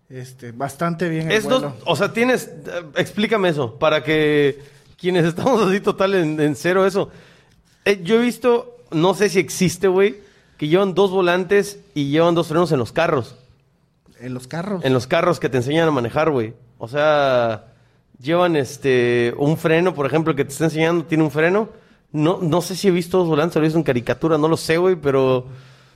Este, 0.08 0.52
bastante 0.52 1.08
bien 1.08 1.30
el 1.30 1.38
Es 1.38 1.44
vuelo. 1.44 1.74
o 1.86 1.96
sea, 1.96 2.12
tienes, 2.12 2.50
explícame 2.96 3.48
eso, 3.48 3.78
para 3.78 4.04
que 4.04 4.60
quienes 4.98 5.24
estamos 5.26 5.62
así 5.62 5.80
total 5.80 6.14
en, 6.14 6.40
en 6.40 6.54
cero 6.54 6.86
eso. 6.86 7.10
Eh, 7.84 8.00
yo 8.02 8.16
he 8.16 8.22
visto, 8.22 8.76
no 8.90 9.14
sé 9.14 9.28
si 9.28 9.38
existe, 9.38 9.88
güey, 9.88 10.20
que 10.58 10.68
llevan 10.68 10.94
dos 10.94 11.10
volantes 11.10 11.80
y 11.94 12.10
llevan 12.10 12.34
dos 12.34 12.48
frenos 12.48 12.70
en 12.72 12.78
los 12.78 12.92
carros. 12.92 13.36
En 14.20 14.34
los 14.34 14.46
carros. 14.46 14.84
En 14.84 14.92
los 14.92 15.06
carros 15.06 15.40
que 15.40 15.48
te 15.48 15.56
enseñan 15.56 15.88
a 15.88 15.90
manejar, 15.90 16.30
güey. 16.30 16.54
O 16.78 16.88
sea, 16.88 17.72
llevan 18.20 18.54
este 18.56 19.34
un 19.38 19.56
freno, 19.56 19.94
por 19.94 20.06
ejemplo, 20.06 20.30
el 20.30 20.36
que 20.36 20.44
te 20.44 20.52
está 20.52 20.64
enseñando 20.64 21.04
tiene 21.04 21.24
un 21.24 21.30
freno. 21.30 21.68
No, 22.12 22.38
no 22.42 22.60
sé 22.60 22.76
si 22.76 22.88
he 22.88 22.90
visto 22.90 23.18
dos 23.18 23.28
volantes, 23.28 23.56
lo 23.56 23.62
he 23.62 23.64
visto 23.64 23.78
en 23.78 23.84
caricatura, 23.84 24.36
no 24.38 24.48
lo 24.48 24.56
sé, 24.56 24.76
güey, 24.76 24.96
pero 24.96 25.46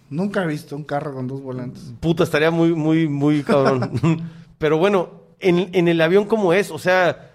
Nunca 0.08 0.44
he 0.44 0.46
visto 0.46 0.76
un 0.76 0.84
carro 0.84 1.12
con 1.14 1.26
dos 1.26 1.42
volantes. 1.42 1.92
puta, 2.00 2.22
estaría 2.24 2.50
muy, 2.50 2.74
muy, 2.74 3.08
muy 3.08 3.42
cabrón. 3.42 3.90
pero 4.58 4.78
bueno, 4.78 5.10
en, 5.40 5.68
en 5.72 5.88
el 5.88 6.00
avión, 6.00 6.26
¿cómo 6.26 6.52
es? 6.52 6.70
O 6.70 6.78
sea, 6.78 7.32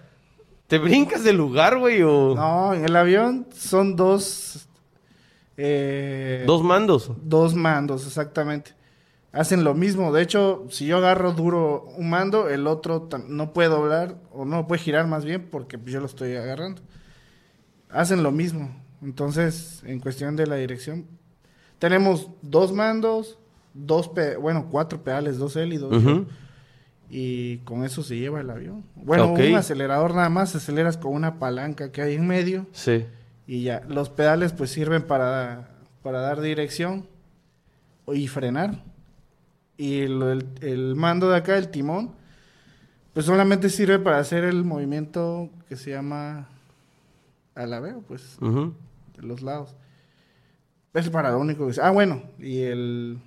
¿te 0.66 0.78
brincas 0.78 1.22
del 1.22 1.36
lugar, 1.36 1.78
güey? 1.78 2.02
O 2.02 2.34
No, 2.34 2.72
en 2.74 2.84
el 2.84 2.96
avión 2.96 3.46
son 3.54 3.94
dos... 3.94 4.66
eh, 5.56 6.44
dos 6.46 6.62
mandos. 6.62 7.10
Dos 7.22 7.54
mandos, 7.54 8.06
exactamente. 8.06 8.72
Hacen 9.32 9.64
lo 9.64 9.74
mismo. 9.74 10.12
De 10.12 10.22
hecho, 10.22 10.66
si 10.70 10.86
yo 10.86 10.98
agarro 10.98 11.32
duro 11.32 11.84
un 11.96 12.10
mando, 12.10 12.48
el 12.48 12.66
otro 12.66 13.08
no 13.28 13.52
puede 13.52 13.68
doblar 13.68 14.16
o 14.32 14.44
no 14.44 14.66
puede 14.66 14.82
girar 14.82 15.06
más 15.06 15.24
bien 15.24 15.48
porque 15.50 15.78
yo 15.84 16.00
lo 16.00 16.06
estoy 16.06 16.36
agarrando. 16.36 16.82
Hacen 17.92 18.22
lo 18.22 18.32
mismo. 18.32 18.70
Entonces, 19.02 19.82
en 19.84 20.00
cuestión 20.00 20.36
de 20.36 20.46
la 20.46 20.56
dirección, 20.56 21.06
tenemos 21.78 22.28
dos 22.42 22.72
mandos, 22.72 23.38
dos, 23.74 24.08
pe- 24.08 24.36
bueno, 24.36 24.68
cuatro 24.70 25.02
pedales, 25.02 25.38
dos 25.38 25.56
él 25.56 25.72
y 27.10 27.58
con 27.58 27.84
eso 27.84 28.02
se 28.02 28.16
lleva 28.16 28.40
el 28.40 28.48
avión. 28.50 28.84
Bueno, 28.94 29.32
un 29.32 29.54
acelerador 29.56 30.14
nada 30.14 30.30
más, 30.30 30.54
aceleras 30.54 30.96
con 30.96 31.12
una 31.12 31.38
palanca 31.38 31.92
que 31.92 32.00
hay 32.02 32.14
en 32.14 32.26
medio 32.26 32.66
Sí. 32.72 33.04
y 33.46 33.64
ya. 33.64 33.82
Los 33.88 34.08
pedales 34.08 34.52
pues 34.52 34.70
sirven 34.70 35.02
para, 35.02 35.68
para 36.02 36.20
dar 36.20 36.40
dirección 36.40 37.06
y 38.12 38.28
frenar. 38.28 38.82
Y 39.76 40.00
el, 40.00 40.46
el 40.60 40.94
mando 40.94 41.28
de 41.30 41.36
acá, 41.36 41.58
el 41.58 41.68
timón, 41.68 42.12
pues 43.12 43.26
solamente 43.26 43.68
sirve 43.68 43.98
para 43.98 44.18
hacer 44.18 44.44
el 44.44 44.64
movimiento 44.64 45.50
que 45.68 45.76
se 45.76 45.90
llama 45.90 46.48
alabeo, 47.54 48.02
pues, 48.06 48.36
Ujú. 48.40 48.74
de 49.16 49.22
los 49.26 49.42
lados. 49.42 49.74
Es 50.94 51.08
para 51.10 51.30
lo 51.30 51.38
único 51.38 51.66
que... 51.68 51.80
Ah, 51.80 51.90
bueno, 51.90 52.22
y 52.38 52.60
el 52.62 53.18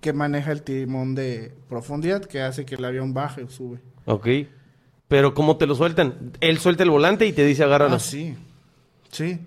que 0.00 0.12
maneja 0.12 0.50
el 0.52 0.62
timón 0.62 1.14
de 1.14 1.54
profundidad, 1.68 2.24
que 2.24 2.40
hace 2.42 2.64
que 2.64 2.74
el 2.74 2.84
avión 2.84 3.14
baje 3.14 3.42
o 3.44 3.48
sube. 3.48 3.80
Ok. 4.06 4.26
Pero 5.08 5.34
¿cómo 5.34 5.56
te 5.58 5.66
lo 5.66 5.74
sueltan? 5.74 6.32
Él 6.40 6.58
suelta 6.58 6.82
el 6.82 6.90
volante 6.90 7.26
y 7.26 7.32
te 7.32 7.44
dice 7.44 7.62
agárralo. 7.64 7.96
Ah, 7.96 8.00
sí. 8.00 8.34
Sí. 9.10 9.38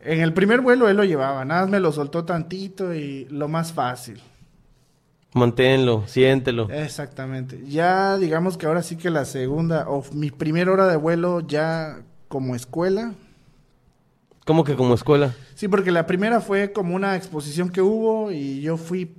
En 0.00 0.20
el 0.20 0.32
primer 0.32 0.60
vuelo 0.60 0.88
él 0.88 0.96
lo 0.96 1.04
llevaba, 1.04 1.44
nada 1.44 1.62
más 1.62 1.70
me 1.70 1.80
lo 1.80 1.92
soltó 1.92 2.24
tantito 2.24 2.94
y 2.94 3.26
lo 3.28 3.48
más 3.48 3.72
fácil. 3.72 4.20
Manténlo, 5.34 6.04
siéntelo. 6.06 6.70
Exactamente. 6.70 7.60
Ya 7.66 8.16
digamos 8.16 8.56
que 8.56 8.66
ahora 8.66 8.82
sí 8.82 8.96
que 8.96 9.10
la 9.10 9.24
segunda 9.26 9.88
o 9.88 10.02
mi 10.14 10.30
primera 10.30 10.72
hora 10.72 10.86
de 10.86 10.96
vuelo 10.96 11.40
ya 11.40 11.98
como 12.28 12.54
escuela. 12.54 13.12
¿Cómo 14.46 14.64
que 14.64 14.74
como 14.76 14.94
escuela? 14.94 15.34
Sí, 15.54 15.68
porque 15.68 15.90
la 15.90 16.06
primera 16.06 16.40
fue 16.40 16.72
como 16.72 16.94
una 16.94 17.16
exposición 17.16 17.68
que 17.68 17.82
hubo 17.82 18.30
y 18.30 18.62
yo 18.62 18.76
fui 18.78 19.12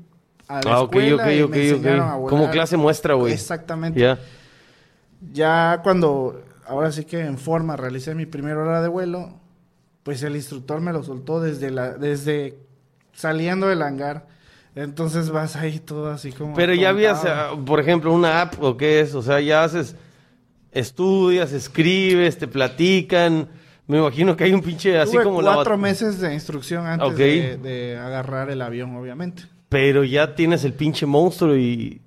a 0.47 0.61
la 0.63 0.77
Ah, 0.77 0.81
escuela 0.83 1.23
ok, 1.25 1.31
y 1.33 1.41
ok, 1.41 1.51
me 1.51 1.69
enseñaron 1.69 1.99
a 2.07 2.15
ok. 2.15 2.21
volar. 2.21 2.29
Como 2.39 2.49
clase 2.51 2.77
muestra, 2.77 3.13
güey. 3.13 3.33
Exactamente. 3.33 3.99
Ya. 3.99 4.17
Ya 5.33 5.81
cuando, 5.83 6.41
ahora 6.65 6.91
sí 6.91 7.03
que 7.03 7.19
en 7.19 7.37
forma 7.37 7.75
realicé 7.75 8.15
mi 8.15 8.25
primera 8.25 8.57
hora 8.61 8.81
de 8.81 8.87
vuelo, 8.87 9.33
pues 10.03 10.23
el 10.23 10.35
instructor 10.37 10.79
me 10.79 10.93
lo 10.93 11.03
soltó 11.03 11.41
desde 11.41 11.71
la, 11.71 11.91
desde 11.97 12.57
saliendo 13.11 13.67
del 13.67 13.81
hangar. 13.81 14.27
Entonces 14.75 15.29
vas 15.29 15.57
ahí 15.57 15.79
todo 15.79 16.09
así 16.09 16.31
como. 16.31 16.53
Pero 16.55 16.73
ya 16.73 16.89
habías, 16.89 17.21
por 17.65 17.81
ejemplo, 17.81 18.13
una 18.13 18.41
app 18.41 18.63
o 18.63 18.77
qué 18.77 19.01
es, 19.01 19.13
o 19.13 19.21
sea, 19.21 19.41
ya 19.41 19.65
haces, 19.65 19.95
estudias, 20.71 21.51
escribes, 21.51 22.37
te 22.37 22.47
platican. 22.47 23.49
Me 23.87 23.99
imagino 23.99 24.35
que 24.35 24.43
hay 24.43 24.53
un 24.53 24.61
pinche 24.61 24.99
así 24.99 25.13
Tuve 25.13 25.23
como 25.23 25.41
la 25.41 25.55
cuatro 25.55 25.77
meses 25.77 26.19
de 26.19 26.33
instrucción 26.33 26.85
antes 26.85 27.17
de, 27.17 27.57
de 27.57 27.97
agarrar 27.97 28.49
el 28.49 28.61
avión, 28.61 28.95
obviamente. 28.95 29.43
Pero 29.69 30.03
ya 30.03 30.35
tienes 30.35 30.63
el 30.65 30.73
pinche 30.73 31.05
monstruo 31.05 31.55
y 31.55 32.01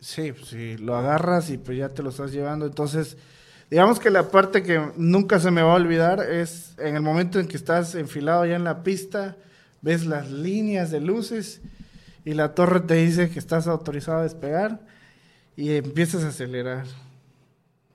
Sí, 0.00 0.32
pues 0.32 0.46
sí, 0.46 0.78
lo 0.78 0.96
agarras 0.96 1.50
y 1.50 1.58
pues 1.58 1.76
ya 1.76 1.90
te 1.90 2.02
lo 2.02 2.08
estás 2.08 2.32
llevando. 2.32 2.64
Entonces, 2.64 3.18
digamos 3.70 4.00
que 4.00 4.08
la 4.08 4.30
parte 4.30 4.62
que 4.62 4.80
nunca 4.96 5.38
se 5.38 5.50
me 5.50 5.62
va 5.62 5.72
a 5.72 5.76
olvidar 5.76 6.20
es 6.20 6.74
en 6.78 6.96
el 6.96 7.02
momento 7.02 7.38
en 7.38 7.46
que 7.46 7.58
estás 7.58 7.94
enfilado 7.94 8.46
ya 8.46 8.56
en 8.56 8.64
la 8.64 8.82
pista, 8.82 9.36
ves 9.82 10.06
las 10.06 10.30
líneas 10.30 10.90
de 10.90 11.00
luces 11.00 11.60
y 12.24 12.32
la 12.32 12.54
torre 12.54 12.80
te 12.80 12.94
dice 12.94 13.28
que 13.28 13.38
estás 13.38 13.66
autorizado 13.66 14.20
a 14.20 14.22
despegar 14.22 14.80
y 15.54 15.72
empiezas 15.72 16.24
a 16.24 16.28
acelerar. 16.28 16.86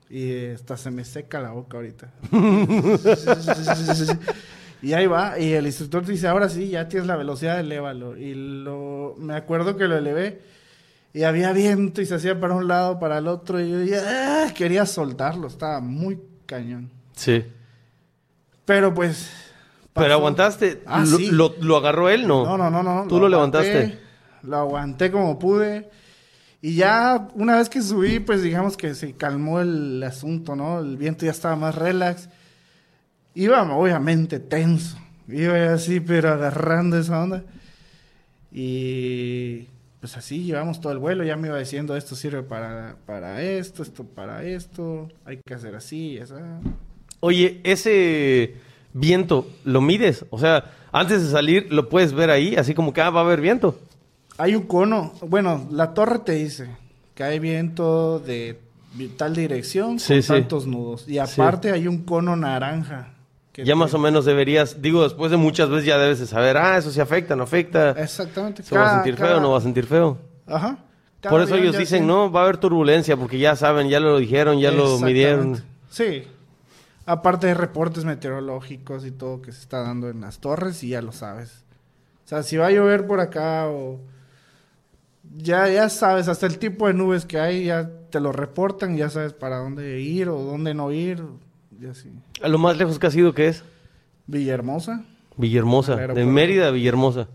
Y 0.10 0.48
hasta 0.50 0.78
se 0.78 0.92
me 0.92 1.04
seca 1.04 1.40
la 1.40 1.52
boca 1.52 1.78
ahorita. 1.78 2.12
y 4.82 4.94
ahí 4.94 5.08
va, 5.08 5.40
y 5.40 5.54
el 5.54 5.66
instructor 5.66 6.04
te 6.06 6.12
dice, 6.12 6.28
ahora 6.28 6.50
sí, 6.50 6.70
ya 6.70 6.88
tienes 6.88 7.08
la 7.08 7.16
velocidad, 7.16 7.60
elévalo. 7.60 8.16
Y 8.18 8.34
lo, 8.36 9.16
me 9.18 9.36
acuerdo 9.36 9.76
que 9.78 9.88
lo 9.88 9.98
elevé 9.98 10.42
y 11.14 11.24
había 11.24 11.52
viento 11.54 12.02
y 12.02 12.06
se 12.06 12.16
hacía 12.16 12.40
para 12.40 12.54
un 12.54 12.68
lado, 12.68 13.00
para 13.00 13.18
el 13.18 13.28
otro, 13.28 13.60
y 13.60 13.72
yo 13.72 13.82
ya, 13.84 14.44
ah, 14.46 14.54
quería 14.54 14.86
soltarlo, 14.86 15.48
estaba 15.48 15.80
muy 15.80 16.20
cañón. 16.46 16.92
sí. 17.14 17.44
Pero 18.66 18.94
pues... 18.96 19.30
Pero 19.94 20.14
aguantaste, 20.16 20.82
Ah, 20.88 21.06
lo, 21.08 21.18
sí. 21.18 21.28
lo- 21.32 21.54
lo 21.62 21.78
agarró 21.78 22.10
él, 22.10 22.28
¿no? 22.28 22.44
No, 22.44 22.58
no, 22.58 22.72
no, 22.72 22.82
no. 22.82 23.06
Tú 23.08 23.20
lo, 23.20 23.30
levantaste. 23.30 24.00
Lo 24.42 24.58
aguanté 24.58 25.12
como 25.12 25.38
pude. 25.40 25.90
Y 26.66 26.78
ya 26.78 27.28
una 27.36 27.58
vez 27.58 27.70
que 27.70 27.80
subí, 27.80 28.20
pues 28.20 28.42
digamos 28.42 28.76
que 28.76 28.96
se 28.96 29.14
calmó 29.14 29.60
el 29.60 30.02
asunto, 30.02 30.56
¿no? 30.56 30.80
El 30.80 30.98
viento 30.98 31.24
ya 31.24 31.30
estaba 31.30 31.56
más 31.56 31.76
relax. 31.76 32.28
Iba 33.36 33.62
obviamente 33.78 34.40
tenso. 34.40 34.98
Iba 35.28 35.74
así, 35.74 36.00
pero 36.00 36.32
agarrando 36.32 36.98
esa 36.98 37.22
onda. 37.22 37.44
Y 38.52 39.68
pues 40.00 40.18
así 40.18 40.44
llevamos 40.44 40.82
todo 40.82 40.92
el 40.92 40.98
vuelo. 40.98 41.24
Ya 41.24 41.36
me 41.36 41.50
iba 41.50 41.60
diciendo, 41.60 41.96
esto 41.96 42.16
sirve 42.16 42.42
para, 42.42 42.96
para 43.06 43.44
esto, 43.44 43.84
esto 43.84 44.04
para 44.04 44.44
esto. 44.44 45.10
Hay 45.24 45.42
que 45.46 45.54
hacer 45.54 45.76
así, 45.76 46.18
esa. 46.18 46.62
Oye, 47.20 47.62
ese 47.64 48.56
viento, 48.92 49.48
¿lo 49.66 49.82
mides? 49.82 50.26
O 50.32 50.40
sea, 50.40 50.72
antes 50.92 51.22
de 51.22 51.30
salir, 51.30 51.72
¿lo 51.72 51.90
puedes 51.90 52.14
ver 52.14 52.32
ahí? 52.32 52.56
Así 52.56 52.74
como 52.74 52.92
que, 52.92 53.02
ah, 53.02 53.12
va 53.12 53.22
a 53.22 53.24
haber 53.24 53.40
viento. 53.40 53.80
Hay 54.38 54.56
un 54.56 54.64
cono, 54.64 55.14
bueno, 55.22 55.68
la 55.72 55.94
torre 55.94 56.20
te 56.20 56.34
dice 56.34 56.70
que 57.14 57.24
hay 57.24 57.40
viento 57.40 58.20
de 58.20 58.60
tal 59.18 59.36
dirección 59.36 60.00
Sí, 60.00 60.14
con 60.16 60.22
sí. 60.24 60.28
tantos 60.34 60.68
nudos. 60.68 61.08
Y 61.08 61.18
aparte 61.20 61.72
hay 61.72 61.88
un 61.88 62.04
cono 62.04 62.36
naranja 62.36 63.14
que 63.54 63.64
Ya 63.64 63.74
te- 63.74 63.76
más 63.76 63.94
o 63.94 64.00
menos 64.00 64.26
deberías, 64.26 64.82
digo, 64.82 65.04
después 65.04 65.32
de 65.32 65.38
muchas 65.38 65.70
veces 65.70 65.86
ya 65.86 65.98
debes 65.98 66.20
de 66.20 66.28
saber, 66.28 66.58
ah, 66.58 66.78
eso 66.78 66.92
sí 66.92 67.00
afecta, 67.00 67.36
no 67.38 67.44
afecta. 67.44 67.92
Exactamente. 67.92 68.64
¿Se 68.64 68.76
va 68.78 68.90
a 68.92 68.94
sentir 68.96 69.16
cada- 69.16 69.30
feo 69.30 69.38
o 69.38 69.42
no 69.42 69.52
va 69.52 69.60
a 69.60 69.62
sentir 69.62 69.86
feo? 69.86 70.18
Ajá. 70.48 70.78
Cada 71.22 71.32
Por 71.32 71.42
eso 71.42 71.56
ellos 71.56 71.78
dicen, 71.78 72.06
no, 72.06 72.30
va 72.30 72.42
a 72.42 72.44
haber 72.44 72.58
turbulencia, 72.58 73.16
porque 73.18 73.40
ya 73.40 73.56
saben, 73.56 73.88
ya 73.90 74.00
lo 74.02 74.18
dijeron, 74.18 74.60
ya 74.60 74.72
lo 74.72 75.00
midieron. 75.00 75.64
Sí. 75.90 76.24
Aparte 77.06 77.48
de 77.48 77.54
reportes 77.54 78.04
meteorológicos 78.04 79.06
y 79.06 79.12
todo 79.12 79.42
que 79.42 79.52
se 79.54 79.62
está 79.62 79.82
dando 79.82 80.10
en 80.10 80.22
las 80.22 80.40
torres 80.40 80.84
y 80.84 80.90
ya 80.90 81.02
lo 81.02 81.12
sabes. 81.14 81.64
O 82.26 82.28
sea, 82.28 82.44
si 82.44 82.58
va 82.58 82.68
a 82.68 82.72
llover 82.72 83.08
por 83.08 83.20
acá 83.22 83.68
o... 83.68 84.00
Ya, 85.38 85.68
ya 85.70 85.90
sabes, 85.90 86.28
hasta 86.28 86.46
el 86.46 86.58
tipo 86.58 86.88
de 86.88 86.94
nubes 86.94 87.26
que 87.26 87.40
hay, 87.40 87.66
ya 87.66 87.90
te 88.10 88.20
lo 88.20 88.32
reportan, 88.32 88.98
ya 88.98 89.10
sabes 89.10 89.34
para 89.34 89.58
dónde 89.58 90.00
ir 90.00 90.30
o 90.30 90.42
dónde 90.42 90.74
no 90.74 90.92
ir. 90.92 91.24
Y 91.80 91.88
así. 91.88 92.10
A 92.42 92.48
lo 92.48 92.58
más 92.58 92.78
lejos 92.78 93.00
que 93.00 93.08
ha 93.08 93.12
sido, 93.12 93.34
¿qué 93.34 93.48
es? 93.48 93.64
Villahermosa. 94.28 95.04
Villahermosa, 95.38 95.96
de. 95.96 96.26
Mérida 96.26 96.68
a 96.68 96.72
Villahermosa. 96.72 97.28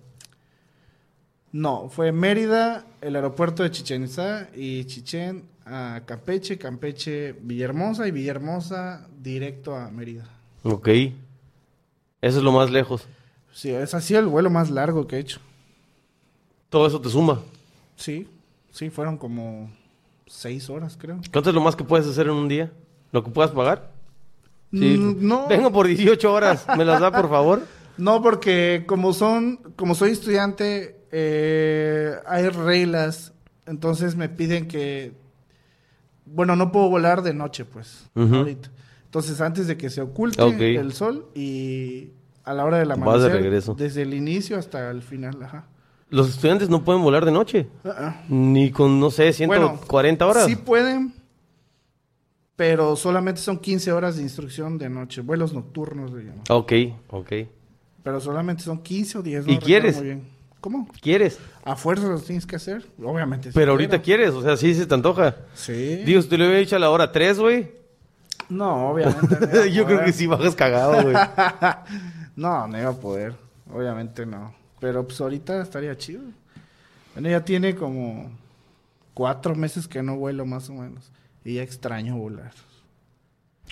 No, 1.53 1.89
fue 1.89 2.13
Mérida, 2.13 2.87
el 3.01 3.17
aeropuerto 3.17 3.63
de 3.63 3.71
Chichen 3.71 4.05
Itzá 4.05 4.49
y 4.55 4.85
Chichen 4.85 5.45
a 5.67 6.03
Campeche, 6.07 6.59
Campeche, 6.59 7.33
Villahermosa 7.33 8.07
y 8.07 8.13
Villahermosa 8.13 9.09
directo 9.21 9.77
a 9.77 9.91
Mérida. 9.91 10.25
Ok. 10.63 10.89
Eso 12.23 12.39
es 12.39 12.45
lo 12.45 12.53
más 12.53 12.71
lejos. 12.71 13.07
Sí, 13.53 13.71
es 13.71 13.95
así 13.95 14.15
el 14.15 14.27
vuelo 14.27 14.51
más 14.51 14.71
largo 14.71 15.07
que 15.07 15.17
he 15.17 15.21
hecho. 15.21 15.41
Todo 16.69 16.87
eso 16.87 17.01
te 17.01 17.09
suma. 17.09 17.41
Sí, 18.01 18.27
sí, 18.71 18.89
fueron 18.89 19.19
como 19.19 19.71
seis 20.27 20.71
horas, 20.71 20.97
creo. 20.99 21.21
¿Cuánto 21.31 21.51
es 21.51 21.55
lo 21.55 21.61
más 21.61 21.77
que 21.77 21.85
puedes 21.85 22.07
hacer 22.07 22.27
en 22.27 22.33
un 22.33 22.49
día? 22.49 22.73
¿Lo 23.13 23.23
que 23.23 23.31
puedas 23.31 23.51
pagar? 23.51 23.93
Sí. 24.73 24.97
Mm, 24.97 25.27
no, 25.29 25.49
Vengo 25.49 25.71
por 25.71 25.87
18 25.87 26.33
horas. 26.33 26.65
¿Me 26.79 26.85
las 26.87 27.01
da, 27.01 27.13
por 27.13 27.29
favor? 27.29 27.63
no, 27.99 28.23
porque 28.23 28.85
como 28.87 29.13
son, 29.13 29.59
como 29.77 29.95
soy 29.95 30.13
estudiante, 30.13 30.97
eh, 31.13 32.15
hay 32.27 32.49
reglas, 32.49 33.35
entonces 33.67 34.17
me 34.17 34.31
piden 34.31 34.67
que, 34.67 35.13
bueno, 36.25 36.57
no 36.57 36.73
puedo 36.73 36.89
volar 36.89 37.21
de 37.23 37.35
noche, 37.35 37.67
pues, 37.67 38.09
ahorita. 38.15 38.71
Entonces, 39.05 39.43
antes 39.43 39.67
de 39.67 39.77
que 39.77 39.91
se 39.91 40.01
oculte 40.01 40.77
el 40.77 40.93
sol 40.95 41.29
y 41.35 42.13
a 42.45 42.55
la 42.55 42.65
hora 42.65 42.79
del 42.79 42.89
Vas 42.89 42.97
de 42.97 43.03
amanecer, 43.03 43.33
regreso. 43.33 43.75
desde 43.75 44.03
el 44.03 44.15
inicio 44.15 44.57
hasta 44.57 44.91
el 44.91 45.03
final, 45.03 45.43
ajá. 45.43 45.67
Los 46.11 46.29
estudiantes 46.29 46.69
no 46.69 46.85
pueden 46.85 47.03
volar 47.03 47.25
de 47.25 47.33
noche. 47.33 47.69
Ah, 47.85 47.95
ah. 47.99 48.23
Ni 48.29 48.71
con, 48.71 48.99
no 48.99 49.11
sé, 49.11 49.33
140 49.33 50.27
horas. 50.27 50.47
Sí 50.47 50.57
pueden, 50.57 51.15
pero 52.57 52.95
solamente 52.97 53.41
son 53.41 53.59
15 53.59 53.93
horas 53.93 54.17
de 54.17 54.23
instrucción 54.23 54.77
de 54.77 54.91
noche, 54.91 55.23
vuelos 55.23 55.55
nocturnos, 55.55 56.11
llaman. 56.11 56.43
Ok, 56.51 56.73
ok. 57.09 57.33
Pero 58.03 58.21
solamente 58.21 58.63
son 58.63 58.83
15 58.83 59.19
o 59.19 59.23
10. 59.23 59.35
¿Y 59.35 59.39
no 59.39 59.47
recuerdo 59.47 59.67
quieres? 59.67 59.97
Muy 59.97 60.05
bien. 60.05 60.41
¿Cómo? 60.61 60.89
¿Quieres? 61.01 61.39
A 61.65 61.75
fuerza 61.75 62.07
los 62.07 62.25
tienes 62.25 62.45
que 62.45 62.57
hacer, 62.57 62.85
obviamente. 63.03 63.51
Pero 63.55 63.73
ahorita 63.73 64.03
quiero. 64.03 64.25
quieres, 64.25 64.35
o 64.35 64.43
sea, 64.43 64.57
sí 64.59 64.75
se 64.75 64.85
te 64.85 64.93
antoja. 64.93 65.37
Sí. 65.55 66.03
Dios, 66.05 66.29
te 66.29 66.37
lo 66.37 66.45
había 66.45 66.59
dicho 66.59 66.77
a 66.77 66.79
la 66.79 66.91
hora 66.91 67.11
3, 67.11 67.39
güey. 67.39 67.71
No, 68.51 68.91
obviamente. 68.91 69.39
no 69.55 69.67
Yo 69.67 69.87
creo 69.87 70.05
que 70.05 70.13
sí 70.13 70.27
bajas 70.27 70.55
cagado, 70.55 71.03
güey. 71.03 71.17
no, 72.37 72.69
no 72.69 72.79
iba 72.79 72.91
a 72.91 73.01
poder. 73.01 73.35
Obviamente 73.73 74.27
no. 74.27 74.60
Pero 74.81 75.07
pues 75.07 75.21
ahorita 75.21 75.63
estaría 75.63 75.97
chido. 75.97 76.23
Bueno, 77.15 77.29
ya 77.29 77.45
tiene 77.45 77.75
como 77.75 78.31
cuatro 79.15 79.55
meses 79.55 79.87
que 79.87 80.03
no 80.03 80.17
vuelo 80.17 80.47
más 80.47 80.69
o 80.71 80.75
menos. 80.75 81.11
Y 81.45 81.55
ya 81.55 81.63
extraño 81.63 82.17
volar. 82.17 82.53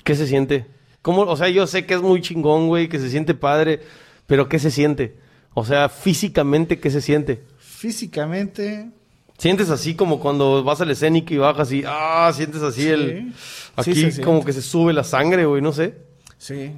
¿Qué 0.05 0.15
se 0.15 0.27
siente? 0.27 0.67
¿Cómo? 1.03 1.23
O 1.23 1.37
sea, 1.37 1.49
yo 1.49 1.67
sé 1.67 1.87
que 1.87 1.95
es 1.95 2.03
muy 2.03 2.21
chingón, 2.21 2.69
güey, 2.69 2.89
que 2.89 2.99
se 2.99 3.11
siente 3.11 3.35
padre, 3.35 3.81
pero 4.27 4.49
¿qué 4.49 4.59
se 4.59 4.71
siente? 4.71 5.17
O 5.55 5.65
sea, 5.65 5.89
físicamente, 5.89 6.79
¿qué 6.79 6.91
se 6.91 7.01
siente? 7.01 7.43
Físicamente, 7.59 8.91
¿Sientes 9.39 9.71
así 9.71 9.95
como 9.95 10.19
cuando 10.19 10.65
vas 10.65 10.81
al 10.81 10.91
escénico 10.91 11.33
y 11.33 11.37
bajas 11.37 11.71
y, 11.71 11.85
ah, 11.87 12.29
sientes 12.35 12.61
así 12.61 12.83
Sí. 12.83 12.89
el... 12.89 13.33
Sí 13.33 13.91
Aquí 13.93 14.11
se 14.11 14.21
como 14.23 14.45
que 14.45 14.53
se 14.53 14.61
sube 14.63 14.93
la 14.93 15.05
sangre, 15.05 15.47
güey, 15.47 15.63
no 15.63 15.73
sé. 15.73 15.95
Sí. 16.39 16.73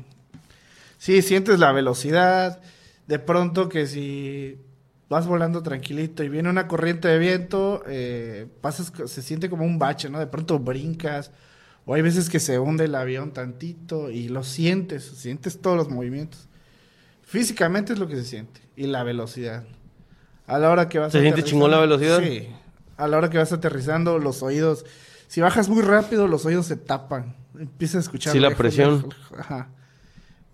Sí, 0.99 1.23
sientes 1.23 1.59
la 1.59 1.73
velocidad. 1.73 2.61
De 3.11 3.19
pronto 3.19 3.69
que 3.69 3.89
si 3.89 4.57
vas 5.09 5.27
volando 5.27 5.65
tranquilito 5.65 6.23
y 6.23 6.29
viene 6.29 6.49
una 6.49 6.69
corriente 6.69 7.09
de 7.09 7.19
viento, 7.19 7.83
eh, 7.89 8.47
pasas, 8.61 8.93
se 9.07 9.21
siente 9.21 9.51
como 9.51 9.65
un 9.65 9.81
bache, 9.81 10.09
¿no? 10.09 10.21
De 10.21 10.29
pronto 10.29 10.61
brincas. 10.61 11.33
O 11.87 11.95
hay 11.95 12.03
veces 12.03 12.31
que 12.31 12.39
se 12.39 12.61
hunde 12.61 12.85
el 12.85 12.95
avión 12.95 13.33
tantito 13.33 14.13
y 14.13 14.29
lo 14.29 14.45
sientes, 14.45 15.03
sientes 15.03 15.61
todos 15.61 15.77
los 15.77 15.89
movimientos. 15.89 16.47
Físicamente 17.25 17.93
es 17.95 17.99
lo 17.99 18.07
que 18.07 18.15
se 18.15 18.25
siente. 18.25 18.61
Y 18.77 18.87
la 18.87 19.03
velocidad. 19.03 19.65
A 20.47 20.61
la 20.61 20.71
hora 20.71 20.89
que 20.89 21.01
vas 21.01 21.11
¿Se 21.11 21.21
siente 21.21 21.43
chingón 21.43 21.73
la 21.73 21.81
velocidad? 21.81 22.21
Sí. 22.23 22.47
A 22.97 23.09
la 23.09 23.17
hora 23.19 23.29
que 23.29 23.39
vas 23.39 23.53
aterrizando, 23.53 24.21
los 24.21 24.41
oídos... 24.45 24.87
Si 25.27 25.41
bajas 25.41 25.69
muy 25.69 25.83
rápido, 25.83 26.29
los 26.29 26.47
oídos 26.47 26.67
se 26.67 26.77
tapan. 26.77 27.35
Empiezas 27.59 27.97
a 27.97 28.01
escuchar... 28.03 28.33
Sí, 28.33 28.39
la 28.39 28.51
lejos, 28.51 28.59
presión. 28.59 28.95
lejos, 28.99 29.17
Ajá. 29.37 29.69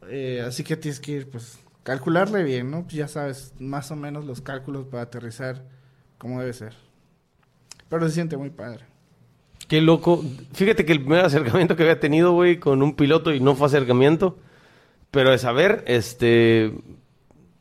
Eh, 0.09 0.43
así 0.47 0.65
que 0.65 0.79
tienes 0.79 1.01
que 1.01 1.13
ir, 1.13 1.29
pues, 1.29 1.59
calcularle 1.87 2.43
bien, 2.43 2.69
¿no? 2.73 2.83
Pues 2.83 2.95
ya 2.95 3.07
sabes, 3.07 3.55
más 3.61 3.93
o 3.93 3.97
menos 3.97 4.25
los 4.25 4.41
cálculos 4.41 4.87
para 4.87 5.05
aterrizar 5.05 5.63
como 6.19 6.41
debe 6.41 6.53
ser. 6.53 6.75
Pero 7.89 8.09
se 8.09 8.15
siente 8.15 8.37
muy 8.37 8.51
padre. 8.51 8.85
Qué 9.69 9.81
loco. 9.81 10.25
Fíjate 10.53 10.85
que 10.85 10.91
el 10.91 10.99
primer 10.99 11.25
acercamiento 11.25 11.77
que 11.77 11.85
había 11.85 12.01
tenido, 12.01 12.33
güey, 12.33 12.59
con 12.59 12.83
un 12.83 12.97
piloto 12.97 13.33
y 13.33 13.39
no 13.39 13.55
fue 13.55 13.69
acercamiento, 13.69 14.37
pero 15.13 15.31
de 15.31 15.39
saber, 15.39 15.85
este... 15.87 16.73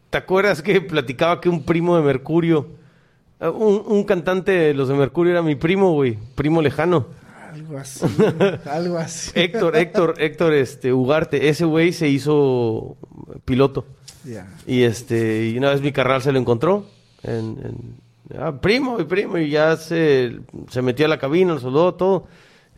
¿Te 0.09 0.17
acuerdas 0.17 0.63
que 0.63 0.81
platicaba 0.81 1.39
que 1.39 1.49
un 1.49 1.63
primo 1.63 1.95
de 1.95 2.01
Mercurio, 2.01 2.69
eh, 3.39 3.47
un, 3.47 3.83
un 3.85 4.03
cantante 4.05 4.51
de 4.53 4.73
los 4.73 4.87
de 4.87 4.95
Mercurio 4.95 5.33
era 5.33 5.43
mi 5.43 5.53
primo, 5.53 5.91
güey, 5.91 6.17
primo 6.33 6.63
lejano? 6.63 7.09
Algo 7.53 7.77
así. 7.77 8.05
algo 8.65 8.97
así. 8.97 9.31
Héctor, 9.35 9.75
Héctor, 9.75 10.15
Héctor, 10.17 10.53
este, 10.55 10.93
Ugarte, 10.93 11.47
ese 11.47 11.65
güey 11.65 11.93
se 11.93 12.07
hizo 12.07 12.97
piloto. 13.45 13.85
Y 14.67 14.83
este, 14.83 15.47
y 15.49 15.57
una 15.57 15.69
vez 15.71 15.81
mi 15.81 15.91
carnal 15.91 16.21
se 16.21 16.31
lo 16.31 16.39
encontró. 16.39 16.85
En, 17.23 17.57
en- 17.63 18.39
ah, 18.39 18.59
primo, 18.61 18.97
mi 18.97 19.03
primo, 19.05 19.37
y 19.37 19.49
ya 19.49 19.77
se, 19.77 20.39
se 20.69 20.81
metió 20.81 21.05
a 21.05 21.09
la 21.09 21.19
cabina, 21.19 21.53
lo 21.53 21.59
saludó, 21.59 21.93
todo. 21.93 22.27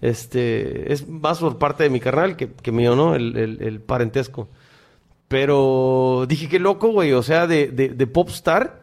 Este, 0.01 0.91
es 0.93 1.07
más 1.07 1.39
por 1.39 1.57
parte 1.57 1.83
de 1.83 1.89
mi 1.89 1.99
carnal 1.99 2.35
que, 2.35 2.49
que 2.51 2.71
mío, 2.71 2.95
¿no? 2.95 3.15
El, 3.15 3.35
el- 3.37 3.61
el 3.61 3.79
parentesco. 3.81 4.47
Pero 5.27 6.25
dije, 6.27 6.47
qué 6.47 6.59
loco, 6.59 6.89
güey. 6.89 7.11
O 7.13 7.23
sea, 7.23 7.47
de, 7.47 7.67
de, 7.67 7.89
de 7.89 8.07
popstar 8.07 8.81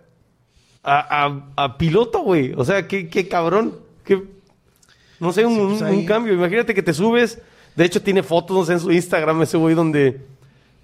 a, 0.82 1.24
a, 1.26 1.64
a 1.64 1.78
piloto, 1.78 2.20
güey. 2.20 2.52
O 2.56 2.64
sea, 2.64 2.86
qué, 2.86 3.08
qué 3.08 3.28
cabrón. 3.28 3.76
Qué, 4.04 4.22
no 5.20 5.32
sé, 5.32 5.46
un, 5.46 5.54
Sí, 5.54 5.60
pues 5.68 5.80
un- 5.80 5.86
ahí- 5.86 5.96
un 5.98 6.06
cambio. 6.06 6.34
Imagínate 6.34 6.74
que 6.74 6.82
te 6.82 6.92
subes. 6.92 7.40
De 7.76 7.84
hecho, 7.84 8.02
tiene 8.02 8.22
fotos 8.22 8.56
no 8.56 8.64
sé, 8.64 8.74
en 8.74 8.80
su 8.80 8.92
Instagram 8.92 9.42
ese 9.42 9.56
güey 9.56 9.74
donde... 9.74 10.20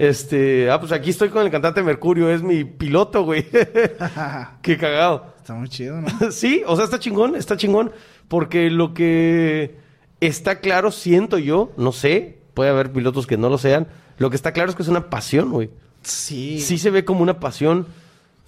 Este, 0.00 0.70
ah, 0.70 0.80
pues 0.80 0.92
aquí 0.92 1.10
estoy 1.10 1.28
con 1.28 1.44
el 1.44 1.50
cantante 1.50 1.82
Mercurio, 1.82 2.30
es 2.30 2.42
mi 2.42 2.64
piloto, 2.64 3.22
güey. 3.22 3.44
Qué 4.62 4.78
cagado. 4.78 5.34
Está 5.36 5.52
muy 5.52 5.68
chido, 5.68 6.00
¿no? 6.00 6.08
sí, 6.30 6.62
o 6.66 6.74
sea, 6.74 6.86
está 6.86 6.98
chingón, 6.98 7.36
está 7.36 7.58
chingón. 7.58 7.92
Porque 8.26 8.70
lo 8.70 8.94
que 8.94 9.76
está 10.20 10.60
claro, 10.60 10.90
siento 10.90 11.36
yo, 11.36 11.72
no 11.76 11.92
sé, 11.92 12.38
puede 12.54 12.70
haber 12.70 12.92
pilotos 12.92 13.26
que 13.26 13.36
no 13.36 13.50
lo 13.50 13.58
sean. 13.58 13.88
Lo 14.16 14.30
que 14.30 14.36
está 14.36 14.52
claro 14.52 14.70
es 14.70 14.76
que 14.76 14.82
es 14.82 14.88
una 14.88 15.10
pasión, 15.10 15.50
güey. 15.50 15.68
Sí. 16.00 16.60
Sí 16.60 16.78
se 16.78 16.88
ve 16.88 17.04
como 17.04 17.20
una 17.20 17.38
pasión. 17.38 17.86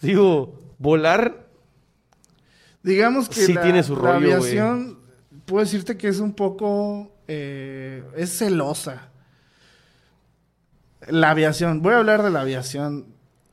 Digo, 0.01 0.59
volar, 0.79 1.49
Digamos 2.83 3.29
que 3.29 3.43
Sí 3.45 3.53
la, 3.53 3.61
tiene 3.61 3.83
su 3.83 3.95
la 3.95 4.01
rollo, 4.15 4.21
güey. 4.21 4.33
aviación, 4.33 4.99
puedo 5.45 5.63
decirte 5.63 5.99
que 5.99 6.09
es 6.09 6.19
un 6.19 6.33
poco, 6.33 7.15
eh, 7.29 8.03
es 8.17 8.39
celosa. 8.39 9.12
La 11.09 11.31
aviación, 11.31 11.83
voy 11.83 11.95
a 11.95 11.99
hablar 11.99 12.23
de 12.23 12.31
la 12.31 12.43
aviación. 12.43 13.07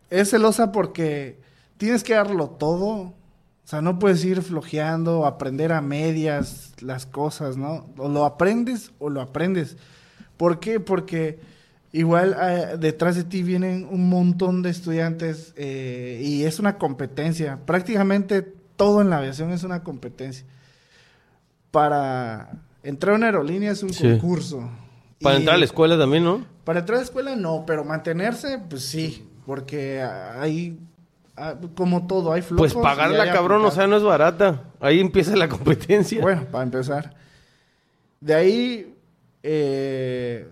Es 0.10 0.32
celosa 0.32 0.72
porque 0.72 1.40
tienes 1.78 2.04
que 2.04 2.14
darlo 2.14 2.50
todo. 2.50 2.88
O 2.90 3.14
sea, 3.70 3.82
no 3.82 4.00
puedes 4.00 4.24
ir 4.26 4.42
flojeando, 4.42 5.26
aprender 5.26 5.72
a 5.72 5.82
medias 5.82 6.74
las 6.82 7.06
cosas, 7.06 7.56
¿no? 7.58 7.86
O 7.98 8.10
lo 8.10 8.26
aprendes 8.26 8.92
o 9.00 9.10
lo 9.10 9.22
aprendes. 9.22 9.78
¿Por 10.38 10.60
qué? 10.60 10.80
Porque 10.80 11.40
igual 11.92 12.36
eh, 12.42 12.78
detrás 12.80 13.16
de 13.16 13.24
ti 13.24 13.44
vienen 13.44 13.88
un 13.92 14.10
montón 14.10 14.62
de 14.64 14.70
estudiantes 14.72 15.54
eh, 15.56 16.22
y 16.24 16.44
es 16.46 16.60
una 16.60 16.78
competencia. 16.78 17.60
Prácticamente 17.66 18.42
todo 18.76 19.02
en 19.02 19.10
la 19.10 19.18
aviación 19.18 19.52
es 19.52 19.64
una 19.64 19.84
competencia. 19.84 20.46
Para 21.72 22.50
entrar 22.84 23.14
a 23.14 23.18
una 23.18 23.28
aerolínea 23.28 23.72
es 23.72 23.84
un 23.84 23.94
Sí. 23.94 24.10
concurso. 24.10 24.70
Para 25.22 25.36
Y 25.36 25.40
entrar 25.40 25.56
a 25.56 25.60
la 25.60 25.66
escuela 25.66 25.98
también, 25.98 26.24
¿no? 26.24 26.46
Para 26.64 26.80
entrar 26.80 26.98
a 26.98 27.00
la 27.00 27.06
escuela 27.06 27.36
no, 27.36 27.64
pero 27.66 27.84
mantenerse, 27.84 28.60
pues 28.70 28.84
sí. 28.84 29.28
Porque 29.46 30.02
hay, 30.02 30.78
ah, 31.36 31.56
como 31.76 32.06
todo, 32.08 32.32
hay 32.32 32.42
flojos. 32.42 32.74
Pues 32.74 32.84
pagarla, 32.84 33.32
cabrón, 33.32 33.66
o 33.66 33.72
sea, 33.72 33.88
no 33.88 33.98
es 33.98 34.04
barata. 34.04 34.64
Ahí 34.80 35.00
empieza 35.00 35.36
la 35.36 35.50
competencia. 35.50 36.22
Bueno, 36.22 36.46
para 36.52 36.64
empezar. 36.64 37.16
De 38.22 38.34
ahí, 38.34 38.96
eh, 39.44 40.48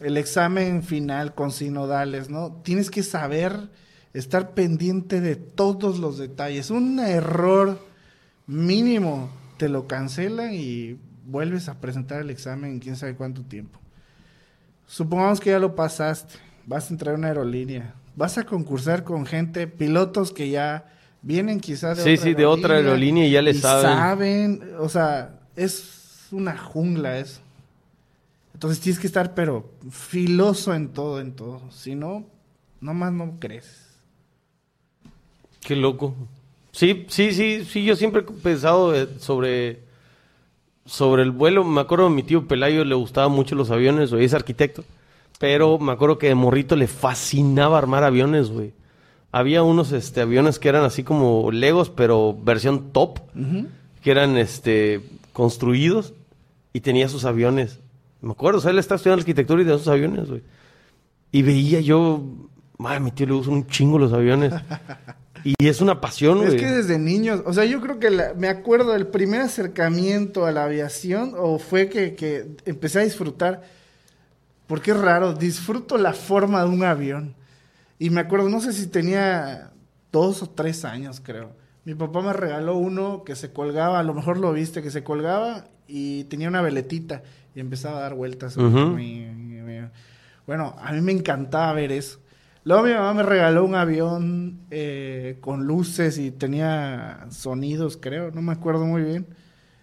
el 0.00 0.16
examen 0.16 0.82
final 0.82 1.34
con 1.34 1.50
sinodales, 1.52 2.28
¿no? 2.28 2.60
Tienes 2.62 2.90
que 2.90 3.02
saber 3.02 3.68
estar 4.12 4.54
pendiente 4.54 5.20
de 5.20 5.36
todos 5.36 5.98
los 5.98 6.18
detalles. 6.18 6.70
Un 6.70 6.98
error 6.98 7.78
mínimo 8.46 9.30
te 9.56 9.68
lo 9.68 9.86
cancelan 9.86 10.54
y 10.54 10.98
vuelves 11.26 11.68
a 11.68 11.80
presentar 11.80 12.20
el 12.20 12.30
examen 12.30 12.72
en 12.72 12.78
quién 12.78 12.96
sabe 12.96 13.14
cuánto 13.14 13.42
tiempo. 13.42 13.78
Supongamos 14.86 15.40
que 15.40 15.50
ya 15.50 15.58
lo 15.58 15.74
pasaste, 15.74 16.34
vas 16.64 16.88
a 16.90 16.94
entrar 16.94 17.14
a 17.14 17.18
una 17.18 17.28
aerolínea, 17.28 17.94
vas 18.14 18.38
a 18.38 18.44
concursar 18.44 19.04
con 19.04 19.26
gente, 19.26 19.66
pilotos 19.66 20.32
que 20.32 20.48
ya 20.48 20.86
vienen 21.22 21.60
quizás 21.60 21.98
de 21.98 22.04
sí, 22.04 22.12
otra 22.14 22.24
sí, 22.24 22.34
de 22.34 22.46
otra 22.46 22.74
aerolínea 22.76 23.26
y 23.26 23.32
ya 23.32 23.42
le 23.42 23.54
saben. 23.54 23.82
Saben, 23.82 24.70
o 24.78 24.88
sea, 24.88 25.40
es 25.56 26.28
una 26.30 26.56
jungla 26.56 27.18
eso. 27.18 27.40
Entonces 28.54 28.80
tienes 28.80 28.98
que 28.98 29.06
estar, 29.06 29.34
pero 29.34 29.68
filoso 29.90 30.74
en 30.74 30.88
todo, 30.88 31.20
en 31.20 31.32
todo. 31.32 31.70
Si 31.70 31.94
no, 31.94 32.24
nomás 32.80 33.12
no 33.12 33.36
crees. 33.38 33.86
Qué 35.60 35.76
loco. 35.76 36.14
Sí, 36.72 37.06
sí, 37.08 37.32
sí, 37.32 37.64
sí, 37.64 37.84
yo 37.84 37.96
siempre 37.96 38.20
he 38.22 38.24
pensado 38.24 38.94
eh, 38.94 39.08
sobre, 39.18 39.80
sobre 40.86 41.22
el 41.22 41.32
vuelo. 41.32 41.64
Me 41.64 41.80
acuerdo, 41.80 42.06
a 42.06 42.10
mi 42.10 42.22
tío 42.22 42.48
Pelayo 42.48 42.84
le 42.84 42.94
gustaban 42.94 43.32
mucho 43.32 43.54
los 43.54 43.70
aviones, 43.70 44.12
güey, 44.12 44.24
es 44.24 44.34
arquitecto. 44.34 44.84
Pero 45.38 45.78
me 45.78 45.92
acuerdo 45.92 46.18
que 46.18 46.28
de 46.28 46.34
morrito 46.34 46.76
le 46.76 46.86
fascinaba 46.86 47.76
armar 47.76 48.04
aviones, 48.04 48.48
güey. 48.48 48.72
Había 49.32 49.62
unos 49.62 49.92
este, 49.92 50.22
aviones 50.22 50.58
que 50.58 50.70
eran 50.70 50.84
así 50.84 51.02
como 51.02 51.50
Legos, 51.52 51.90
pero 51.90 52.34
versión 52.42 52.92
top, 52.92 53.18
que 54.02 54.10
eran 54.10 54.38
este, 54.38 55.02
construidos 55.34 56.14
y 56.72 56.80
tenía 56.80 57.08
sus 57.10 57.26
aviones. 57.26 57.80
Me 58.22 58.32
acuerdo, 58.32 58.60
o 58.60 58.62
sea, 58.62 58.70
él 58.70 58.78
estaba 58.78 58.96
estudiando 58.96 59.20
arquitectura 59.20 59.60
y 59.60 59.64
tenía 59.64 59.78
sus 59.78 59.88
aviones, 59.88 60.28
güey. 60.28 60.42
Y 61.32 61.42
veía 61.42 61.80
yo, 61.80 62.22
madre, 62.78 63.00
mi 63.00 63.10
tío 63.10 63.26
le 63.26 63.34
gusta 63.34 63.52
un 63.52 63.66
chingo 63.66 63.98
los 63.98 64.14
aviones. 64.14 64.54
Y 65.44 65.54
es 65.66 65.80
una 65.80 66.00
pasión, 66.00 66.38
güey. 66.38 66.56
Es 66.56 66.60
que 66.60 66.70
desde 66.70 66.98
niños, 66.98 67.42
o 67.44 67.52
sea, 67.52 67.64
yo 67.64 67.80
creo 67.80 67.98
que 67.98 68.10
me 68.36 68.48
acuerdo 68.48 68.92
del 68.92 69.06
primer 69.06 69.42
acercamiento 69.42 70.46
a 70.46 70.52
la 70.52 70.64
aviación, 70.64 71.34
o 71.36 71.58
fue 71.58 71.88
que, 71.88 72.14
que 72.14 72.56
empecé 72.64 73.00
a 73.00 73.02
disfrutar, 73.02 73.62
porque 74.66 74.90
es 74.90 74.98
raro, 74.98 75.34
disfruto 75.34 75.98
la 75.98 76.12
forma 76.12 76.62
de 76.64 76.70
un 76.70 76.84
avión. 76.84 77.34
Y 77.98 78.10
me 78.10 78.20
acuerdo, 78.20 78.48
no 78.48 78.60
sé 78.60 78.72
si 78.72 78.86
tenía 78.88 79.70
dos 80.12 80.42
o 80.42 80.50
tres 80.50 80.84
años, 80.84 81.20
creo. 81.22 81.50
Mi 81.84 81.94
papá 81.94 82.20
me 82.20 82.32
regaló 82.32 82.76
uno 82.76 83.22
que 83.24 83.36
se 83.36 83.52
colgaba, 83.52 84.00
a 84.00 84.02
lo 84.02 84.12
mejor 84.12 84.38
lo 84.38 84.52
viste, 84.52 84.82
que 84.82 84.90
se 84.90 85.04
colgaba 85.04 85.68
y 85.86 86.24
tenía 86.24 86.48
una 86.48 86.60
veletita 86.60 87.22
y 87.54 87.60
empezaba 87.60 87.98
a 87.98 88.00
dar 88.00 88.14
vueltas. 88.14 88.56
Bueno, 90.46 90.76
a 90.78 90.92
mí 90.92 91.00
me 91.00 91.12
encantaba 91.12 91.72
ver 91.72 91.92
eso. 91.92 92.18
Luego 92.66 92.82
mi 92.82 92.92
mamá 92.94 93.14
me 93.14 93.22
regaló 93.22 93.64
un 93.64 93.76
avión 93.76 94.58
eh, 94.72 95.38
con 95.40 95.68
luces 95.68 96.18
y 96.18 96.32
tenía 96.32 97.28
sonidos, 97.30 97.96
creo, 97.96 98.32
no 98.32 98.42
me 98.42 98.50
acuerdo 98.50 98.84
muy 98.84 99.02
bien. 99.02 99.28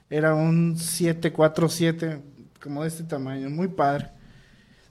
Era 0.10 0.36
un 0.36 0.78
747, 0.78 2.20
como 2.62 2.82
de 2.82 2.90
este 2.90 3.04
tamaño, 3.06 3.50
muy 3.50 3.70
padre. 3.70 4.10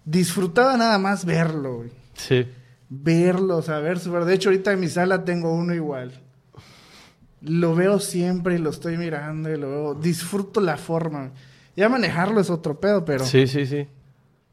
Disfrutaba 0.07 0.79
nada 0.79 0.97
más 0.97 1.27
verlo, 1.27 1.77
güey. 1.77 1.91
Sí. 2.15 2.47
Verlo, 2.89 3.59
o 3.59 3.63
sea, 3.63 3.81
ver 3.81 4.01
De 4.01 4.33
hecho, 4.33 4.49
ahorita 4.49 4.73
en 4.73 4.81
mi 4.81 4.89
sala 4.89 5.27
tengo 5.27 5.53
uno 5.53 5.75
igual. 5.75 6.19
Lo 7.43 7.75
veo 7.75 7.99
siempre 7.99 8.55
y 8.55 8.59
lo 8.59 8.71
estoy 8.71 8.97
mirando 8.97 9.53
y 9.53 9.59
lo 9.59 9.69
veo. 9.69 9.95
Disfruto 9.97 10.63
la 10.63 10.79
forma. 10.79 11.33
Ya 11.77 11.91
manejarlo 11.91 12.41
es 12.41 12.49
otro 12.49 12.81
pedo, 12.81 13.05
pero. 13.05 13.27
Sí, 13.27 13.47
sí, 13.47 13.67
sí. 13.67 13.87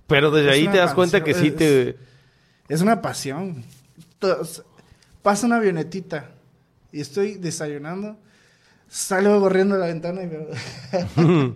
Pero 0.08 0.30
desde 0.30 0.52
ahí 0.52 0.68
te 0.68 0.78
das 0.78 0.94
cuenta 0.94 1.24
que 1.24 1.34
sí 1.34 1.52
te 1.52 2.09
es 2.70 2.82
una 2.82 3.02
pasión. 3.02 3.64
Pasa 5.22 5.48
una 5.48 5.58
avionetita 5.58 6.30
y 6.92 7.02
estoy 7.02 7.36
desayunando, 7.36 8.18
salgo 8.88 9.40
corriendo 9.40 9.76
a 9.76 9.80
la 9.80 9.88
ventana 9.88 10.24
y 10.24 10.28
veo... 10.28 10.48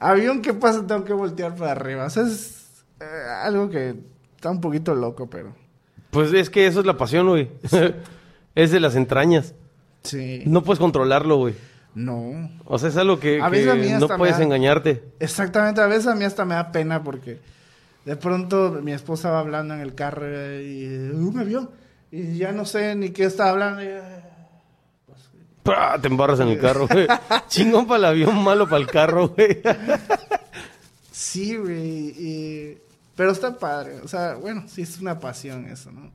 Avión 0.00 0.42
que 0.42 0.54
pasa, 0.54 0.86
tengo 0.86 1.04
que 1.04 1.12
voltear 1.12 1.56
para 1.56 1.72
arriba. 1.72 2.06
O 2.06 2.10
sea, 2.10 2.22
es 2.22 2.84
eh, 3.00 3.04
algo 3.42 3.68
que 3.68 3.96
está 4.36 4.50
un 4.50 4.60
poquito 4.60 4.94
loco, 4.94 5.28
pero... 5.28 5.54
Pues 6.10 6.32
es 6.32 6.48
que 6.50 6.66
eso 6.66 6.80
es 6.80 6.86
la 6.86 6.96
pasión, 6.96 7.26
güey. 7.26 7.50
es 8.54 8.70
de 8.70 8.80
las 8.80 8.94
entrañas. 8.94 9.54
Sí. 10.04 10.44
No 10.46 10.62
puedes 10.62 10.78
controlarlo, 10.78 11.36
güey. 11.36 11.54
No. 11.94 12.48
O 12.64 12.78
sea, 12.78 12.90
es 12.90 12.96
algo 12.96 13.18
que, 13.18 13.38
no 13.98 14.08
puedes 14.16 14.38
engañarte. 14.38 15.02
Exactamente, 15.18 15.80
a 15.80 15.86
veces 15.86 16.06
a 16.06 16.14
mí 16.14 16.24
hasta 16.24 16.44
me 16.44 16.54
da 16.54 16.70
pena 16.70 17.02
porque 17.02 17.40
de 18.08 18.16
pronto 18.16 18.80
mi 18.82 18.92
esposa 18.92 19.30
va 19.30 19.40
hablando 19.40 19.74
en 19.74 19.80
el 19.80 19.94
carro 19.94 20.26
y 20.62 21.10
uh, 21.12 21.30
me 21.30 21.44
vio. 21.44 21.70
Y 22.10 22.38
ya 22.38 22.52
no 22.52 22.64
sé 22.64 22.94
ni 22.94 23.10
qué 23.10 23.24
está 23.24 23.50
hablando. 23.50 23.82
Te 26.00 26.08
embarras 26.08 26.40
en 26.40 26.48
el 26.48 26.58
carro, 26.58 26.88
güey. 26.88 27.06
Chingón 27.48 27.86
para 27.86 27.98
el 27.98 28.04
avión, 28.06 28.42
malo 28.42 28.66
para 28.66 28.80
el 28.80 28.86
carro, 28.86 29.28
güey. 29.28 29.60
sí, 31.12 31.58
güey. 31.58 32.78
Pero 33.14 33.30
está 33.30 33.58
padre. 33.58 34.00
O 34.02 34.08
sea, 34.08 34.36
bueno, 34.36 34.64
sí 34.68 34.80
es 34.80 34.98
una 34.98 35.20
pasión 35.20 35.66
eso, 35.66 35.92
¿no? 35.92 36.10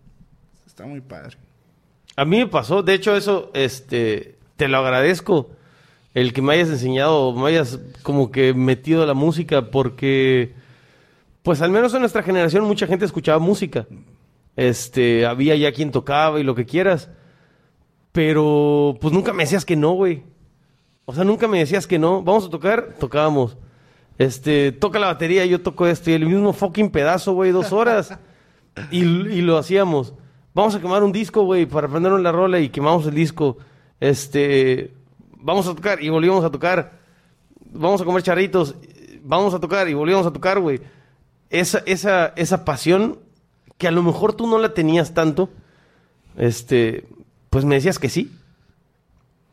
Está 0.66 0.88
muy 0.88 1.02
padre. 1.02 1.38
A 2.16 2.26
mí 2.26 2.40
me 2.40 2.48
pasó, 2.48 2.82
de 2.82 2.96
hecho, 2.96 3.16
eso, 3.16 3.52
este, 3.54 4.40
te 4.56 4.68
lo 4.68 4.80
agradezco. 4.80 5.52
El 6.16 6.34
que 6.34 6.42
me 6.42 6.54
hayas 6.54 6.70
enseñado, 6.70 7.34
me 7.34 7.50
hayas 7.50 7.80
como 8.02 8.32
que 8.32 8.56
metido 8.56 9.06
la 9.06 9.14
música, 9.14 9.70
porque 9.70 10.63
pues 11.44 11.62
al 11.62 11.72
menos 11.72 11.94
en 11.94 12.00
nuestra 12.00 12.24
generación 12.24 12.64
mucha 12.64 12.88
gente 12.88 13.06
escuchaba 13.06 13.38
música. 13.38 13.86
Este, 14.56 15.26
había 15.26 15.56
ya 15.58 15.74
quien 15.74 15.92
tocaba 15.92 16.40
y 16.40 16.44
lo 16.44 16.56
que 16.56 16.66
quieras. 16.66 17.10
Pero 18.14 18.98
pues 19.02 19.14
nunca 19.14 19.34
me 19.34 19.44
decías 19.44 19.66
que 19.66 19.76
no, 19.76 19.92
güey. 19.92 20.24
O 21.06 21.14
sea, 21.14 21.26
nunca 21.26 21.50
me 21.50 21.60
decías 21.60 21.86
que 21.86 22.00
no. 22.00 22.24
Vamos 22.24 22.46
a 22.46 22.50
tocar, 22.50 22.96
tocábamos. 22.98 23.58
Este, 24.18 24.72
toca 24.72 25.00
la 25.00 25.08
batería, 25.08 25.46
yo 25.46 25.62
toco 25.62 25.86
esto 25.86 26.12
y 26.12 26.14
el 26.14 26.26
mismo 26.26 26.54
fucking 26.54 26.92
pedazo, 26.92 27.34
güey, 27.34 27.52
dos 27.52 27.74
horas. 27.74 28.18
y, 28.90 29.02
y, 29.02 29.42
lo 29.42 29.58
hacíamos. 29.58 30.14
Vamos 30.54 30.76
a 30.76 30.80
quemar 30.80 31.04
un 31.04 31.12
disco, 31.12 31.44
güey, 31.44 31.66
para 31.66 31.88
aprendernos 31.88 32.22
la 32.22 32.32
rola 32.32 32.60
y 32.60 32.70
quemamos 32.70 33.06
el 33.06 33.16
disco. 33.16 33.58
Este, 34.00 34.94
vamos 35.40 35.68
a 35.68 35.76
tocar 35.76 36.02
y 36.02 36.08
volvíamos 36.08 36.46
a 36.46 36.52
tocar. 36.52 37.00
Vamos 37.66 38.00
a 38.02 38.06
comer 38.06 38.24
charritos, 38.24 38.76
vamos 39.24 39.54
a 39.54 39.60
tocar 39.60 39.90
y 39.90 39.94
volvíamos 39.94 40.26
a 40.26 40.32
tocar, 40.32 40.60
güey 40.60 40.80
esa, 41.54 41.84
esa, 41.86 42.34
esa 42.36 42.66
pasión 42.66 43.20
que 43.78 43.88
a 43.88 43.92
lo 43.92 44.04
mejor 44.04 44.34
tú 44.34 44.48
no 44.48 44.58
la 44.58 44.74
tenías 44.74 45.14
tanto, 45.14 45.50
este, 46.36 47.06
pues 47.50 47.64
me 47.64 47.76
decías 47.76 48.00
que 48.00 48.10
sí. 48.10 48.32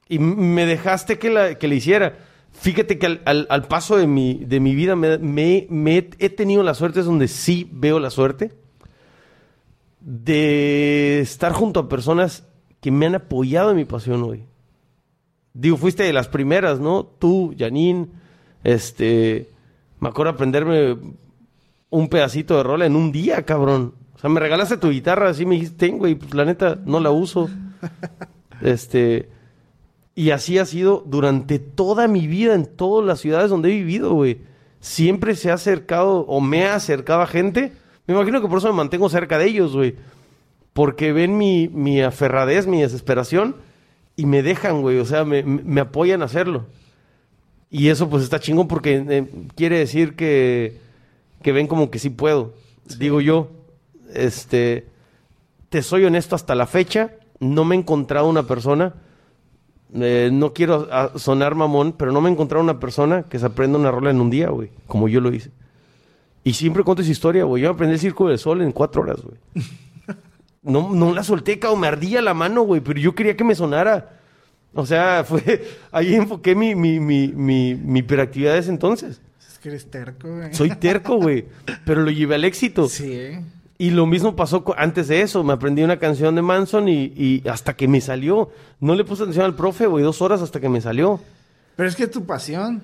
Y 0.08 0.18
me 0.18 0.66
dejaste 0.66 1.18
que, 1.18 1.30
la, 1.30 1.54
que 1.56 1.68
le 1.68 1.76
hiciera. 1.76 2.18
Fíjate 2.52 2.98
que 2.98 3.20
al, 3.24 3.66
paso 3.68 3.96
de 3.96 4.06
mi, 4.06 4.34
de 4.44 4.58
mi 4.60 4.74
vida 4.74 4.96
me, 4.96 5.18
me, 5.18 6.08
he 6.18 6.30
tenido 6.30 6.62
la 6.62 6.74
suerte, 6.74 7.00
es 7.00 7.06
donde 7.06 7.28
sí 7.28 7.68
veo 7.70 8.00
la 8.00 8.10
suerte, 8.10 8.52
de 10.00 11.20
estar 11.20 11.52
junto 11.52 11.80
a 11.80 11.88
personas 11.88 12.44
que 12.80 12.90
me 12.90 13.06
han 13.06 13.14
apoyado 13.14 13.70
en 13.70 13.76
mi 13.76 13.84
pasión 13.84 14.22
hoy. 14.22 14.44
Digo, 15.52 15.76
fuiste 15.76 16.02
de 16.02 16.12
las 16.12 16.28
primeras, 16.28 16.80
¿no? 16.80 17.04
Tú, 17.04 17.54
Janine, 17.58 18.08
este, 18.64 19.50
me 20.00 20.08
acuerdo 20.08 20.32
aprenderme 20.32 20.96
un 21.90 22.08
pedacito 22.08 22.56
de 22.56 22.62
rola 22.62 22.86
en 22.86 22.96
un 22.96 23.12
día, 23.12 23.44
cabrón. 23.44 23.94
O 24.14 24.18
sea, 24.18 24.30
me 24.30 24.40
regalaste 24.40 24.76
tu 24.76 24.90
guitarra, 24.90 25.28
así 25.28 25.44
me 25.44 25.56
dijiste, 25.56 25.88
tengo, 25.88 26.06
y 26.06 26.14
pues 26.14 26.32
la 26.34 26.44
neta 26.44 26.78
no 26.84 27.00
la 27.00 27.10
uso. 27.10 27.50
este. 28.62 29.28
Y 30.14 30.30
así 30.30 30.58
ha 30.58 30.66
sido 30.66 31.02
durante 31.06 31.58
toda 31.58 32.08
mi 32.08 32.26
vida 32.26 32.54
en 32.54 32.66
todas 32.66 33.06
las 33.06 33.20
ciudades 33.20 33.50
donde 33.50 33.70
he 33.70 33.76
vivido, 33.76 34.12
güey. 34.12 34.38
Siempre 34.80 35.34
se 35.34 35.50
ha 35.50 35.54
acercado 35.54 36.20
o 36.20 36.40
me 36.40 36.64
ha 36.64 36.74
acercado 36.74 37.22
a 37.22 37.26
gente. 37.26 37.72
Me 38.06 38.14
imagino 38.14 38.40
que 38.40 38.48
por 38.48 38.58
eso 38.58 38.68
me 38.68 38.74
mantengo 38.74 39.08
cerca 39.08 39.38
de 39.38 39.46
ellos, 39.46 39.74
güey. 39.74 39.96
Porque 40.72 41.12
ven 41.12 41.36
mi, 41.36 41.68
mi 41.68 42.00
aferradez, 42.02 42.66
mi 42.66 42.80
desesperación 42.80 43.56
y 44.16 44.26
me 44.26 44.42
dejan, 44.42 44.82
güey. 44.82 44.98
O 44.98 45.04
sea, 45.04 45.24
me, 45.24 45.42
me 45.42 45.80
apoyan 45.80 46.22
a 46.22 46.26
hacerlo. 46.26 46.66
Y 47.70 47.88
eso 47.88 48.10
pues 48.10 48.24
está 48.24 48.40
chingón 48.40 48.68
porque 48.68 49.04
eh, 49.08 49.26
quiere 49.54 49.78
decir 49.78 50.16
que 50.16 50.78
que 51.42 51.52
ven 51.52 51.66
como 51.66 51.90
que 51.90 51.98
sí 51.98 52.10
puedo. 52.10 52.54
Digo 52.98 53.20
yo, 53.20 53.48
este, 54.14 54.86
te 55.68 55.82
soy 55.82 56.04
honesto 56.04 56.34
hasta 56.34 56.54
la 56.54 56.66
fecha, 56.66 57.12
no 57.38 57.64
me 57.64 57.74
he 57.74 57.78
encontrado 57.78 58.28
una 58.28 58.44
persona, 58.44 58.94
eh, 59.94 60.30
no 60.32 60.52
quiero 60.52 60.88
ah, 60.90 61.12
sonar 61.16 61.54
mamón, 61.54 61.92
pero 61.92 62.12
no 62.12 62.20
me 62.20 62.28
he 62.28 62.32
encontrado 62.32 62.62
una 62.62 62.80
persona 62.80 63.24
que 63.24 63.38
se 63.38 63.46
aprenda 63.46 63.78
una 63.78 63.90
rola 63.90 64.10
en 64.10 64.20
un 64.20 64.30
día, 64.30 64.50
güey, 64.50 64.70
como 64.86 65.08
yo 65.08 65.20
lo 65.20 65.32
hice. 65.32 65.50
Y 66.42 66.54
siempre 66.54 66.82
cuento 66.84 67.02
esa 67.02 67.12
historia, 67.12 67.44
güey. 67.44 67.62
Yo 67.62 67.70
aprendí 67.70 67.94
el 67.94 68.00
Círculo 68.00 68.30
del 68.30 68.38
Sol 68.38 68.62
en 68.62 68.72
cuatro 68.72 69.02
horas, 69.02 69.20
güey. 69.22 69.38
No, 70.62 70.90
no 70.94 71.14
la 71.14 71.24
solté, 71.24 71.58
cabrón, 71.58 71.80
me 71.80 71.86
ardía 71.86 72.20
la 72.20 72.34
mano, 72.34 72.60
güey, 72.64 72.82
pero 72.82 73.00
yo 73.00 73.14
quería 73.14 73.34
que 73.34 73.44
me 73.44 73.54
sonara. 73.54 74.20
O 74.74 74.84
sea, 74.84 75.24
fue, 75.26 75.66
ahí 75.90 76.14
enfoqué 76.14 76.54
mi, 76.54 76.74
mi, 76.74 77.00
mi, 77.00 77.28
mi, 77.28 77.74
mi 77.74 78.00
hiperactividad 78.00 78.52
de 78.52 78.58
ese 78.58 78.68
entonces 78.68 79.22
que 79.60 79.68
eres 79.68 79.90
terco, 79.90 80.28
güey. 80.28 80.54
Soy 80.54 80.70
terco, 80.76 81.16
güey. 81.16 81.46
pero 81.84 82.02
lo 82.02 82.10
llevé 82.10 82.34
al 82.36 82.44
éxito. 82.44 82.88
Sí, 82.88 83.12
¿eh? 83.12 83.42
Y 83.78 83.90
lo 83.90 84.04
mismo 84.06 84.36
pasó 84.36 84.62
antes 84.76 85.08
de 85.08 85.22
eso. 85.22 85.42
Me 85.42 85.52
aprendí 85.54 85.82
una 85.82 85.98
canción 85.98 86.34
de 86.34 86.42
Manson 86.42 86.88
y, 86.88 87.12
y 87.16 87.42
hasta 87.48 87.74
que 87.74 87.88
me 87.88 88.00
salió. 88.00 88.50
No 88.78 88.94
le 88.94 89.04
puse 89.04 89.22
atención 89.22 89.44
al 89.46 89.54
profe, 89.54 89.86
güey, 89.86 90.04
dos 90.04 90.20
horas 90.20 90.42
hasta 90.42 90.60
que 90.60 90.68
me 90.68 90.80
salió. 90.82 91.18
Pero 91.76 91.88
es 91.88 91.96
que 91.96 92.04
es 92.04 92.10
tu 92.10 92.26
pasión. 92.26 92.82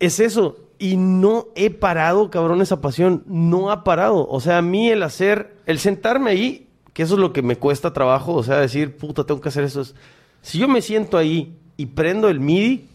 Es 0.00 0.18
eso. 0.18 0.56
Y 0.80 0.96
no 0.96 1.46
he 1.54 1.70
parado, 1.70 2.30
cabrón, 2.30 2.62
esa 2.62 2.80
pasión. 2.80 3.22
No 3.26 3.70
ha 3.70 3.84
parado. 3.84 4.26
O 4.28 4.40
sea, 4.40 4.58
a 4.58 4.62
mí 4.62 4.90
el 4.90 5.04
hacer, 5.04 5.54
el 5.66 5.78
sentarme 5.78 6.30
ahí, 6.30 6.68
que 6.94 7.04
eso 7.04 7.14
es 7.14 7.20
lo 7.20 7.32
que 7.32 7.42
me 7.42 7.54
cuesta 7.56 7.92
trabajo. 7.92 8.34
O 8.34 8.42
sea, 8.42 8.56
decir, 8.58 8.96
puta, 8.96 9.24
tengo 9.24 9.40
que 9.40 9.50
hacer 9.50 9.62
eso. 9.64 9.82
es- 9.82 9.94
Si 10.42 10.58
yo 10.58 10.66
me 10.66 10.82
siento 10.82 11.16
ahí 11.16 11.54
y 11.76 11.86
prendo 11.86 12.28
el 12.28 12.40
MIDI, 12.40 12.87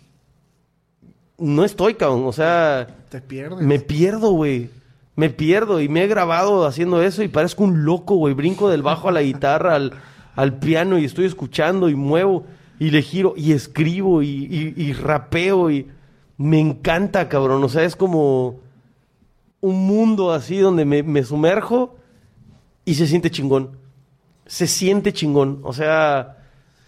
no 1.44 1.64
estoy, 1.66 1.96
cabrón. 1.96 2.24
O 2.26 2.32
sea, 2.34 2.88
Te 3.10 3.22
pierdes. 3.22 3.66
me 3.66 3.80
pierdo, 3.80 4.32
güey. 4.32 4.70
Me 5.16 5.30
pierdo 5.30 5.80
y 5.80 5.90
me 5.90 6.04
he 6.04 6.08
grabado 6.08 6.66
haciendo 6.66 7.02
eso 7.04 7.22
y 7.22 7.28
parezco 7.28 7.64
un 7.64 7.86
loco, 7.86 8.16
güey. 8.16 8.34
Brinco 8.34 8.70
del 8.70 8.82
bajo 8.82 9.10
a 9.10 9.12
la 9.12 9.22
guitarra, 9.22 9.76
al, 9.76 9.94
al 10.36 10.58
piano 10.58 10.98
y 10.98 11.06
estoy 11.06 11.26
escuchando 11.26 11.88
y 11.90 11.96
muevo 11.96 12.46
y 12.80 12.90
le 12.90 13.02
giro 13.04 13.34
y 13.38 13.52
escribo 13.52 14.24
y, 14.24 14.28
y- 14.28 14.74
y 14.82 14.94
rapeo 14.94 15.70
y 15.70 15.88
me 16.38 16.60
encanta, 16.60 17.30
cabrón. 17.30 17.64
O 17.64 17.70
sea, 17.70 17.84
es 17.84 17.96
como 17.96 18.60
un 19.62 19.86
mundo 19.86 20.32
así 20.32 20.58
donde 20.58 20.84
me, 20.86 21.04
me 21.04 21.24
sumerjo 21.24 21.96
y 22.86 22.96
se 22.96 23.06
siente 23.06 23.30
chingón. 23.30 23.78
Se 24.48 24.66
siente 24.68 25.14
chingón. 25.14 25.60
O 25.64 25.74
sea, 25.74 26.38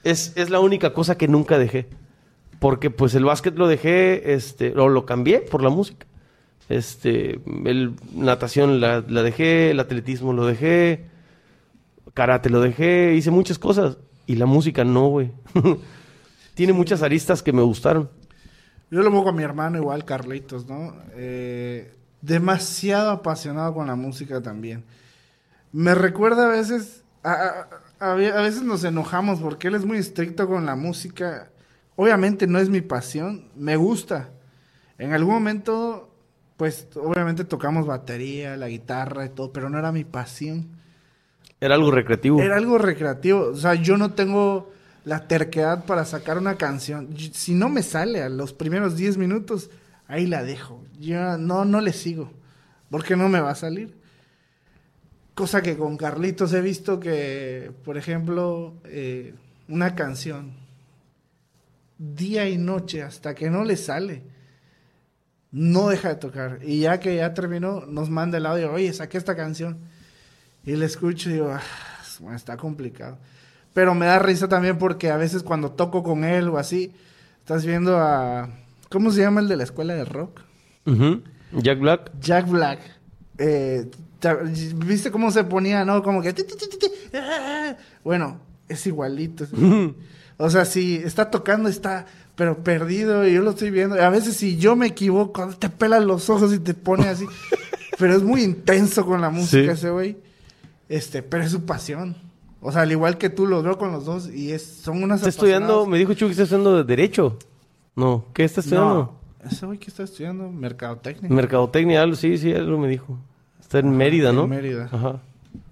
es, 0.03 0.33
es 0.35 0.49
la 0.49 0.59
única 0.59 0.93
cosa 0.93 1.15
que 1.17 1.27
nunca 1.27 1.59
dejé. 1.59 1.87
Porque 2.65 2.89
pues 2.89 3.13
el 3.13 3.25
básquet 3.25 3.55
lo 3.59 3.67
dejé, 3.67 4.33
este, 4.33 4.71
o 4.75 4.89
lo 4.89 5.05
cambié 5.05 5.39
por 5.41 5.61
la 5.61 5.69
música. 5.69 6.07
Este, 6.67 7.39
el 7.65 7.93
natación 8.15 8.79
la, 8.81 9.03
la 9.07 9.21
dejé, 9.21 9.69
el 9.69 9.79
atletismo 9.79 10.33
lo 10.33 10.47
dejé, 10.47 11.05
karate 12.15 12.49
lo 12.49 12.61
dejé, 12.61 13.13
hice 13.13 13.29
muchas 13.29 13.59
cosas. 13.59 13.99
Y 14.25 14.37
la 14.37 14.47
música 14.47 14.83
no, 14.83 15.09
güey. 15.09 15.31
Tiene 16.55 16.73
muchas 16.73 17.03
aristas 17.03 17.43
que 17.43 17.53
me 17.53 17.61
gustaron. 17.61 18.09
Yo 18.89 19.03
lo 19.03 19.11
pongo 19.11 19.25
con 19.25 19.35
mi 19.35 19.43
hermano 19.43 19.77
igual, 19.77 20.03
Carlitos, 20.03 20.65
¿no? 20.65 20.95
Eh, 21.13 21.93
demasiado 22.23 23.11
apasionado 23.11 23.75
con 23.75 23.85
la 23.85 23.95
música 23.95 24.41
también. 24.41 24.85
Me 25.71 25.93
recuerda 25.93 26.47
a 26.47 26.49
veces, 26.49 27.03
a, 27.21 27.31
a- 27.31 27.67
a- 27.99 28.11
a 28.13 28.15
veces 28.41 28.63
nos 28.63 28.83
enojamos 28.83 29.39
porque 29.39 29.67
él 29.67 29.75
es 29.75 29.85
muy 29.85 29.99
estricto 29.99 30.47
con 30.47 30.65
la 30.65 30.75
música. 30.75 31.51
Obviamente 31.95 32.47
no 32.47 32.59
es 32.59 32.69
mi 32.69 32.81
pasión, 32.81 33.49
me 33.55 33.75
gusta. 33.75 34.29
En 34.97 35.13
algún 35.13 35.33
momento, 35.33 36.09
pues 36.57 36.87
obviamente 36.95 37.45
tocamos 37.45 37.85
batería, 37.85 38.57
la 38.57 38.67
guitarra 38.67 39.25
y 39.25 39.29
todo, 39.29 39.51
pero 39.51 39.69
no 39.69 39.79
era 39.79 39.91
mi 39.91 40.03
pasión. 40.03 40.67
Era 41.59 41.75
algo 41.75 41.91
recreativo. 41.91 42.41
Era 42.41 42.57
algo 42.57 42.77
recreativo. 42.77 43.47
O 43.47 43.55
sea, 43.55 43.75
yo 43.75 43.97
no 43.97 44.11
tengo 44.11 44.71
la 45.05 45.27
terquedad 45.27 45.85
para 45.85 46.03
sacar 46.05 46.37
una 46.37 46.55
canción. 46.55 47.09
Si 47.33 47.53
no 47.53 47.69
me 47.69 47.83
sale 47.83 48.21
a 48.21 48.29
los 48.29 48.53
primeros 48.53 48.97
10 48.97 49.17
minutos, 49.17 49.69
ahí 50.07 50.27
la 50.27 50.43
dejo. 50.43 50.83
Yo 50.99 51.37
no, 51.37 51.63
no 51.63 51.79
le 51.81 51.93
sigo. 51.93 52.31
Porque 52.89 53.15
no 53.15 53.29
me 53.29 53.39
va 53.39 53.51
a 53.51 53.55
salir. 53.55 53.95
Cosa 55.33 55.61
que 55.61 55.77
con 55.77 55.97
Carlitos 55.97 56.53
he 56.53 56.61
visto 56.61 56.99
que, 56.99 57.71
por 57.83 57.97
ejemplo, 57.97 58.73
eh, 58.85 59.33
una 59.67 59.95
canción, 59.95 60.53
día 61.97 62.49
y 62.49 62.57
noche, 62.57 63.01
hasta 63.01 63.33
que 63.35 63.49
no 63.49 63.63
le 63.63 63.77
sale, 63.77 64.23
no 65.51 65.89
deja 65.89 66.09
de 66.09 66.15
tocar. 66.15 66.59
Y 66.63 66.81
ya 66.81 66.99
que 66.99 67.15
ya 67.15 67.33
terminó, 67.33 67.85
nos 67.85 68.09
manda 68.09 68.37
el 68.37 68.45
audio, 68.45 68.71
oye, 68.73 68.91
saqué 68.93 69.17
esta 69.17 69.35
canción. 69.35 69.79
Y 70.65 70.75
le 70.75 70.85
escucho 70.85 71.29
y 71.29 71.33
digo, 71.33 71.51
ah, 71.51 72.35
está 72.35 72.57
complicado. 72.57 73.17
Pero 73.73 73.93
me 73.93 74.05
da 74.05 74.19
risa 74.19 74.47
también 74.47 74.77
porque 74.77 75.11
a 75.11 75.17
veces 75.17 75.43
cuando 75.43 75.71
toco 75.71 76.01
con 76.01 76.23
él 76.23 76.49
o 76.49 76.57
así, 76.57 76.93
estás 77.39 77.65
viendo 77.65 77.97
a... 77.97 78.49
¿Cómo 78.89 79.11
se 79.11 79.21
llama 79.21 79.41
el 79.41 79.47
de 79.47 79.57
la 79.57 79.63
escuela 79.63 79.93
de 79.93 80.05
rock? 80.05 80.41
Jack 81.51 81.79
Black. 81.79 82.11
Jack 82.19 82.49
Black. 82.49 82.79
Eh, 83.37 83.89
¿Viste 84.77 85.11
cómo 85.11 85.29
se 85.29 85.43
ponía, 85.43 85.85
no? 85.85 86.01
Como 86.03 86.21
que... 86.21 86.33
ti, 86.33 86.43
ti, 86.43 86.55
ah. 87.13 87.75
Bueno, 88.03 88.39
es 88.67 88.87
igualito. 88.87 89.45
O 90.37 90.49
sea, 90.49 90.65
si 90.65 90.95
está 90.95 91.31
tocando, 91.31 91.69
está 91.69 92.05
pero 92.35 92.63
perdido 92.63 93.25
y 93.27 93.33
yo 93.33 93.41
lo 93.41 93.51
estoy 93.51 93.71
viendo. 93.71 93.95
A 93.95 94.09
veces 94.09 94.35
si 94.35 94.57
yo 94.57 94.75
me 94.75 94.87
equivoco, 94.87 95.47
te 95.57 95.69
pelan 95.69 96.05
los 96.07 96.29
ojos 96.29 96.53
y 96.53 96.59
te 96.59 96.73
pone 96.73 97.07
así. 97.07 97.25
pero 97.97 98.13
es 98.15 98.23
muy 98.23 98.43
intenso 98.43 99.05
con 99.05 99.21
la 99.21 99.29
música 99.29 99.63
Sí. 99.73 99.79
ese 99.79 99.89
güey. 99.89 100.17
Este, 100.89 101.23
pero 101.23 101.43
es 101.43 101.51
su 101.51 101.65
pasión. 101.65 102.17
O 102.61 102.71
sea, 102.71 102.81
al 102.81 102.91
igual 102.91 103.17
que 103.17 103.29
tú, 103.29 103.45
lo 103.47 103.61
veo 103.63 103.77
con 103.77 103.91
los 103.91 104.05
dos 104.05 104.29
y 104.29 104.51
es, 104.51 104.63
son 104.63 105.03
unas 105.03 105.19
Está 105.19 105.29
estudiando, 105.29 105.85
me 105.85 105.97
dijo 105.97 106.13
Chuy 106.13 106.27
que 106.29 106.31
está 106.31 106.43
estudiando 106.43 106.77
de 106.77 106.83
Derecho. 106.83 107.37
No, 107.95 108.25
¿qué 108.33 108.43
está 108.43 108.61
estudiando? 108.61 109.17
No, 109.41 109.49
ese 109.49 109.65
güey 109.65 109.77
que 109.77 109.89
está 109.89 110.03
estudiando 110.03 110.49
mercadotecnia. 110.49 111.29
Mercadotecnia, 111.29 112.01
algo, 112.01 112.15
sí, 112.15 112.37
sí, 112.37 112.53
algo 112.53 112.77
me 112.77 112.87
dijo. 112.89 113.17
Está 113.61 113.79
en 113.79 113.95
Mérida, 113.95 114.33
¿no? 114.33 114.43
en 114.43 114.49
Mérida. 114.49 114.89
Ajá. 114.91 115.21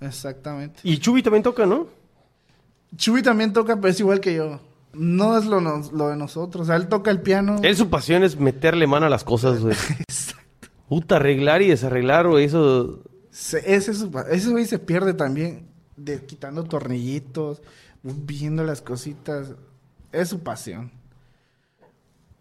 Exactamente. 0.01 0.79
Y 0.83 0.97
Chubi 0.99 1.21
también 1.21 1.43
toca, 1.43 1.65
¿no? 1.65 1.87
Chuy 2.95 3.21
también 3.23 3.53
toca, 3.53 3.75
pero 3.77 3.89
es 3.89 3.99
igual 3.99 4.19
que 4.19 4.35
yo. 4.35 4.59
No 4.93 5.37
es 5.37 5.45
lo, 5.45 5.59
nos- 5.61 5.91
lo 5.91 6.09
de 6.09 6.15
nosotros. 6.15 6.63
O 6.63 6.65
sea, 6.65 6.75
él 6.75 6.87
toca 6.87 7.09
el 7.11 7.21
piano. 7.21 7.57
Él 7.63 7.75
su 7.75 7.89
pasión 7.89 8.23
es 8.23 8.39
meterle 8.39 8.85
mano 8.87 9.05
a 9.07 9.09
las 9.09 9.23
cosas, 9.23 9.59
güey. 9.61 9.75
Puta, 10.89 11.15
arreglar 11.15 11.61
y 11.61 11.69
desarreglar, 11.69 12.27
güey, 12.27 12.45
eso... 12.45 13.01
Se- 13.31 13.73
ese, 13.75 13.91
es 13.91 13.97
su 13.99 14.11
pa- 14.11 14.27
ese 14.29 14.49
güey 14.51 14.65
se 14.65 14.77
pierde 14.77 15.13
también 15.15 15.65
de 15.97 16.23
quitando 16.23 16.63
tornillitos, 16.65 17.61
viendo 18.03 18.63
las 18.63 18.81
cositas. 18.81 19.53
Es 20.11 20.29
su 20.29 20.39
pasión. 20.41 20.91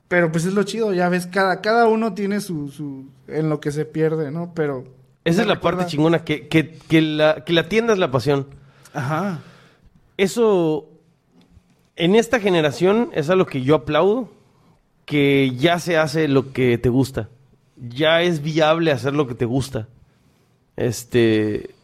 Pero 0.09 0.31
pues 0.31 0.45
es 0.45 0.53
lo 0.53 0.63
chido, 0.65 0.93
ya 0.93 1.09
ves, 1.09 1.27
cada, 1.27 1.63
cada 1.63 1.87
uno 1.87 2.13
tiene 2.13 2.41
su, 2.41 2.69
su... 2.69 3.07
en 3.29 3.49
lo 3.49 3.61
que 3.61 3.73
se 3.73 3.87
pierde, 3.87 4.31
¿no? 4.31 4.53
Pero... 4.55 4.85
Esa 5.25 5.43
es 5.43 5.47
la 5.49 5.55
recuerda- 5.55 5.79
parte 5.79 5.91
chingona, 5.93 6.25
que, 6.25 6.49
que, 6.49 6.77
que, 6.77 7.01
la, 7.01 7.45
que 7.47 7.53
la 7.55 7.69
tienda 7.71 7.95
es 7.95 7.99
la 7.99 8.11
pasión. 8.11 8.47
Ajá. 8.93 9.41
Eso, 10.23 10.89
en 11.97 12.15
esta 12.15 12.39
generación, 12.39 13.11
es 13.13 13.29
algo 13.29 13.47
que 13.47 13.63
yo 13.63 13.75
aplaudo, 13.75 14.29
que 15.05 15.53
ya 15.57 15.79
se 15.81 15.97
hace 15.97 16.29
lo 16.29 16.53
que 16.53 16.79
te 16.79 16.89
gusta. 16.89 17.29
Ya 17.77 18.23
es 18.23 18.41
viable 18.41 18.93
hacer 18.93 19.15
lo 19.15 19.27
que 19.27 19.35
te 19.35 19.45
gusta. 19.47 19.89
Este, 20.77 21.75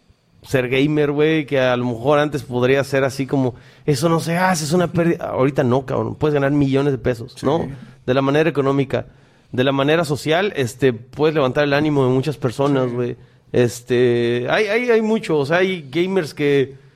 ser 0.43 0.69
gamer, 0.69 1.11
güey, 1.11 1.47
que 1.47 1.59
a 1.59 1.77
lo 1.77 1.85
mejor 1.85 2.21
antes 2.21 2.45
podría 2.45 2.83
ser 2.85 3.03
así 3.03 3.27
como, 3.27 3.55
eso 3.87 4.09
no 4.09 4.21
se 4.21 4.37
hace, 4.37 4.65
es 4.65 4.73
una 4.73 4.87
pérdida. 4.93 5.31
Ahorita 5.31 5.65
no, 5.65 5.85
cabrón, 5.85 6.15
puedes 6.15 6.35
ganar 6.35 6.53
millones 6.53 6.93
de 6.93 6.99
pesos, 6.99 7.35
Sí. 7.37 7.45
¿no? 7.45 7.69
De 8.07 8.15
la 8.15 8.23
manera 8.23 8.49
económica. 8.49 9.07
De 9.51 9.65
la 9.65 9.73
manera 9.73 10.05
social, 10.05 10.53
este, 10.55 10.93
puedes 10.93 11.35
levantar 11.35 11.65
el 11.65 11.73
ánimo 11.75 12.05
de 12.07 12.13
muchas 12.13 12.37
personas, 12.37 12.89
Sí. 12.91 12.95
güey. 12.95 13.17
Este, 13.51 14.47
hay, 14.49 14.67
hay, 14.67 14.91
hay 14.91 15.03
mucho, 15.03 15.39
o 15.39 15.45
sea, 15.47 15.57
hay 15.59 15.89
gamers 15.91 16.35
que 16.35 16.87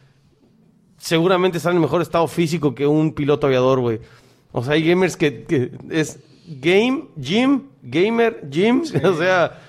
seguramente 1.02 1.58
están 1.58 1.74
en 1.74 1.82
mejor 1.82 2.00
estado 2.00 2.28
físico 2.28 2.74
que 2.74 2.86
un 2.86 3.12
piloto 3.12 3.48
aviador, 3.48 3.80
güey. 3.80 4.00
O 4.52 4.62
sea, 4.62 4.74
hay 4.74 4.84
gamers 4.84 5.16
que, 5.16 5.42
que 5.42 5.72
es 5.90 6.20
game, 6.46 7.08
gym, 7.16 7.62
gamer, 7.82 8.48
gym. 8.48 8.82
O 9.04 9.14
sea, 9.16 9.60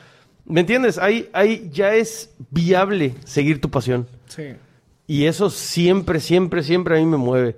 ¿me 0.45 0.59
entiendes? 0.59 0.99
Hay, 0.99 1.29
hay, 1.33 1.69
ya 1.73 1.95
es 1.95 2.35
viable 2.51 3.15
seguir 3.25 3.59
tu 3.59 3.71
pasión. 3.71 4.07
Sí. 4.27 4.53
Y 5.07 5.25
eso 5.25 5.49
siempre, 5.49 6.19
siempre, 6.19 6.61
siempre 6.61 6.97
a 6.97 6.99
mí 6.99 7.05
me 7.07 7.17
mueve. 7.17 7.57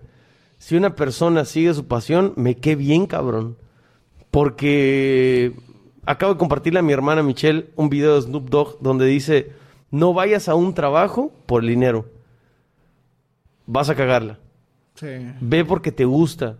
Si 0.57 0.77
una 0.77 0.95
persona 0.95 1.43
sigue 1.43 1.73
su 1.73 1.85
pasión, 1.85 2.31
me 2.37 2.55
qué 2.55 2.77
bien, 2.77 3.05
cabrón. 3.05 3.57
Porque 4.31 5.51
acabo 6.05 6.33
de 6.33 6.39
compartirle 6.39 6.79
a 6.79 6.83
mi 6.83 6.93
hermana 6.93 7.23
Michelle 7.23 7.67
un 7.75 7.89
video 7.89 8.15
de 8.15 8.21
Snoop 8.21 8.49
Dogg 8.49 8.77
donde 8.79 9.05
dice, 9.05 9.51
no 9.91 10.13
vayas 10.13 10.47
a 10.47 10.55
un 10.55 10.73
trabajo 10.73 11.33
por 11.45 11.61
el 11.61 11.69
dinero. 11.69 12.14
Vas 13.67 13.89
a 13.89 13.95
cagarla. 13.95 14.39
Sí. 14.95 15.07
Ve 15.41 15.65
porque 15.65 15.91
te 15.91 16.05
gusta. 16.05 16.57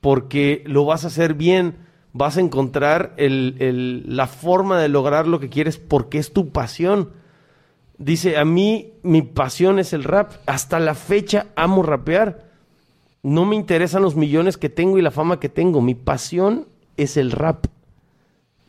Porque 0.00 0.62
lo 0.66 0.84
vas 0.84 1.04
a 1.04 1.08
hacer 1.08 1.34
bien. 1.34 1.76
Vas 2.12 2.36
a 2.36 2.40
encontrar 2.40 3.14
el- 3.16 3.56
el- 3.60 4.16
la 4.16 4.26
forma 4.26 4.80
de 4.80 4.88
lograr 4.88 5.26
lo 5.26 5.40
que 5.40 5.48
quieres 5.48 5.78
porque 5.78 6.18
es 6.18 6.32
tu 6.32 6.50
pasión. 6.50 7.10
Dice, 7.98 8.36
a 8.38 8.44
mí 8.44 8.92
mi 9.02 9.22
pasión 9.22 9.78
es 9.78 9.92
el 9.92 10.04
rap. 10.04 10.32
Hasta 10.46 10.80
la 10.80 10.94
fecha 10.94 11.46
amo 11.56 11.82
rapear. 11.82 12.44
No 13.22 13.44
me 13.44 13.56
interesan 13.56 14.02
los 14.02 14.16
millones 14.16 14.56
que 14.56 14.70
tengo 14.70 14.98
y 14.98 15.02
la 15.02 15.10
fama 15.10 15.38
que 15.40 15.48
tengo. 15.50 15.82
Mi 15.82 15.94
pasión 15.94 16.66
es 16.96 17.16
el 17.16 17.30
rap. 17.30 17.66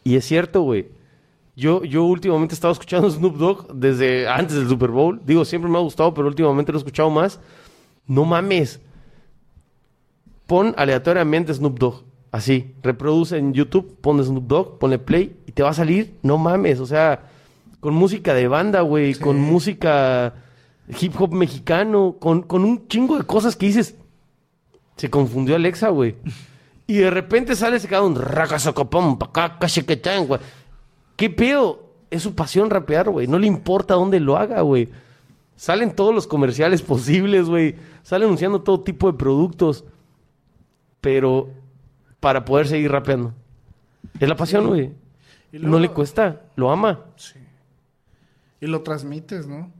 Y 0.03 0.15
es 0.17 0.25
cierto, 0.25 0.61
güey. 0.61 0.87
Yo, 1.55 1.83
yo 1.83 2.03
últimamente 2.03 2.53
he 2.53 2.55
estado 2.55 2.73
escuchando 2.73 3.09
Snoop 3.11 3.37
Dogg 3.37 3.73
desde 3.73 4.27
antes 4.27 4.55
del 4.55 4.67
Super 4.67 4.89
Bowl. 4.89 5.21
Digo, 5.25 5.45
siempre 5.45 5.69
me 5.69 5.77
ha 5.77 5.81
gustado, 5.81 6.13
pero 6.13 6.27
últimamente 6.27 6.71
lo 6.71 6.77
he 6.77 6.81
escuchado 6.81 7.09
más. 7.09 7.39
No 8.07 8.25
mames. 8.25 8.81
Pon 10.47 10.73
aleatoriamente 10.77 11.53
Snoop 11.53 11.79
Dogg 11.79 12.03
Así, 12.31 12.75
reproduce 12.81 13.37
en 13.37 13.53
YouTube, 13.53 13.97
pones 13.99 14.27
Snoop 14.27 14.47
Dogg, 14.47 14.79
pone 14.79 14.97
play 14.97 15.35
y 15.45 15.51
te 15.51 15.63
va 15.63 15.71
a 15.71 15.73
salir, 15.73 16.17
no 16.23 16.37
mames, 16.37 16.79
o 16.79 16.85
sea, 16.85 17.23
con 17.81 17.93
música 17.93 18.33
de 18.33 18.47
banda, 18.47 18.81
güey, 18.81 19.15
con 19.15 19.37
música 19.37 20.33
hip 21.01 21.13
hop 21.19 21.33
mexicano, 21.33 22.15
con, 22.19 22.43
con 22.43 22.63
un 22.63 22.87
chingo 22.87 23.17
de 23.17 23.25
cosas 23.25 23.57
que 23.57 23.65
dices, 23.65 23.95
se 24.95 25.09
confundió 25.09 25.55
Alexa, 25.55 25.89
güey. 25.89 26.15
Y 26.87 26.97
de 26.97 27.09
repente 27.09 27.55
sale 27.55 27.77
ese 27.77 27.87
cabrón, 27.87 28.17
racasocopom, 28.17 29.17
pacacachequetán, 29.17 30.27
güey. 30.27 30.41
¿Qué 31.21 31.29
pedo? 31.29 31.83
Es 32.09 32.23
su 32.23 32.33
pasión 32.33 32.71
rapear, 32.71 33.11
güey. 33.11 33.27
No 33.27 33.37
le 33.37 33.45
importa 33.45 33.93
dónde 33.93 34.19
lo 34.19 34.37
haga, 34.37 34.61
güey. 34.61 34.89
Salen 35.55 35.95
todos 35.95 36.15
los 36.15 36.25
comerciales 36.25 36.81
posibles, 36.81 37.45
güey. 37.45 37.75
Sale 38.01 38.25
anunciando 38.25 38.63
todo 38.63 38.81
tipo 38.81 39.11
de 39.11 39.19
productos. 39.19 39.83
Pero 40.99 41.51
para 42.19 42.43
poder 42.43 42.67
seguir 42.67 42.91
rapeando. 42.91 43.35
Es 44.19 44.27
la 44.27 44.35
pasión, 44.35 44.65
güey. 44.65 44.93
No 45.51 45.77
le 45.77 45.89
cuesta, 45.89 46.41
lo 46.55 46.71
ama. 46.71 47.01
Sí. 47.17 47.37
Y 48.59 48.65
lo 48.65 48.81
transmites, 48.81 49.45
¿no? 49.45 49.71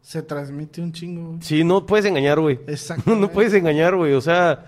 Se 0.00 0.20
transmite 0.20 0.82
un 0.82 0.92
chingo, 0.92 1.28
güey. 1.28 1.42
Sí, 1.42 1.62
no 1.62 1.86
puedes 1.86 2.06
engañar, 2.06 2.40
güey. 2.40 2.58
Exacto. 2.66 3.14
No 3.14 3.30
puedes 3.30 3.54
engañar, 3.54 3.94
güey. 3.94 4.14
O 4.14 4.20
sea, 4.20 4.66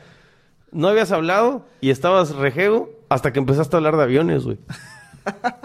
no 0.70 0.86
habías 0.86 1.10
hablado 1.10 1.66
y 1.80 1.90
estabas 1.90 2.36
rejego 2.36 2.88
hasta 3.08 3.32
que 3.32 3.40
empezaste 3.40 3.74
a 3.74 3.78
hablar 3.78 3.96
de 3.96 4.04
aviones, 4.04 4.44
güey. 4.44 4.58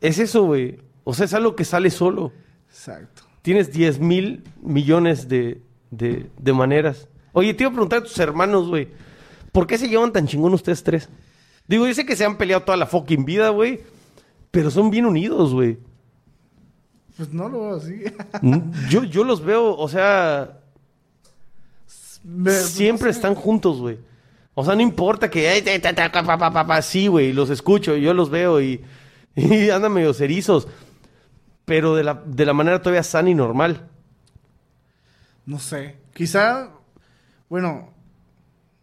es 0.00 0.18
eso, 0.18 0.44
güey. 0.44 0.78
O 1.04 1.14
sea, 1.14 1.24
es 1.26 1.34
algo 1.34 1.56
que 1.56 1.64
sale 1.64 1.90
solo. 1.90 2.32
Exacto. 2.68 3.22
Tienes 3.42 3.72
10 3.72 4.00
mil 4.00 4.44
millones 4.62 5.28
de, 5.28 5.62
de, 5.90 6.30
de 6.38 6.52
maneras. 6.52 7.08
Oye, 7.32 7.54
te 7.54 7.62
iba 7.64 7.70
a 7.70 7.72
preguntar 7.72 8.00
a 8.00 8.02
tus 8.02 8.18
hermanos, 8.18 8.68
güey. 8.68 8.88
¿Por 9.52 9.66
qué 9.66 9.78
se 9.78 9.88
llevan 9.88 10.12
tan 10.12 10.26
chingón 10.26 10.52
ustedes 10.54 10.82
tres? 10.82 11.08
Digo, 11.66 11.86
yo 11.86 11.94
sé 11.94 12.04
que 12.04 12.16
se 12.16 12.24
han 12.24 12.36
peleado 12.36 12.62
toda 12.64 12.76
la 12.76 12.86
fucking 12.86 13.24
vida, 13.24 13.48
güey. 13.50 13.80
Pero 14.50 14.70
son 14.70 14.90
bien 14.90 15.06
unidos, 15.06 15.52
güey. 15.54 15.78
Pues 17.16 17.32
no 17.32 17.48
lo 17.48 17.60
veo 17.62 17.74
así. 17.76 18.00
Yo, 18.90 19.02
yo 19.02 19.24
los 19.24 19.44
veo, 19.44 19.76
o 19.76 19.88
sea, 19.88 20.60
Me- 22.22 22.50
siempre 22.52 23.08
no 23.08 23.12
sé. 23.12 23.18
están 23.18 23.34
juntos, 23.34 23.78
güey. 23.80 23.98
O 24.54 24.64
sea, 24.64 24.74
no 24.74 24.82
importa 24.82 25.28
que... 25.30 25.62
Sí, 26.82 27.06
güey, 27.08 27.32
los 27.32 27.50
escucho, 27.50 27.96
yo 27.96 28.12
los 28.14 28.28
veo 28.30 28.60
y, 28.60 28.80
y 29.50 29.70
andan 29.70 29.92
medio 29.92 30.12
cerizos. 30.12 30.66
Pero 31.64 31.94
de 31.94 32.02
la, 32.02 32.14
de 32.14 32.46
la 32.46 32.54
manera 32.54 32.80
todavía 32.80 33.02
sana 33.02 33.30
y 33.30 33.34
normal. 33.34 33.88
No 35.46 35.58
sé. 35.58 35.96
Quizá, 36.14 36.70
bueno, 37.48 37.90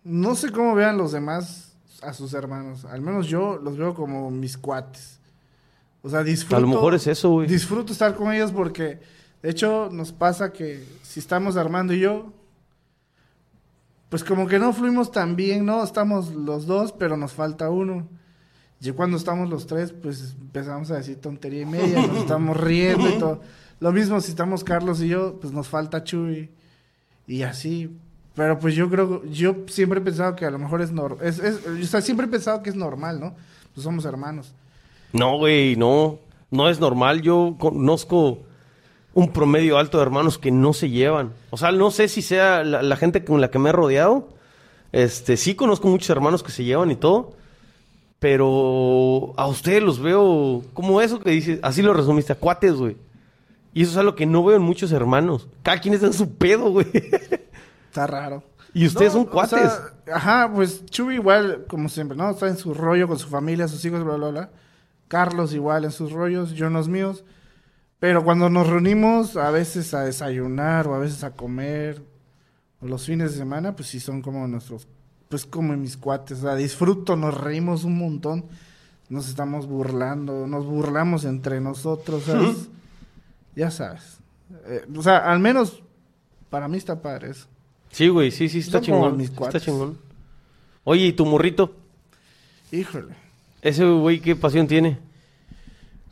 no 0.04 0.36
sé 0.36 0.52
cómo 0.52 0.76
vean 0.76 0.98
los 0.98 1.12
demás 1.12 1.76
a 2.02 2.14
sus 2.14 2.34
hermanos. 2.34 2.86
Al 2.86 3.02
menos 3.02 3.28
yo 3.28 3.58
los 3.58 3.78
veo 3.78 3.94
como 3.94 4.32
mis 4.32 4.58
cuates. 4.58 5.20
O 6.02 6.10
sea, 6.10 6.24
disfruto. 6.24 6.58
A 6.58 6.60
lo 6.60 6.68
mejor 6.68 6.94
es 6.94 7.08
eso, 7.08 7.32
güey. 7.32 7.48
Disfruto 7.48 7.92
estar 7.92 8.16
con 8.16 8.32
ellos 8.32 8.52
porque, 8.52 9.00
de 9.42 9.50
hecho, 9.50 9.90
nos 9.92 10.12
pasa 10.12 10.54
que 10.54 10.86
si 11.02 11.20
estamos 11.20 11.58
Armando 11.58 11.94
y 11.94 12.00
yo, 12.00 12.32
pues 14.10 14.24
como 14.24 14.48
que 14.48 14.60
no 14.60 14.72
fluimos 14.72 15.12
tan 15.12 15.36
bien, 15.36 15.66
¿no? 15.66 15.84
Estamos 15.84 16.32
los 16.34 16.68
dos, 16.68 16.92
pero 16.92 17.18
nos 17.18 17.34
falta 17.34 17.70
uno. 17.72 18.08
Y 18.82 18.92
cuando 18.92 19.18
estamos 19.18 19.50
los 19.50 19.66
tres, 19.68 19.92
pues 19.94 20.36
empezamos 20.40 20.92
a 20.92 20.98
decir 20.98 21.20
tontería 21.20 21.62
y 21.62 21.66
media, 21.66 22.06
nos 22.06 22.18
estamos 22.18 22.58
riendo 22.58 23.10
y 23.10 23.14
todo. 23.20 23.42
Lo 23.80 23.92
mismo 23.92 24.20
si 24.22 24.32
estamos 24.32 24.64
Carlos 24.64 25.02
y 25.02 25.08
yo, 25.08 25.40
pues 25.40 25.54
nos 25.54 25.68
falta 25.68 26.04
Chuy. 26.04 26.50
Y 27.28 27.42
así. 27.44 27.90
Pero 28.36 28.60
pues 28.60 28.76
yo 28.76 28.90
creo, 28.90 29.24
yo 29.26 29.56
siempre 29.68 30.00
he 30.00 30.04
pensado 30.04 30.36
que 30.36 30.46
a 30.46 30.52
lo 30.52 30.60
mejor 30.60 30.82
es 30.82 30.92
normal. 30.92 31.26
Es, 31.26 31.40
es- 31.40 31.62
o 31.66 31.86
sea, 31.86 32.02
siempre 32.02 32.26
he 32.28 32.30
pensado 32.30 32.62
que 32.62 32.70
es 32.70 32.76
normal, 32.76 33.20
¿no? 33.20 33.34
Pues 33.74 33.84
somos 33.84 34.06
hermanos. 34.06 34.54
No, 35.14 35.38
güey, 35.38 35.76
no. 35.76 36.20
No 36.52 36.70
es 36.70 36.80
normal. 36.80 37.22
Yo 37.22 37.56
conozco 37.58 38.40
un 39.14 39.32
promedio 39.32 39.78
alto 39.78 39.98
de 39.98 40.04
hermanos 40.04 40.38
que 40.38 40.52
no 40.52 40.74
se 40.74 40.90
llevan. 40.90 41.32
O 41.50 41.58
sea, 41.58 41.72
no 41.72 41.90
sé 41.92 42.08
si 42.10 42.22
sea 42.22 42.64
la, 42.64 42.84
la 42.84 42.96
gente 42.98 43.24
con 43.24 43.40
la 43.42 43.50
que 43.50 43.58
me 43.60 43.70
he 43.70 43.74
rodeado. 43.74 44.28
Este, 44.92 45.38
sí 45.38 45.56
conozco 45.56 45.88
muchos 45.88 46.10
hermanos 46.10 46.44
que 46.44 46.52
se 46.52 46.64
llevan 46.66 46.92
y 46.92 46.96
todo. 46.98 47.34
Pero 48.26 49.36
a 49.38 49.46
ustedes 49.46 49.84
los 49.84 50.02
veo 50.02 50.64
como 50.74 51.00
eso 51.00 51.20
que 51.20 51.30
dices. 51.30 51.60
Así 51.62 51.84
lo 51.84 51.94
resumiste, 51.94 52.34
a 52.34 52.36
cuates, 52.36 52.74
güey. 52.74 52.98
Y 53.72 53.84
eso 53.84 53.92
es 53.92 53.98
algo 53.98 54.16
que 54.16 54.26
no 54.26 54.44
veo 54.44 54.56
en 54.56 54.64
muchos 54.64 54.92
hermanos. 54.92 55.48
Cada 55.62 55.80
quien 55.80 55.94
está 55.94 56.08
en 56.08 56.14
su 56.14 56.34
pedo, 56.34 56.72
güey. 56.72 56.88
Está 57.88 58.08
raro. 58.08 58.44
Y 58.74 58.88
ustedes 58.88 59.14
son 59.14 59.28
o 59.28 59.30
cuates. 59.30 59.60
sea, 59.60 60.16
ajá, 60.16 60.52
pues 60.52 60.88
Chuy 60.88 61.14
igual, 61.14 61.66
como 61.68 61.88
siempre, 61.88 62.18
¿no? 62.18 62.32
Está 62.32 62.48
en 62.48 62.58
su 62.58 62.74
rollo 62.74 63.08
con 63.08 63.20
su 63.20 63.28
familia, 63.28 63.68
sus 63.68 63.86
hijos, 63.86 64.04
bla, 64.04 64.16
bla, 64.16 64.30
bla. 64.30 64.50
Carlos 65.08 65.54
igual 65.54 65.86
en 65.86 65.92
sus 65.92 66.12
rollos, 66.12 66.54
yo 66.54 66.66
en 66.66 66.74
los 66.74 66.88
míos. 66.88 67.24
Pero 68.00 68.24
cuando 68.24 68.50
nos 68.50 68.66
reunimos, 68.66 69.38
a 69.38 69.52
veces 69.52 69.94
a 69.94 70.02
desayunar 70.02 70.88
o 70.88 70.96
a 70.96 70.98
veces 70.98 71.24
a 71.24 71.36
comer, 71.36 72.02
o 72.82 72.88
los 72.88 73.06
fines 73.06 73.34
de 73.34 73.38
semana, 73.38 73.76
pues 73.76 73.88
sí 73.90 74.00
son 74.00 74.24
como 74.24 74.48
nuestros, 74.48 74.88
pues 75.36 75.46
como 75.46 75.76
mis 75.76 75.98
cuates. 75.98 76.38
O 76.40 76.42
sea, 76.44 76.56
disfruto, 76.56 77.18
nos 77.18 77.34
reímos 77.36 77.84
un 77.84 77.98
montón. 77.98 78.46
Nos 79.10 79.28
estamos 79.28 79.68
burlando, 79.68 80.48
nos 80.48 80.66
burlamos 80.66 81.26
entre 81.26 81.60
nosotros, 81.60 82.24
¿sabes? 82.24 82.70
Ya 83.56 83.70
sabes. 83.70 84.18
Eh, 84.68 84.86
o 84.96 85.04
sea, 85.04 85.18
al 85.30 85.40
menos 85.40 85.82
para 86.50 86.70
mí 86.70 86.78
está 86.78 87.02
padre 87.02 87.32
eso. 87.32 87.48
Sí, 87.92 88.08
güey, 88.08 88.32
sí, 88.32 88.48
sí, 88.48 88.60
está 88.60 88.78
Son 88.78 88.82
chingón. 88.84 89.18
mis 89.18 89.30
Está 89.30 89.60
chingón. 89.60 89.98
Oye, 90.86 91.08
¿y 91.08 91.12
tu 91.14 91.26
morrito? 91.26 91.74
Híjole. 92.72 93.14
Ese 93.62 93.84
güey, 93.86 94.22
¿qué 94.22 94.38
pasión 94.38 94.68
tiene? 94.68 95.00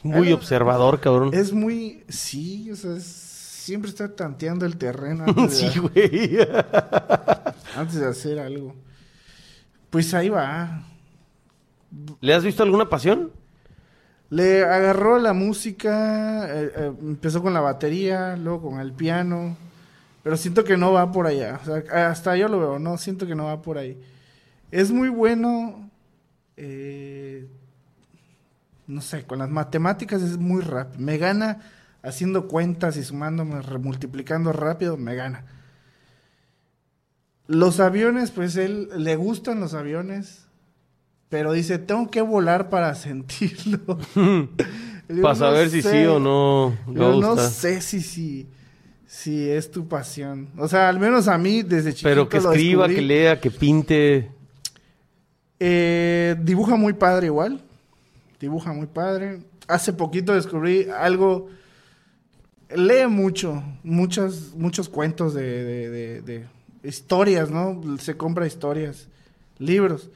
Muy 0.03 0.34
observador, 0.34 0.99
cabrón. 0.99 1.30
Es 1.34 1.53
muy, 1.53 2.03
sí, 2.09 2.69
o 2.71 2.76
sea, 2.76 2.97
es- 2.97 3.05
siempre 3.05 3.89
está 3.89 4.13
tanteando 4.13 4.65
el 4.65 4.76
terreno 4.76 5.24
antes, 5.28 5.61
de, 5.61 5.69
Sí, 5.69 5.80
güey. 5.80 6.38
antes 7.78 7.95
de 7.95 8.05
hacer 8.07 8.39
algo. 8.39 8.76
Pues 9.93 10.11
ahí 10.15 10.27
va. 10.27 10.81
¿Le 12.19 12.33
has 12.33 12.43
visto 12.43 12.63
alguna 12.63 12.89
pasión? 12.89 13.31
Le 14.31 14.63
agarró 14.63 15.19
la 15.19 15.33
música, 15.33 16.47
eh, 16.49 16.71
eh, 16.75 16.93
empezó 16.99 17.43
con 17.43 17.53
la 17.53 17.61
batería, 17.61 18.35
luego 18.35 18.71
con 18.71 18.79
el 18.79 18.91
piano, 18.93 19.55
pero 20.23 20.35
siento 20.35 20.63
que 20.63 20.77
no 20.77 20.93
va 20.93 21.11
por 21.11 21.27
allá. 21.27 21.59
O 21.61 21.65
sea, 21.65 22.09
hasta 22.09 22.35
yo 22.35 22.47
lo 22.47 22.59
veo, 22.59 22.79
no, 22.79 22.97
siento 22.97 23.27
que 23.27 23.35
no 23.35 23.45
va 23.45 23.61
por 23.61 23.77
ahí. 23.77 24.01
Es 24.71 24.89
muy 24.89 25.09
bueno, 25.09 25.91
eh, 26.57 27.47
no 28.87 28.99
sé, 28.99 29.25
con 29.25 29.37
las 29.37 29.49
matemáticas 29.51 30.23
es 30.23 30.37
muy 30.37 30.63
rápido. 30.63 31.05
Me 31.05 31.19
gana 31.19 31.61
haciendo 32.01 32.47
cuentas 32.47 32.97
y 32.97 33.03
sumándome, 33.03 33.61
remultiplicando 33.61 34.53
rápido, 34.53 34.97
me 34.97 35.13
gana. 35.13 35.45
Los 37.47 37.79
aviones, 37.79 38.31
pues 38.31 38.55
él 38.55 38.89
le 38.97 39.15
gustan 39.15 39.59
los 39.59 39.73
aviones, 39.73 40.47
pero 41.29 41.51
dice, 41.51 41.77
tengo 41.79 42.09
que 42.09 42.21
volar 42.21 42.69
para 42.69 42.95
sentirlo. 42.95 43.97
Digo, 45.09 45.21
Para 45.21 45.35
saber 45.35 45.69
si 45.69 45.81
sé. 45.81 45.91
sí 45.91 46.05
o 46.07 46.19
no. 46.19 46.77
Yo 46.87 47.19
no 47.19 47.35
sé 47.37 47.81
si, 47.81 47.99
si, 48.01 48.47
si 49.05 49.49
es 49.49 49.69
tu 49.69 49.87
pasión. 49.89 50.47
O 50.57 50.67
sea, 50.69 50.87
al 50.87 50.97
menos 50.99 51.27
a 51.27 51.37
mí 51.37 51.61
desde 51.61 51.91
chiquito 51.91 52.09
Pero 52.09 52.29
que 52.29 52.39
lo 52.39 52.51
escriba, 52.53 52.87
descubrí. 52.87 52.95
que 52.95 53.01
lea, 53.13 53.39
que 53.41 53.51
pinte. 53.51 54.31
Eh, 55.59 56.35
dibuja 56.41 56.75
muy 56.77 56.93
padre 56.93 57.27
igual. 57.27 57.61
Dibuja 58.39 58.71
muy 58.73 58.87
padre. 58.87 59.39
Hace 59.67 59.91
poquito 59.93 60.33
descubrí 60.33 60.87
algo. 60.89 61.49
Lee 62.75 63.05
mucho, 63.07 63.61
muchos, 63.83 64.53
muchos 64.55 64.89
cuentos 64.89 65.33
de, 65.33 65.41
de- 65.63 65.89
de- 65.89 66.21
de 66.21 66.45
historias, 66.84 67.49
¿no? 67.51 67.81
Se 67.99 68.17
compra 68.17 68.47
historias, 68.47 69.07
libros. 69.59 70.09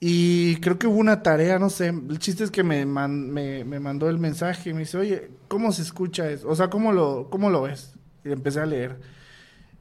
Y 0.00 0.56
creo 0.56 0.78
que 0.78 0.88
hubo 0.88 0.96
una 0.98 1.22
tarea, 1.22 1.58
no 1.58 1.70
sé. 1.70 1.88
El 1.88 2.18
chiste 2.18 2.42
es 2.44 2.50
que 2.50 2.64
me, 2.64 2.84
man- 2.86 3.30
me, 3.30 3.64
me 3.64 3.78
mandó 3.78 4.08
el 4.08 4.18
mensaje 4.18 4.70
y 4.70 4.72
me 4.74 4.80
dice, 4.80 4.98
oye, 4.98 5.30
¿cómo 5.48 5.70
se 5.72 5.82
escucha 5.82 6.28
eso? 6.30 6.48
O 6.48 6.56
sea, 6.56 6.70
¿cómo 6.70 6.92
lo, 6.92 7.28
cómo 7.30 7.50
lo 7.50 7.62
ves? 7.62 7.94
Y 8.24 8.32
empecé 8.32 8.60
a 8.60 8.66
leer. 8.66 8.98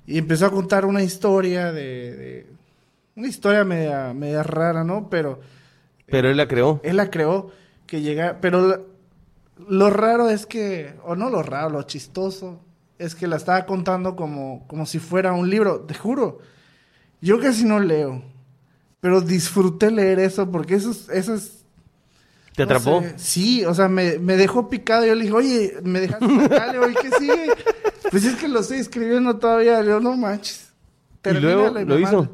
Y 0.08 0.18
empezó 0.20 0.48
a 0.48 0.52
contar 0.52 0.86
una 0.86 1.04
historia 1.04 1.72
de, 1.74 1.82
de- 2.18 2.48
una 3.16 3.28
historia 3.28 3.64
media, 3.66 4.14
media 4.14 4.44
rara, 4.44 4.84
¿no? 4.84 5.10
Pero 5.10 5.42
Pero 6.10 6.30
él 6.30 6.38
la 6.38 6.48
creó. 6.48 6.82
él 6.82 6.98
la 6.98 7.10
creó 7.10 7.52
que 7.88 8.02
llega, 8.02 8.40
pero 8.42 8.62
lo, 8.62 8.88
lo 9.70 9.90
raro 9.90 10.30
es 10.30 10.46
que, 10.46 10.96
o 11.04 11.16
no 11.16 11.30
lo 11.30 11.44
raro, 11.44 11.70
lo 11.70 11.84
chistoso, 11.84 12.60
es 13.02 13.16
que 13.16 13.28
la 13.28 13.36
estaba 13.38 13.66
contando 13.66 14.16
como, 14.16 14.66
como 14.68 14.86
si 14.86 15.00
fuera 15.00 15.34
un 15.34 15.50
libro, 15.50 15.82
te 15.82 15.94
juro. 15.94 16.40
Yo 17.22 17.40
casi 17.40 17.66
no 17.66 17.80
leo, 17.80 18.24
pero 19.00 19.22
disfruté 19.22 19.92
leer 19.92 20.20
eso 20.20 20.50
porque 20.52 20.76
eso 20.76 20.92
es, 20.92 21.10
eso 21.10 21.34
es 21.36 21.64
¿Te 22.56 22.66
no 22.66 22.76
atrapó? 22.76 23.02
sé, 23.02 23.14
Sí, 23.18 23.66
o 23.66 23.74
sea, 23.74 23.88
me, 23.88 24.20
me 24.20 24.36
dejó 24.38 24.70
picado. 24.70 25.06
Yo 25.06 25.16
le 25.16 25.22
dije, 25.24 25.34
oye, 25.34 25.74
me 25.84 26.00
dejaste 26.02 26.28
picado. 26.28 26.90
¿y 26.90 26.94
qué 26.96 27.10
sigue? 27.18 27.48
Pues 28.10 28.26
es 28.26 28.36
que 28.36 28.48
lo 28.48 28.60
estoy 28.60 28.80
escribiendo 28.80 29.38
todavía. 29.38 29.82
Digo, 29.82 30.00
no 30.00 30.18
manches. 30.18 30.70
¿Y 31.24 31.34
luego 31.34 31.70
lo 31.70 32.00
hizo? 32.00 32.30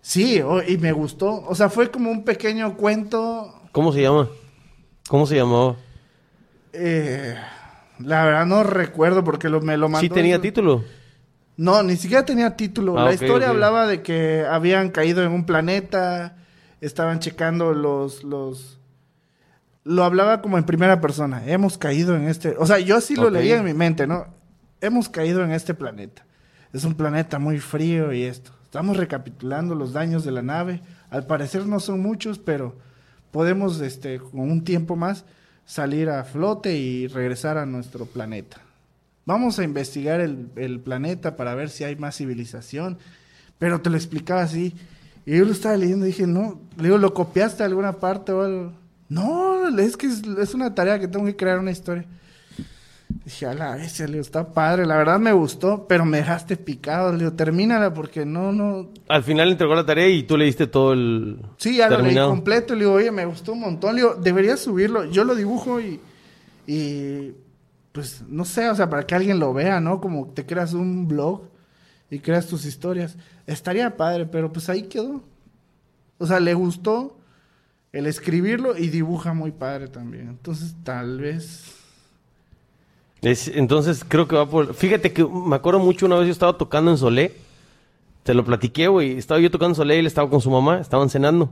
Sí, 0.00 0.42
y 0.66 0.78
me 0.78 0.92
gustó. 0.92 1.44
O 1.46 1.54
sea, 1.54 1.68
fue 1.68 1.90
como 1.90 2.10
un 2.10 2.24
pequeño 2.24 2.76
cuento. 2.76 3.62
¿Cómo 3.72 3.92
se 3.92 4.02
llama? 4.02 4.28
¿Cómo 5.08 5.26
se 5.26 5.36
llamaba? 5.36 5.76
eh, 6.72 7.36
la 7.98 8.24
verdad 8.24 8.46
no 8.46 8.62
recuerdo 8.62 9.24
porque 9.24 9.48
lo, 9.48 9.60
me 9.60 9.76
lo 9.76 9.88
mandó. 9.88 10.00
Sí 10.02 10.08
tenía 10.08 10.36
el- 10.36 10.40
título. 10.42 10.84
No, 11.56 11.82
ni 11.82 11.96
siquiera 11.96 12.24
tenía 12.24 12.56
título. 12.56 12.96
Ah, 12.98 13.06
la 13.06 13.14
historia 13.14 13.48
hablaba 13.48 13.88
de 13.88 14.00
que 14.00 14.46
habían 14.48 14.90
caído 14.90 15.24
en 15.24 15.32
un 15.32 15.44
planeta, 15.44 16.36
estaban 16.80 17.18
checando 17.18 17.72
los, 17.72 18.22
los... 18.22 18.78
Lo 19.82 20.04
hablaba 20.04 20.40
como 20.40 20.56
en 20.56 20.64
primera 20.64 21.00
persona. 21.00 21.42
Hemos 21.46 21.76
caído 21.76 22.14
en 22.14 22.28
este... 22.28 22.54
O 22.58 22.66
sea, 22.66 22.78
yo 22.78 22.96
así 22.96 23.16
lo 23.16 23.28
leía 23.28 23.56
en 23.56 23.64
mi 23.64 23.74
mente, 23.74 24.06
¿no? 24.06 24.26
Hemos 24.80 25.08
caído 25.08 25.42
en 25.42 25.50
este 25.50 25.74
planeta. 25.74 26.24
Es 26.72 26.84
un 26.84 26.94
planeta 26.94 27.38
muy 27.40 27.58
frío 27.58 28.12
y 28.12 28.22
esto. 28.22 28.52
Estamos 28.62 28.96
recapitulando 28.96 29.74
los 29.74 29.92
daños 29.92 30.24
de 30.24 30.30
la 30.30 30.42
nave. 30.42 30.82
Al 31.10 31.26
parecer 31.26 31.66
no 31.66 31.80
son 31.80 32.00
muchos, 32.00 32.38
pero 32.38 32.76
podemos, 33.32 33.80
este, 33.80 34.20
con 34.20 34.40
un 34.40 34.62
tiempo 34.62 34.94
más, 34.94 35.24
salir 35.68 36.08
a 36.08 36.24
flote 36.24 36.74
y 36.78 37.08
regresar 37.08 37.58
a 37.58 37.66
nuestro 37.66 38.06
planeta. 38.06 38.56
Vamos 39.26 39.58
a 39.58 39.64
investigar 39.64 40.18
el, 40.18 40.48
el 40.56 40.80
planeta 40.80 41.36
para 41.36 41.54
ver 41.54 41.68
si 41.68 41.84
hay 41.84 41.94
más 41.94 42.16
civilización. 42.16 42.96
Pero 43.58 43.82
te 43.82 43.90
lo 43.90 43.96
explicaba 43.96 44.40
así. 44.40 44.74
Y 45.26 45.36
yo 45.36 45.44
lo 45.44 45.52
estaba 45.52 45.76
leyendo 45.76 46.06
y 46.06 46.08
dije, 46.08 46.26
no, 46.26 46.58
le 46.78 46.84
digo, 46.84 46.96
¿lo 46.96 47.12
copiaste 47.12 47.58
de 47.58 47.68
alguna 47.68 47.92
parte 47.92 48.32
o 48.32 48.40
algo? 48.40 48.72
No, 49.10 49.68
es 49.78 49.98
que 49.98 50.06
es, 50.06 50.22
es 50.22 50.54
una 50.54 50.74
tarea 50.74 50.98
que 50.98 51.06
tengo 51.06 51.26
que 51.26 51.36
crear 51.36 51.58
una 51.58 51.70
historia. 51.70 52.06
Dije, 53.28 53.44
a 53.44 53.52
la 53.52 53.76
vez, 53.76 54.00
le 54.00 54.06
digo, 54.06 54.22
está 54.22 54.54
padre, 54.54 54.86
la 54.86 54.96
verdad 54.96 55.18
me 55.18 55.32
gustó, 55.32 55.86
pero 55.86 56.06
me 56.06 56.16
dejaste 56.16 56.56
picado. 56.56 57.12
Le 57.12 57.18
digo, 57.18 57.34
termínala 57.34 57.92
porque 57.92 58.24
no, 58.24 58.52
no. 58.52 58.88
Al 59.06 59.22
final 59.22 59.50
entregó 59.50 59.74
la 59.74 59.84
tarea 59.84 60.08
y 60.08 60.22
tú 60.22 60.38
le 60.38 60.46
diste 60.46 60.66
todo 60.66 60.94
el... 60.94 61.38
Sí, 61.58 61.76
ya 61.76 61.90
lo 61.90 62.00
leí 62.00 62.16
completo. 62.16 62.72
Le 62.72 62.86
digo, 62.86 62.94
oye, 62.94 63.10
me 63.10 63.26
gustó 63.26 63.52
un 63.52 63.60
montón. 63.60 63.96
Le 63.96 64.00
digo, 64.00 64.14
deberías 64.14 64.60
subirlo. 64.60 65.04
Yo 65.04 65.24
lo 65.24 65.34
dibujo 65.34 65.78
y. 65.78 66.00
Y. 66.66 67.34
Pues 67.92 68.22
no 68.26 68.46
sé, 68.46 68.70
o 68.70 68.74
sea, 68.74 68.88
para 68.88 69.06
que 69.06 69.14
alguien 69.14 69.38
lo 69.38 69.52
vea, 69.52 69.78
¿no? 69.78 70.00
Como 70.00 70.28
te 70.28 70.46
creas 70.46 70.72
un 70.72 71.06
blog 71.06 71.50
y 72.10 72.20
creas 72.20 72.46
tus 72.46 72.64
historias. 72.64 73.18
Estaría 73.46 73.94
padre, 73.94 74.24
pero 74.24 74.50
pues 74.50 74.70
ahí 74.70 74.84
quedó. 74.84 75.22
O 76.16 76.26
sea, 76.26 76.40
le 76.40 76.54
gustó 76.54 77.18
el 77.92 78.06
escribirlo 78.06 78.74
y 78.74 78.88
dibuja 78.88 79.34
muy 79.34 79.50
padre 79.50 79.88
también. 79.88 80.28
Entonces, 80.28 80.74
tal 80.82 81.20
vez. 81.20 81.74
Es- 83.22 83.48
entonces 83.48 84.04
creo 84.06 84.28
que 84.28 84.36
va 84.36 84.46
por... 84.48 84.74
Fíjate 84.74 85.12
que 85.12 85.24
me 85.24 85.56
acuerdo 85.56 85.80
mucho 85.80 86.06
una 86.06 86.16
vez 86.16 86.26
yo 86.26 86.32
estaba 86.32 86.56
tocando 86.56 86.90
en 86.90 86.98
Solé. 86.98 87.34
Te 88.22 88.34
lo 88.34 88.44
platiqué, 88.44 88.88
güey. 88.88 89.16
Estaba 89.18 89.40
yo 89.40 89.50
tocando 89.50 89.72
en 89.72 89.76
Solé 89.76 89.96
y 89.96 89.98
él 90.00 90.06
estaba 90.06 90.28
con 90.30 90.40
su 90.40 90.50
mamá. 90.50 90.80
Estaban 90.80 91.10
cenando. 91.10 91.50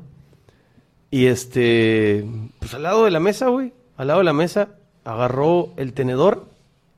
Y 1.11 1.27
este... 1.27 2.25
Pues 2.59 2.75
al 2.75 2.83
lado 2.83 3.05
de 3.05 3.11
la 3.11 3.21
mesa, 3.21 3.49
güey. 3.49 3.73
Al 3.97 4.09
lado 4.09 4.19
de 4.21 4.25
la 4.25 4.33
mesa 4.33 4.69
agarró 5.05 5.71
el 5.77 5.93
tenedor 5.93 6.47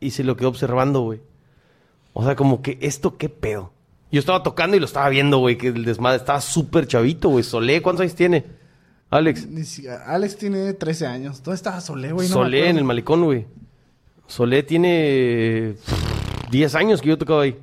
y 0.00 0.10
se 0.10 0.24
lo 0.24 0.36
quedó 0.36 0.48
observando, 0.48 1.00
güey. 1.02 1.20
O 2.12 2.24
sea, 2.24 2.34
como 2.36 2.62
que 2.62 2.78
esto 2.80 3.16
qué 3.16 3.28
pedo. 3.28 3.72
Yo 4.10 4.18
estaba 4.20 4.42
tocando 4.42 4.76
y 4.76 4.80
lo 4.80 4.86
estaba 4.86 5.08
viendo, 5.10 5.38
güey. 5.38 5.56
Que 5.58 5.68
el 5.68 5.84
desmadre 5.84 6.16
estaba 6.16 6.40
súper 6.40 6.86
chavito, 6.86 7.28
güey. 7.28 7.44
Solé, 7.44 7.80
¿cuántos 7.82 8.02
años 8.02 8.14
tiene? 8.14 8.44
Alex. 9.10 9.46
Alex 10.06 10.36
tiene 10.36 10.72
13 10.72 11.06
años. 11.06 11.42
¿Dónde 11.42 11.56
estaba 11.56 11.80
Solé, 11.80 12.12
güey? 12.12 12.28
No 12.28 12.34
Solé 12.34 12.68
en 12.70 12.78
el 12.78 12.84
malecón, 12.84 13.24
güey. 13.24 13.46
Solé 14.28 14.62
tiene 14.62 15.74
pff, 15.84 16.50
10 16.50 16.74
años 16.76 17.02
que 17.02 17.08
yo 17.08 17.18
tocaba 17.18 17.42
ahí. 17.42 17.58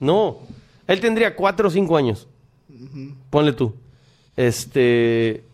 No, 0.00 0.38
él 0.86 1.00
tendría 1.00 1.36
4 1.36 1.68
o 1.68 1.70
5 1.70 1.96
años. 1.96 2.28
Ponle 3.30 3.52
tú. 3.52 3.74
Este. 4.36 5.44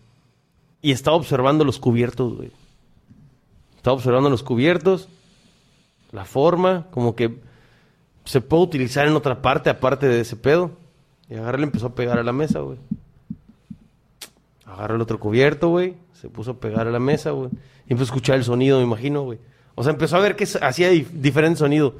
Y 0.83 0.93
estaba 0.93 1.17
observando 1.17 1.65
los 1.65 1.79
cubiertos, 1.79 2.37
güey. 2.37 2.51
Estaba 3.77 3.95
observando 3.97 4.31
los 4.31 4.43
cubiertos. 4.43 5.09
La 6.13 6.25
forma, 6.25 6.87
como 6.91 7.15
que 7.15 7.39
se 8.25 8.41
puede 8.41 8.63
utilizar 8.63 9.07
en 9.07 9.15
otra 9.15 9.43
parte 9.43 9.71
aparte 9.71 10.07
de 10.07 10.21
ese 10.21 10.37
pedo. 10.37 10.73
Y 11.29 11.35
agarré 11.35 11.59
le 11.59 11.65
empezó 11.65 11.87
a 11.87 11.95
pegar 11.95 12.19
a 12.19 12.23
la 12.23 12.33
mesa, 12.33 12.61
güey. 12.61 12.79
Agarró 14.67 14.97
el 14.97 15.01
otro 15.01 15.19
cubierto, 15.19 15.69
güey. 15.69 15.95
Se 16.13 16.29
puso 16.29 16.53
a 16.53 16.61
pegar 16.61 16.87
a 16.87 16.91
la 16.91 16.99
mesa, 16.99 17.31
güey. 17.31 17.51
Y 17.89 17.93
empezó 17.93 18.13
a 18.13 18.15
escuchar 18.15 18.37
el 18.37 18.45
sonido, 18.45 18.79
me 18.79 18.85
imagino, 18.85 19.23
güey. 19.23 19.39
O 19.75 19.83
sea, 19.83 19.93
empezó 19.93 20.17
a 20.17 20.21
ver 20.21 20.37
que 20.37 20.45
hacía 20.45 20.93
dif- 20.93 21.09
diferente 21.11 21.59
sonido. 21.59 21.95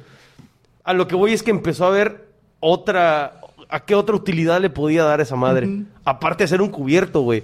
A 0.83 0.93
lo 0.93 1.07
que 1.07 1.15
voy 1.15 1.33
es 1.33 1.43
que 1.43 1.51
empezó 1.51 1.85
a 1.85 1.89
ver 1.91 2.27
otra... 2.59 3.37
¿A 3.69 3.85
qué 3.85 3.95
otra 3.95 4.15
utilidad 4.15 4.59
le 4.59 4.69
podía 4.69 5.03
dar 5.05 5.21
esa 5.21 5.35
madre? 5.37 5.83
Aparte 6.03 6.39
de 6.39 6.45
hacer 6.45 6.61
un 6.61 6.69
cubierto, 6.69 7.21
güey. 7.21 7.43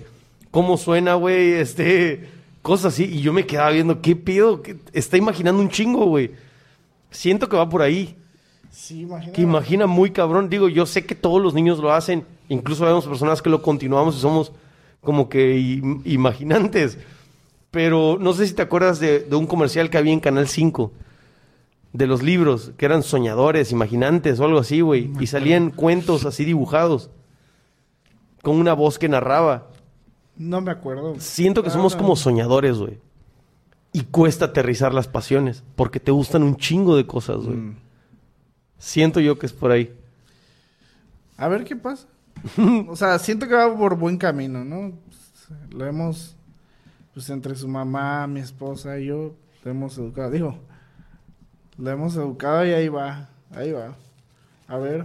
¿Cómo 0.51 0.77
suena, 0.77 1.13
güey? 1.15 1.53
Este... 1.59 2.29
Cosas 2.61 2.93
así. 2.93 3.05
Y 3.05 3.21
yo 3.21 3.31
me 3.31 3.45
quedaba 3.45 3.69
viendo, 3.71 4.01
¿qué 4.01 4.15
pido? 4.15 4.61
¿Qué- 4.61 4.75
Está 4.91 5.15
imaginando 5.15 5.61
un 5.61 5.69
chingo, 5.69 6.05
güey. 6.05 6.31
Siento 7.11 7.47
que 7.47 7.55
va 7.55 7.69
por 7.69 7.81
ahí. 7.81 8.17
Sí, 8.69 9.01
imagínate. 9.03 9.31
Que 9.37 9.41
imagina 9.41 9.87
muy 9.87 10.11
cabrón. 10.11 10.49
Digo, 10.49 10.67
yo 10.67 10.85
sé 10.85 11.05
que 11.05 11.15
todos 11.15 11.41
los 11.41 11.53
niños 11.53 11.79
lo 11.79 11.93
hacen. 11.93 12.25
Incluso 12.49 12.85
vemos 12.85 13.05
personas 13.07 13.41
que 13.41 13.49
lo 13.49 13.61
continuamos 13.61 14.17
y 14.17 14.19
somos 14.19 14.51
como 15.01 15.29
que 15.29 15.55
im- 15.57 16.01
imaginantes. 16.03 16.97
Pero 17.71 18.17
no 18.19 18.33
sé 18.33 18.47
si 18.47 18.53
te 18.53 18.61
acuerdas 18.61 18.99
de, 18.99 19.19
de 19.19 19.35
un 19.35 19.45
comercial 19.47 19.89
que 19.89 19.97
había 19.97 20.13
en 20.13 20.19
Canal 20.19 20.47
5. 20.47 20.91
De 21.93 22.05
los 22.07 22.21
libros, 22.21 22.71
que 22.77 22.85
eran 22.85 23.01
soñadores, 23.03 23.71
imaginantes 23.71 24.39
o 24.39 24.45
algo 24.45 24.59
así, 24.59 24.81
güey. 24.81 25.11
Y 25.19 25.27
salían 25.27 25.71
cuentos 25.71 26.25
así 26.25 26.45
dibujados. 26.45 27.09
Con 28.43 28.57
una 28.57 28.73
voz 28.73 28.99
que 28.99 29.09
narraba. 29.09 29.67
No 30.37 30.61
me 30.61 30.71
acuerdo. 30.71 31.15
Siento 31.19 31.63
que 31.63 31.69
Ah, 31.69 31.73
somos 31.73 31.95
no. 31.95 32.01
como 32.01 32.15
soñadores, 32.15 32.77
güey. 32.77 32.99
Y 33.93 34.01
cuesta 34.03 34.45
aterrizar 34.45 34.93
las 34.93 35.07
pasiones. 35.07 35.63
Porque 35.75 35.99
te 35.99 36.11
gustan 36.11 36.43
un 36.43 36.55
chingo 36.57 36.95
de 36.95 37.07
cosas, 37.07 37.37
güey. 37.37 37.57
Mm. 37.57 37.77
Siento 38.77 39.19
yo 39.19 39.39
que 39.39 39.47
es 39.47 39.53
por 39.53 39.71
ahí. 39.71 39.91
A 41.37 41.47
ver 41.47 41.63
qué 41.63 41.75
pasa. 41.75 42.07
o 42.87 42.95
sea, 42.95 43.17
siento 43.17 43.47
que 43.47 43.55
va 43.55 43.75
por 43.75 43.97
buen 43.97 44.17
camino, 44.17 44.63
¿no? 44.63 44.93
Lo 45.71 45.85
hemos, 45.87 46.35
pues 47.17 47.31
entre 47.31 47.55
su 47.55 47.67
mamá, 47.67 48.27
mi 48.27 48.41
esposa 48.41 48.99
y 48.99 49.07
yo, 49.07 49.33
lo 49.63 49.71
hemos 49.71 49.97
educado. 49.97 50.29
Digo, 50.29 50.59
lo 51.75 51.89
hemos 51.89 52.15
educado 52.15 52.63
y 52.63 52.69
ahí 52.73 52.89
va, 52.89 53.31
ahí 53.49 53.71
va. 53.71 53.95
A 54.67 54.77
ver, 54.77 55.03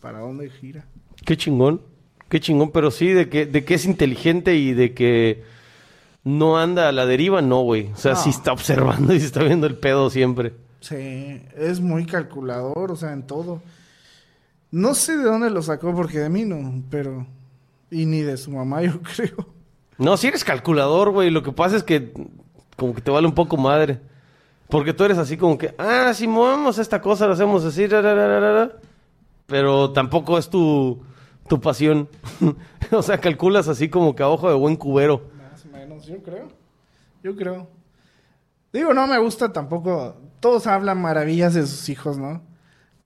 ¿para 0.00 0.20
dónde 0.20 0.48
gira? 0.48 0.84
Qué 1.24 1.36
chingón, 1.36 1.82
qué 2.28 2.38
chingón, 2.38 2.70
pero 2.70 2.92
sí, 2.92 3.08
de 3.08 3.28
que, 3.28 3.46
de 3.46 3.64
que 3.64 3.74
es 3.74 3.84
inteligente 3.84 4.54
y 4.54 4.74
de 4.74 4.94
que 4.94 5.42
no 6.22 6.56
anda 6.56 6.88
a 6.88 6.92
la 6.92 7.04
deriva, 7.04 7.42
no, 7.42 7.62
güey. 7.62 7.88
O 7.88 7.96
sea, 7.96 8.12
No. 8.12 8.20
sí 8.22 8.30
está 8.30 8.52
observando 8.52 9.12
y 9.12 9.18
se 9.18 9.26
está 9.26 9.42
viendo 9.42 9.66
el 9.66 9.76
pedo 9.76 10.10
siempre. 10.10 10.54
Sí, 10.78 11.42
es 11.56 11.80
muy 11.80 12.06
calculador, 12.06 12.92
o 12.92 12.96
sea, 12.96 13.12
en 13.12 13.24
todo. 13.26 13.60
No 14.70 14.94
sé 14.94 15.16
de 15.16 15.24
dónde 15.24 15.50
lo 15.50 15.62
sacó, 15.62 15.92
porque 15.96 16.20
de 16.20 16.28
mí 16.28 16.44
no, 16.44 16.80
pero... 16.90 17.26
Y 17.90 18.06
ni 18.06 18.20
de 18.20 18.36
su 18.36 18.52
mamá, 18.52 18.82
yo 18.84 19.00
creo. 19.02 19.57
No, 19.98 20.16
si 20.16 20.28
eres 20.28 20.44
calculador, 20.44 21.10
güey. 21.10 21.30
Lo 21.30 21.42
que 21.42 21.52
pasa 21.52 21.76
es 21.76 21.82
que 21.82 22.12
como 22.76 22.94
que 22.94 23.00
te 23.00 23.10
vale 23.10 23.26
un 23.26 23.34
poco 23.34 23.56
madre. 23.56 24.00
Porque 24.68 24.92
tú 24.92 25.04
eres 25.04 25.18
así 25.18 25.36
como 25.36 25.58
que, 25.58 25.74
ah, 25.78 26.12
si 26.14 26.28
movemos 26.28 26.78
esta 26.78 27.00
cosa, 27.00 27.26
lo 27.26 27.32
hacemos 27.32 27.64
así, 27.64 27.86
ra, 27.86 28.02
ra, 28.02 28.14
ra, 28.14 28.28
ra, 28.28 28.40
ra, 28.40 28.64
ra". 28.64 28.72
pero 29.46 29.92
tampoco 29.92 30.36
es 30.38 30.48
tu, 30.50 31.02
tu 31.48 31.60
pasión. 31.60 32.08
o 32.92 33.02
sea, 33.02 33.18
calculas 33.18 33.66
así 33.66 33.88
como 33.88 34.14
que 34.14 34.22
a 34.22 34.28
ojo 34.28 34.48
de 34.48 34.54
buen 34.54 34.76
cubero. 34.76 35.22
Más 35.50 35.64
o 35.64 35.68
menos, 35.68 36.06
yo 36.06 36.22
creo. 36.22 36.48
Yo 37.22 37.34
creo. 37.34 37.66
Digo, 38.72 38.92
no 38.92 39.06
me 39.06 39.18
gusta 39.18 39.52
tampoco. 39.52 40.16
Todos 40.40 40.66
hablan 40.66 41.00
maravillas 41.00 41.54
de 41.54 41.66
sus 41.66 41.88
hijos, 41.88 42.18
¿no? 42.18 42.42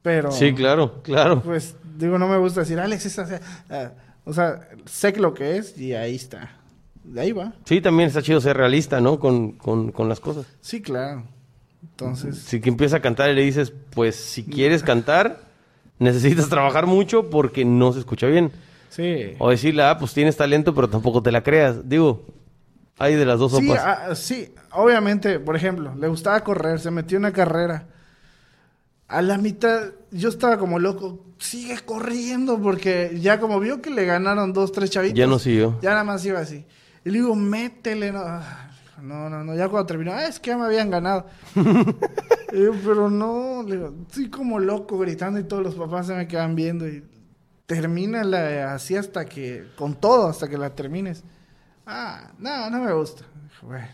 Pero. 0.03 0.33
Sí, 0.33 0.53
claro, 0.53 1.01
claro. 1.03 1.41
Pues, 1.43 1.77
digo, 1.97 2.19
no 2.19 2.27
me 2.27 2.39
gusta 2.39 2.61
decir, 2.61 2.81
Alex, 2.81 3.07
es 3.07 3.19
así". 3.21 3.35
Ah, 3.71 3.93
o 4.25 4.33
sea, 4.33 4.69
sé 4.85 5.13
que 5.13 5.21
lo 5.21 5.33
que 5.33 5.57
es 5.57 5.79
y 5.79 5.95
ahí 5.95 6.17
está. 6.17 6.51
De 7.05 7.21
ahí 7.21 7.33
va. 7.33 7.53
Sí, 7.65 7.81
también 7.81 8.09
está 8.09 8.23
chido 8.23 8.41
ser 8.41 8.57
realista, 8.57 9.01
¿no? 9.01 9.19
Con, 9.19 9.53
con, 9.53 9.91
con 9.93 10.09
las 10.09 10.21
cosas. 10.21 10.47
Sí, 10.61 10.81
claro. 10.81 11.25
Entonces, 11.83 12.39
Si 12.39 12.61
que 12.61 12.69
empieza 12.69 12.99
a 12.99 13.01
cantar 13.01 13.31
y 13.31 13.35
le 13.35 13.43
dices, 13.43 13.73
pues 13.95 14.15
si 14.17 14.45
quieres 14.45 14.83
cantar, 14.83 15.41
necesitas 15.99 16.49
trabajar 16.49 16.87
mucho 16.87 17.29
porque 17.29 17.65
no 17.65 17.93
se 17.93 17.99
escucha 18.01 18.27
bien. 18.29 18.53
sí. 18.91 19.33
O 19.39 19.51
decirle, 19.51 19.83
ah, 19.83 19.99
pues 19.99 20.15
tienes 20.15 20.37
talento, 20.37 20.75
pero 20.75 20.89
tampoco 20.89 21.23
te 21.23 21.33
la 21.33 21.43
creas. 21.43 21.89
Digo, 21.89 22.25
hay 22.99 23.17
de 23.17 23.25
las 23.27 23.39
dos 23.41 23.57
Sí, 23.57 23.67
sopas. 23.67 23.83
ah, 23.85 24.15
sí, 24.15 24.55
obviamente, 24.73 25.41
por 25.41 25.57
ejemplo, 25.57 25.95
le 25.97 26.07
gustaba 26.09 26.41
correr, 26.45 26.79
se 26.79 26.91
metió 26.93 27.17
en 27.17 27.23
una 27.25 27.33
carrera. 27.33 27.89
A 29.09 29.21
la 29.21 29.37
mitad, 29.39 29.89
yo 30.13 30.29
estaba 30.31 30.57
como 30.59 30.79
loco, 30.79 31.25
sigue 31.39 31.77
corriendo, 31.85 32.59
porque 32.63 33.19
ya 33.21 33.41
como 33.41 33.59
vio 33.61 33.83
que 33.83 33.91
le 33.91 34.07
ganaron 34.07 34.53
dos, 34.53 34.71
tres 34.73 34.89
chavitos. 34.91 35.19
Ya 35.19 35.27
no 35.27 35.39
siguió. 35.39 35.79
Ya 35.83 35.91
nada 35.91 36.05
más 36.05 36.25
iba 36.25 36.39
así. 36.39 36.65
Y 37.05 37.11
le 37.11 37.19
digo, 37.19 37.35
métele, 37.35 38.13
no. 38.13 38.21
Ah, 38.25 38.69
No, 39.01 39.29
no, 39.29 39.43
no, 39.43 39.55
ya 39.57 39.69
cuando 39.69 39.87
terminó, 39.87 40.13
ah, 40.13 40.27
es 40.27 40.39
que 40.39 40.51
ya 40.51 40.57
me 40.59 40.65
habían 40.67 40.91
ganado. 40.91 41.27
Y 42.55 42.65
yo, 42.65 42.73
pero 42.85 43.09
no, 43.09 43.63
le 43.67 43.77
digo, 43.77 43.95
estoy 44.07 44.29
como 44.29 44.59
loco 44.59 44.99
gritando 44.99 45.41
y 45.41 45.45
todos 45.45 45.63
los 45.63 45.75
papás 45.75 46.07
se 46.09 46.15
me 46.15 46.29
quedan 46.29 46.55
viendo 46.55 46.87
y 46.87 47.03
termínala 47.65 48.75
así 48.75 48.95
hasta 48.95 49.25
que, 49.25 49.69
con 49.75 49.95
todo, 49.95 50.29
hasta 50.29 50.49
que 50.51 50.59
la 50.59 50.69
termines. 50.75 51.25
Ah, 51.87 52.31
no, 52.39 52.69
no 52.69 52.81
me 52.81 52.93
gusta. 52.93 53.25
Bueno, 53.63 53.89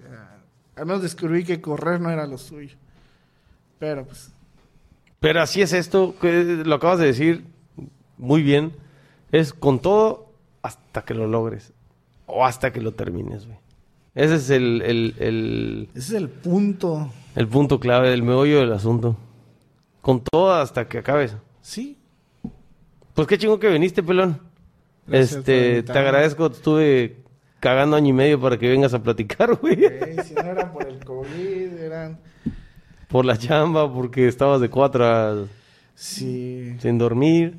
ya. 0.00 0.40
Al 0.74 0.86
menos 0.86 1.02
descubrí 1.02 1.44
que 1.44 1.60
correr 1.60 2.00
no 2.00 2.10
era 2.10 2.26
lo 2.26 2.36
suyo. 2.36 2.76
Pero 3.78 4.04
pues, 4.04 4.32
Pero 5.20 5.40
así 5.40 5.62
es 5.62 5.72
esto, 5.72 6.16
que 6.20 6.42
lo 6.66 6.74
acabas 6.74 6.98
de 6.98 7.06
decir 7.06 7.44
muy 8.18 8.42
bien. 8.42 8.74
Es 9.30 9.52
con 9.52 9.78
todo 9.78 10.32
hasta 10.62 11.02
que 11.02 11.14
lo 11.14 11.28
logres. 11.28 11.72
O 12.32 12.44
hasta 12.44 12.72
que 12.72 12.80
lo 12.80 12.92
termines, 12.92 13.46
güey. 13.46 13.58
Ese 14.14 14.34
es 14.36 14.50
el, 14.50 14.82
el, 14.82 15.14
el, 15.18 15.88
ese 15.94 15.98
es 15.98 16.12
el 16.22 16.28
punto. 16.28 17.10
el 17.36 17.46
punto 17.48 17.78
clave 17.78 18.10
del 18.10 18.22
meollo 18.22 18.58
del 18.60 18.72
asunto. 18.72 19.16
Con 20.00 20.20
todo 20.22 20.52
hasta 20.52 20.88
que 20.88 20.98
acabes. 20.98 21.36
Sí. 21.60 21.96
Pues 23.14 23.26
qué 23.28 23.38
chingo 23.38 23.58
que 23.58 23.68
viniste, 23.68 24.02
pelón. 24.02 24.40
Gracias 25.06 25.38
este, 25.40 25.82
te 25.82 25.98
agradezco, 25.98 26.50
te 26.50 26.56
estuve 26.56 27.16
cagando 27.60 27.96
año 27.96 28.08
y 28.08 28.12
medio 28.12 28.40
para 28.40 28.58
que 28.58 28.68
vengas 28.68 28.94
a 28.94 29.02
platicar, 29.02 29.54
güey. 29.60 29.76
Si 30.24 30.34
no 30.34 30.42
era 30.42 30.72
por 30.72 30.86
el 30.88 31.04
COVID, 31.04 31.72
eran... 31.78 32.18
Por 33.08 33.24
la 33.24 33.36
chamba, 33.36 33.92
porque 33.92 34.28
estabas 34.28 34.60
de 34.60 34.70
cuatro 34.70 35.04
a- 35.04 35.44
Sí. 35.94 36.76
sin 36.80 36.96
dormir. 36.98 37.58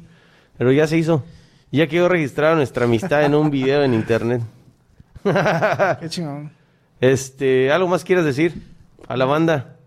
Pero 0.57 0.71
ya 0.71 0.87
se 0.87 0.97
hizo. 0.97 1.23
Ya 1.71 1.87
quedó 1.87 2.09
registrada 2.09 2.55
nuestra 2.55 2.85
amistad 2.85 3.23
en 3.23 3.35
un 3.35 3.49
video 3.51 3.83
en 3.83 3.93
internet. 3.93 4.41
Qué 5.99 6.09
chingón. 6.09 6.51
Este, 6.99 7.71
¿algo 7.71 7.87
más 7.87 8.03
quieres 8.03 8.25
decir? 8.25 8.61
A 9.07 9.17
la 9.17 9.25
banda. 9.25 9.77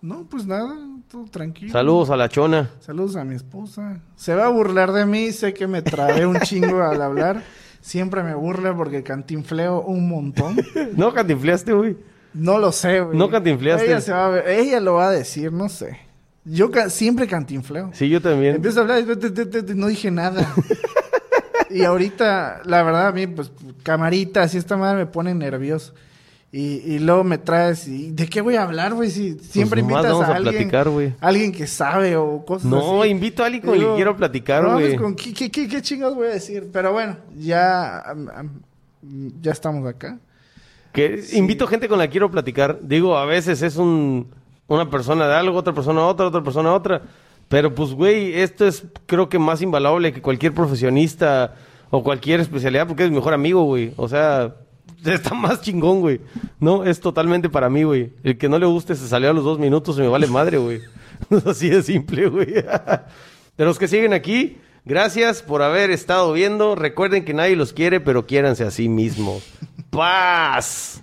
No, 0.00 0.26
pues 0.28 0.46
nada, 0.46 0.74
todo 1.10 1.24
tranquilo. 1.26 1.72
Saludos 1.72 2.10
a 2.10 2.16
la 2.16 2.28
chona. 2.28 2.70
Saludos 2.80 3.16
a 3.16 3.24
mi 3.24 3.34
esposa. 3.36 4.00
Se 4.16 4.34
va 4.34 4.46
a 4.46 4.48
burlar 4.48 4.92
de 4.92 5.06
mí, 5.06 5.30
sé 5.32 5.54
que 5.54 5.66
me 5.66 5.80
trabé 5.82 6.26
un 6.26 6.40
chingo 6.40 6.82
al 6.82 7.00
hablar. 7.00 7.42
Siempre 7.80 8.22
me 8.22 8.34
burla 8.34 8.76
porque 8.76 9.02
cantinfleo 9.02 9.80
un 9.82 10.08
montón. 10.08 10.56
¿No 10.96 11.12
cantinfleaste, 11.14 11.72
güey? 11.72 11.96
No 12.34 12.58
lo 12.58 12.72
sé, 12.72 13.00
güey. 13.00 13.16
No 13.16 13.30
cantinfleaste. 13.30 13.86
Ella, 13.86 14.00
se 14.00 14.12
va 14.12 14.26
a 14.26 14.28
ver- 14.30 14.48
ella 14.48 14.80
lo 14.80 14.94
va 14.94 15.08
a 15.08 15.10
decir, 15.10 15.52
no 15.52 15.68
sé. 15.68 15.98
Yo 16.44 16.70
ca- 16.70 16.90
siempre 16.90 17.26
cantinfleo. 17.28 17.90
Sí, 17.92 18.08
yo 18.08 18.20
también. 18.20 18.56
Empiezo 18.56 18.80
a 18.80 18.82
hablar 18.82 19.00
y 19.00 19.74
no 19.74 19.86
dije 19.86 20.10
nada. 20.10 20.52
y 21.74 21.84
ahorita, 21.84 22.62
la 22.64 22.82
verdad, 22.82 23.08
a 23.08 23.12
mí, 23.12 23.26
pues, 23.26 23.50
camaritas 23.82 24.54
y 24.54 24.58
esta 24.58 24.76
madre 24.76 24.98
me 24.98 25.06
pone 25.06 25.34
nervioso. 25.34 25.94
Y, 26.54 26.82
y 26.84 26.98
luego 26.98 27.24
me 27.24 27.38
traes 27.38 27.88
y 27.88 28.10
¿de 28.10 28.28
qué 28.28 28.42
voy 28.42 28.56
a 28.56 28.64
hablar, 28.64 28.92
güey? 28.92 29.08
Si 29.10 29.38
siempre 29.38 29.82
Pues 29.82 29.90
nomás 29.90 30.04
invitas 30.04 30.28
a 30.28 30.32
a 30.32 30.36
alguien, 30.36 30.54
platicar, 30.54 30.88
güey. 30.90 31.14
alguien 31.20 31.50
que 31.50 31.66
sabe 31.66 32.14
o 32.16 32.44
cosas 32.44 32.66
No, 32.70 33.00
así. 33.00 33.10
invito 33.10 33.42
a 33.42 33.46
alguien 33.46 33.64
con 33.64 33.78
que 33.78 33.94
quiero 33.96 34.14
platicar, 34.18 34.62
no, 34.62 34.74
güey. 34.74 34.88
pues, 34.90 35.00
¿con 35.00 35.14
qué, 35.14 35.32
qué, 35.32 35.50
qué, 35.50 35.66
qué 35.66 35.80
chingados 35.80 36.14
voy 36.14 36.26
a 36.26 36.30
decir? 36.32 36.68
Pero 36.70 36.92
bueno, 36.92 37.16
ya, 37.38 38.04
ya 39.40 39.50
estamos 39.52 39.88
acá. 39.88 40.18
Que 40.92 41.24
invito 41.32 41.66
gente 41.66 41.88
con 41.88 41.98
la 41.98 42.06
que 42.06 42.10
quiero 42.12 42.30
platicar. 42.30 42.78
Digo, 42.82 43.16
a 43.16 43.24
veces 43.24 43.62
es 43.62 43.76
un, 43.76 44.28
una 44.66 44.90
persona 44.90 45.26
de 45.26 45.34
algo, 45.34 45.56
otra 45.56 45.72
persona 45.72 46.02
otra, 46.06 46.26
otra 46.26 46.42
persona 46.42 46.74
otra. 46.74 47.00
Pero 47.52 47.74
pues, 47.74 47.92
güey, 47.92 48.40
esto 48.40 48.66
es 48.66 48.82
creo 49.04 49.28
que 49.28 49.38
más 49.38 49.60
invaluable 49.60 50.14
que 50.14 50.22
cualquier 50.22 50.54
profesionista 50.54 51.54
o 51.90 52.02
cualquier 52.02 52.40
especialidad 52.40 52.86
porque 52.88 53.04
es 53.04 53.10
mi 53.10 53.16
mejor 53.16 53.34
amigo, 53.34 53.64
güey. 53.64 53.92
O 53.98 54.08
sea, 54.08 54.56
está 55.04 55.34
más 55.34 55.60
chingón, 55.60 56.00
güey. 56.00 56.22
No, 56.58 56.82
es 56.82 56.98
totalmente 56.98 57.50
para 57.50 57.68
mí, 57.68 57.82
güey. 57.82 58.14
El 58.24 58.38
que 58.38 58.48
no 58.48 58.58
le 58.58 58.64
guste 58.64 58.94
se 58.94 59.06
salió 59.06 59.28
a 59.28 59.34
los 59.34 59.44
dos 59.44 59.58
minutos 59.58 59.98
y 59.98 60.00
me 60.00 60.08
vale 60.08 60.28
madre, 60.28 60.56
güey. 60.56 60.80
Así 61.46 61.68
de 61.68 61.82
simple, 61.82 62.26
güey. 62.28 62.54
De 63.58 63.64
los 63.66 63.78
que 63.78 63.86
siguen 63.86 64.14
aquí, 64.14 64.56
gracias 64.86 65.42
por 65.42 65.60
haber 65.60 65.90
estado 65.90 66.32
viendo. 66.32 66.74
Recuerden 66.74 67.26
que 67.26 67.34
nadie 67.34 67.54
los 67.54 67.74
quiere, 67.74 68.00
pero 68.00 68.26
quiéranse 68.26 68.64
a 68.64 68.70
sí 68.70 68.88
mismos. 68.88 69.44
Paz. 69.90 71.02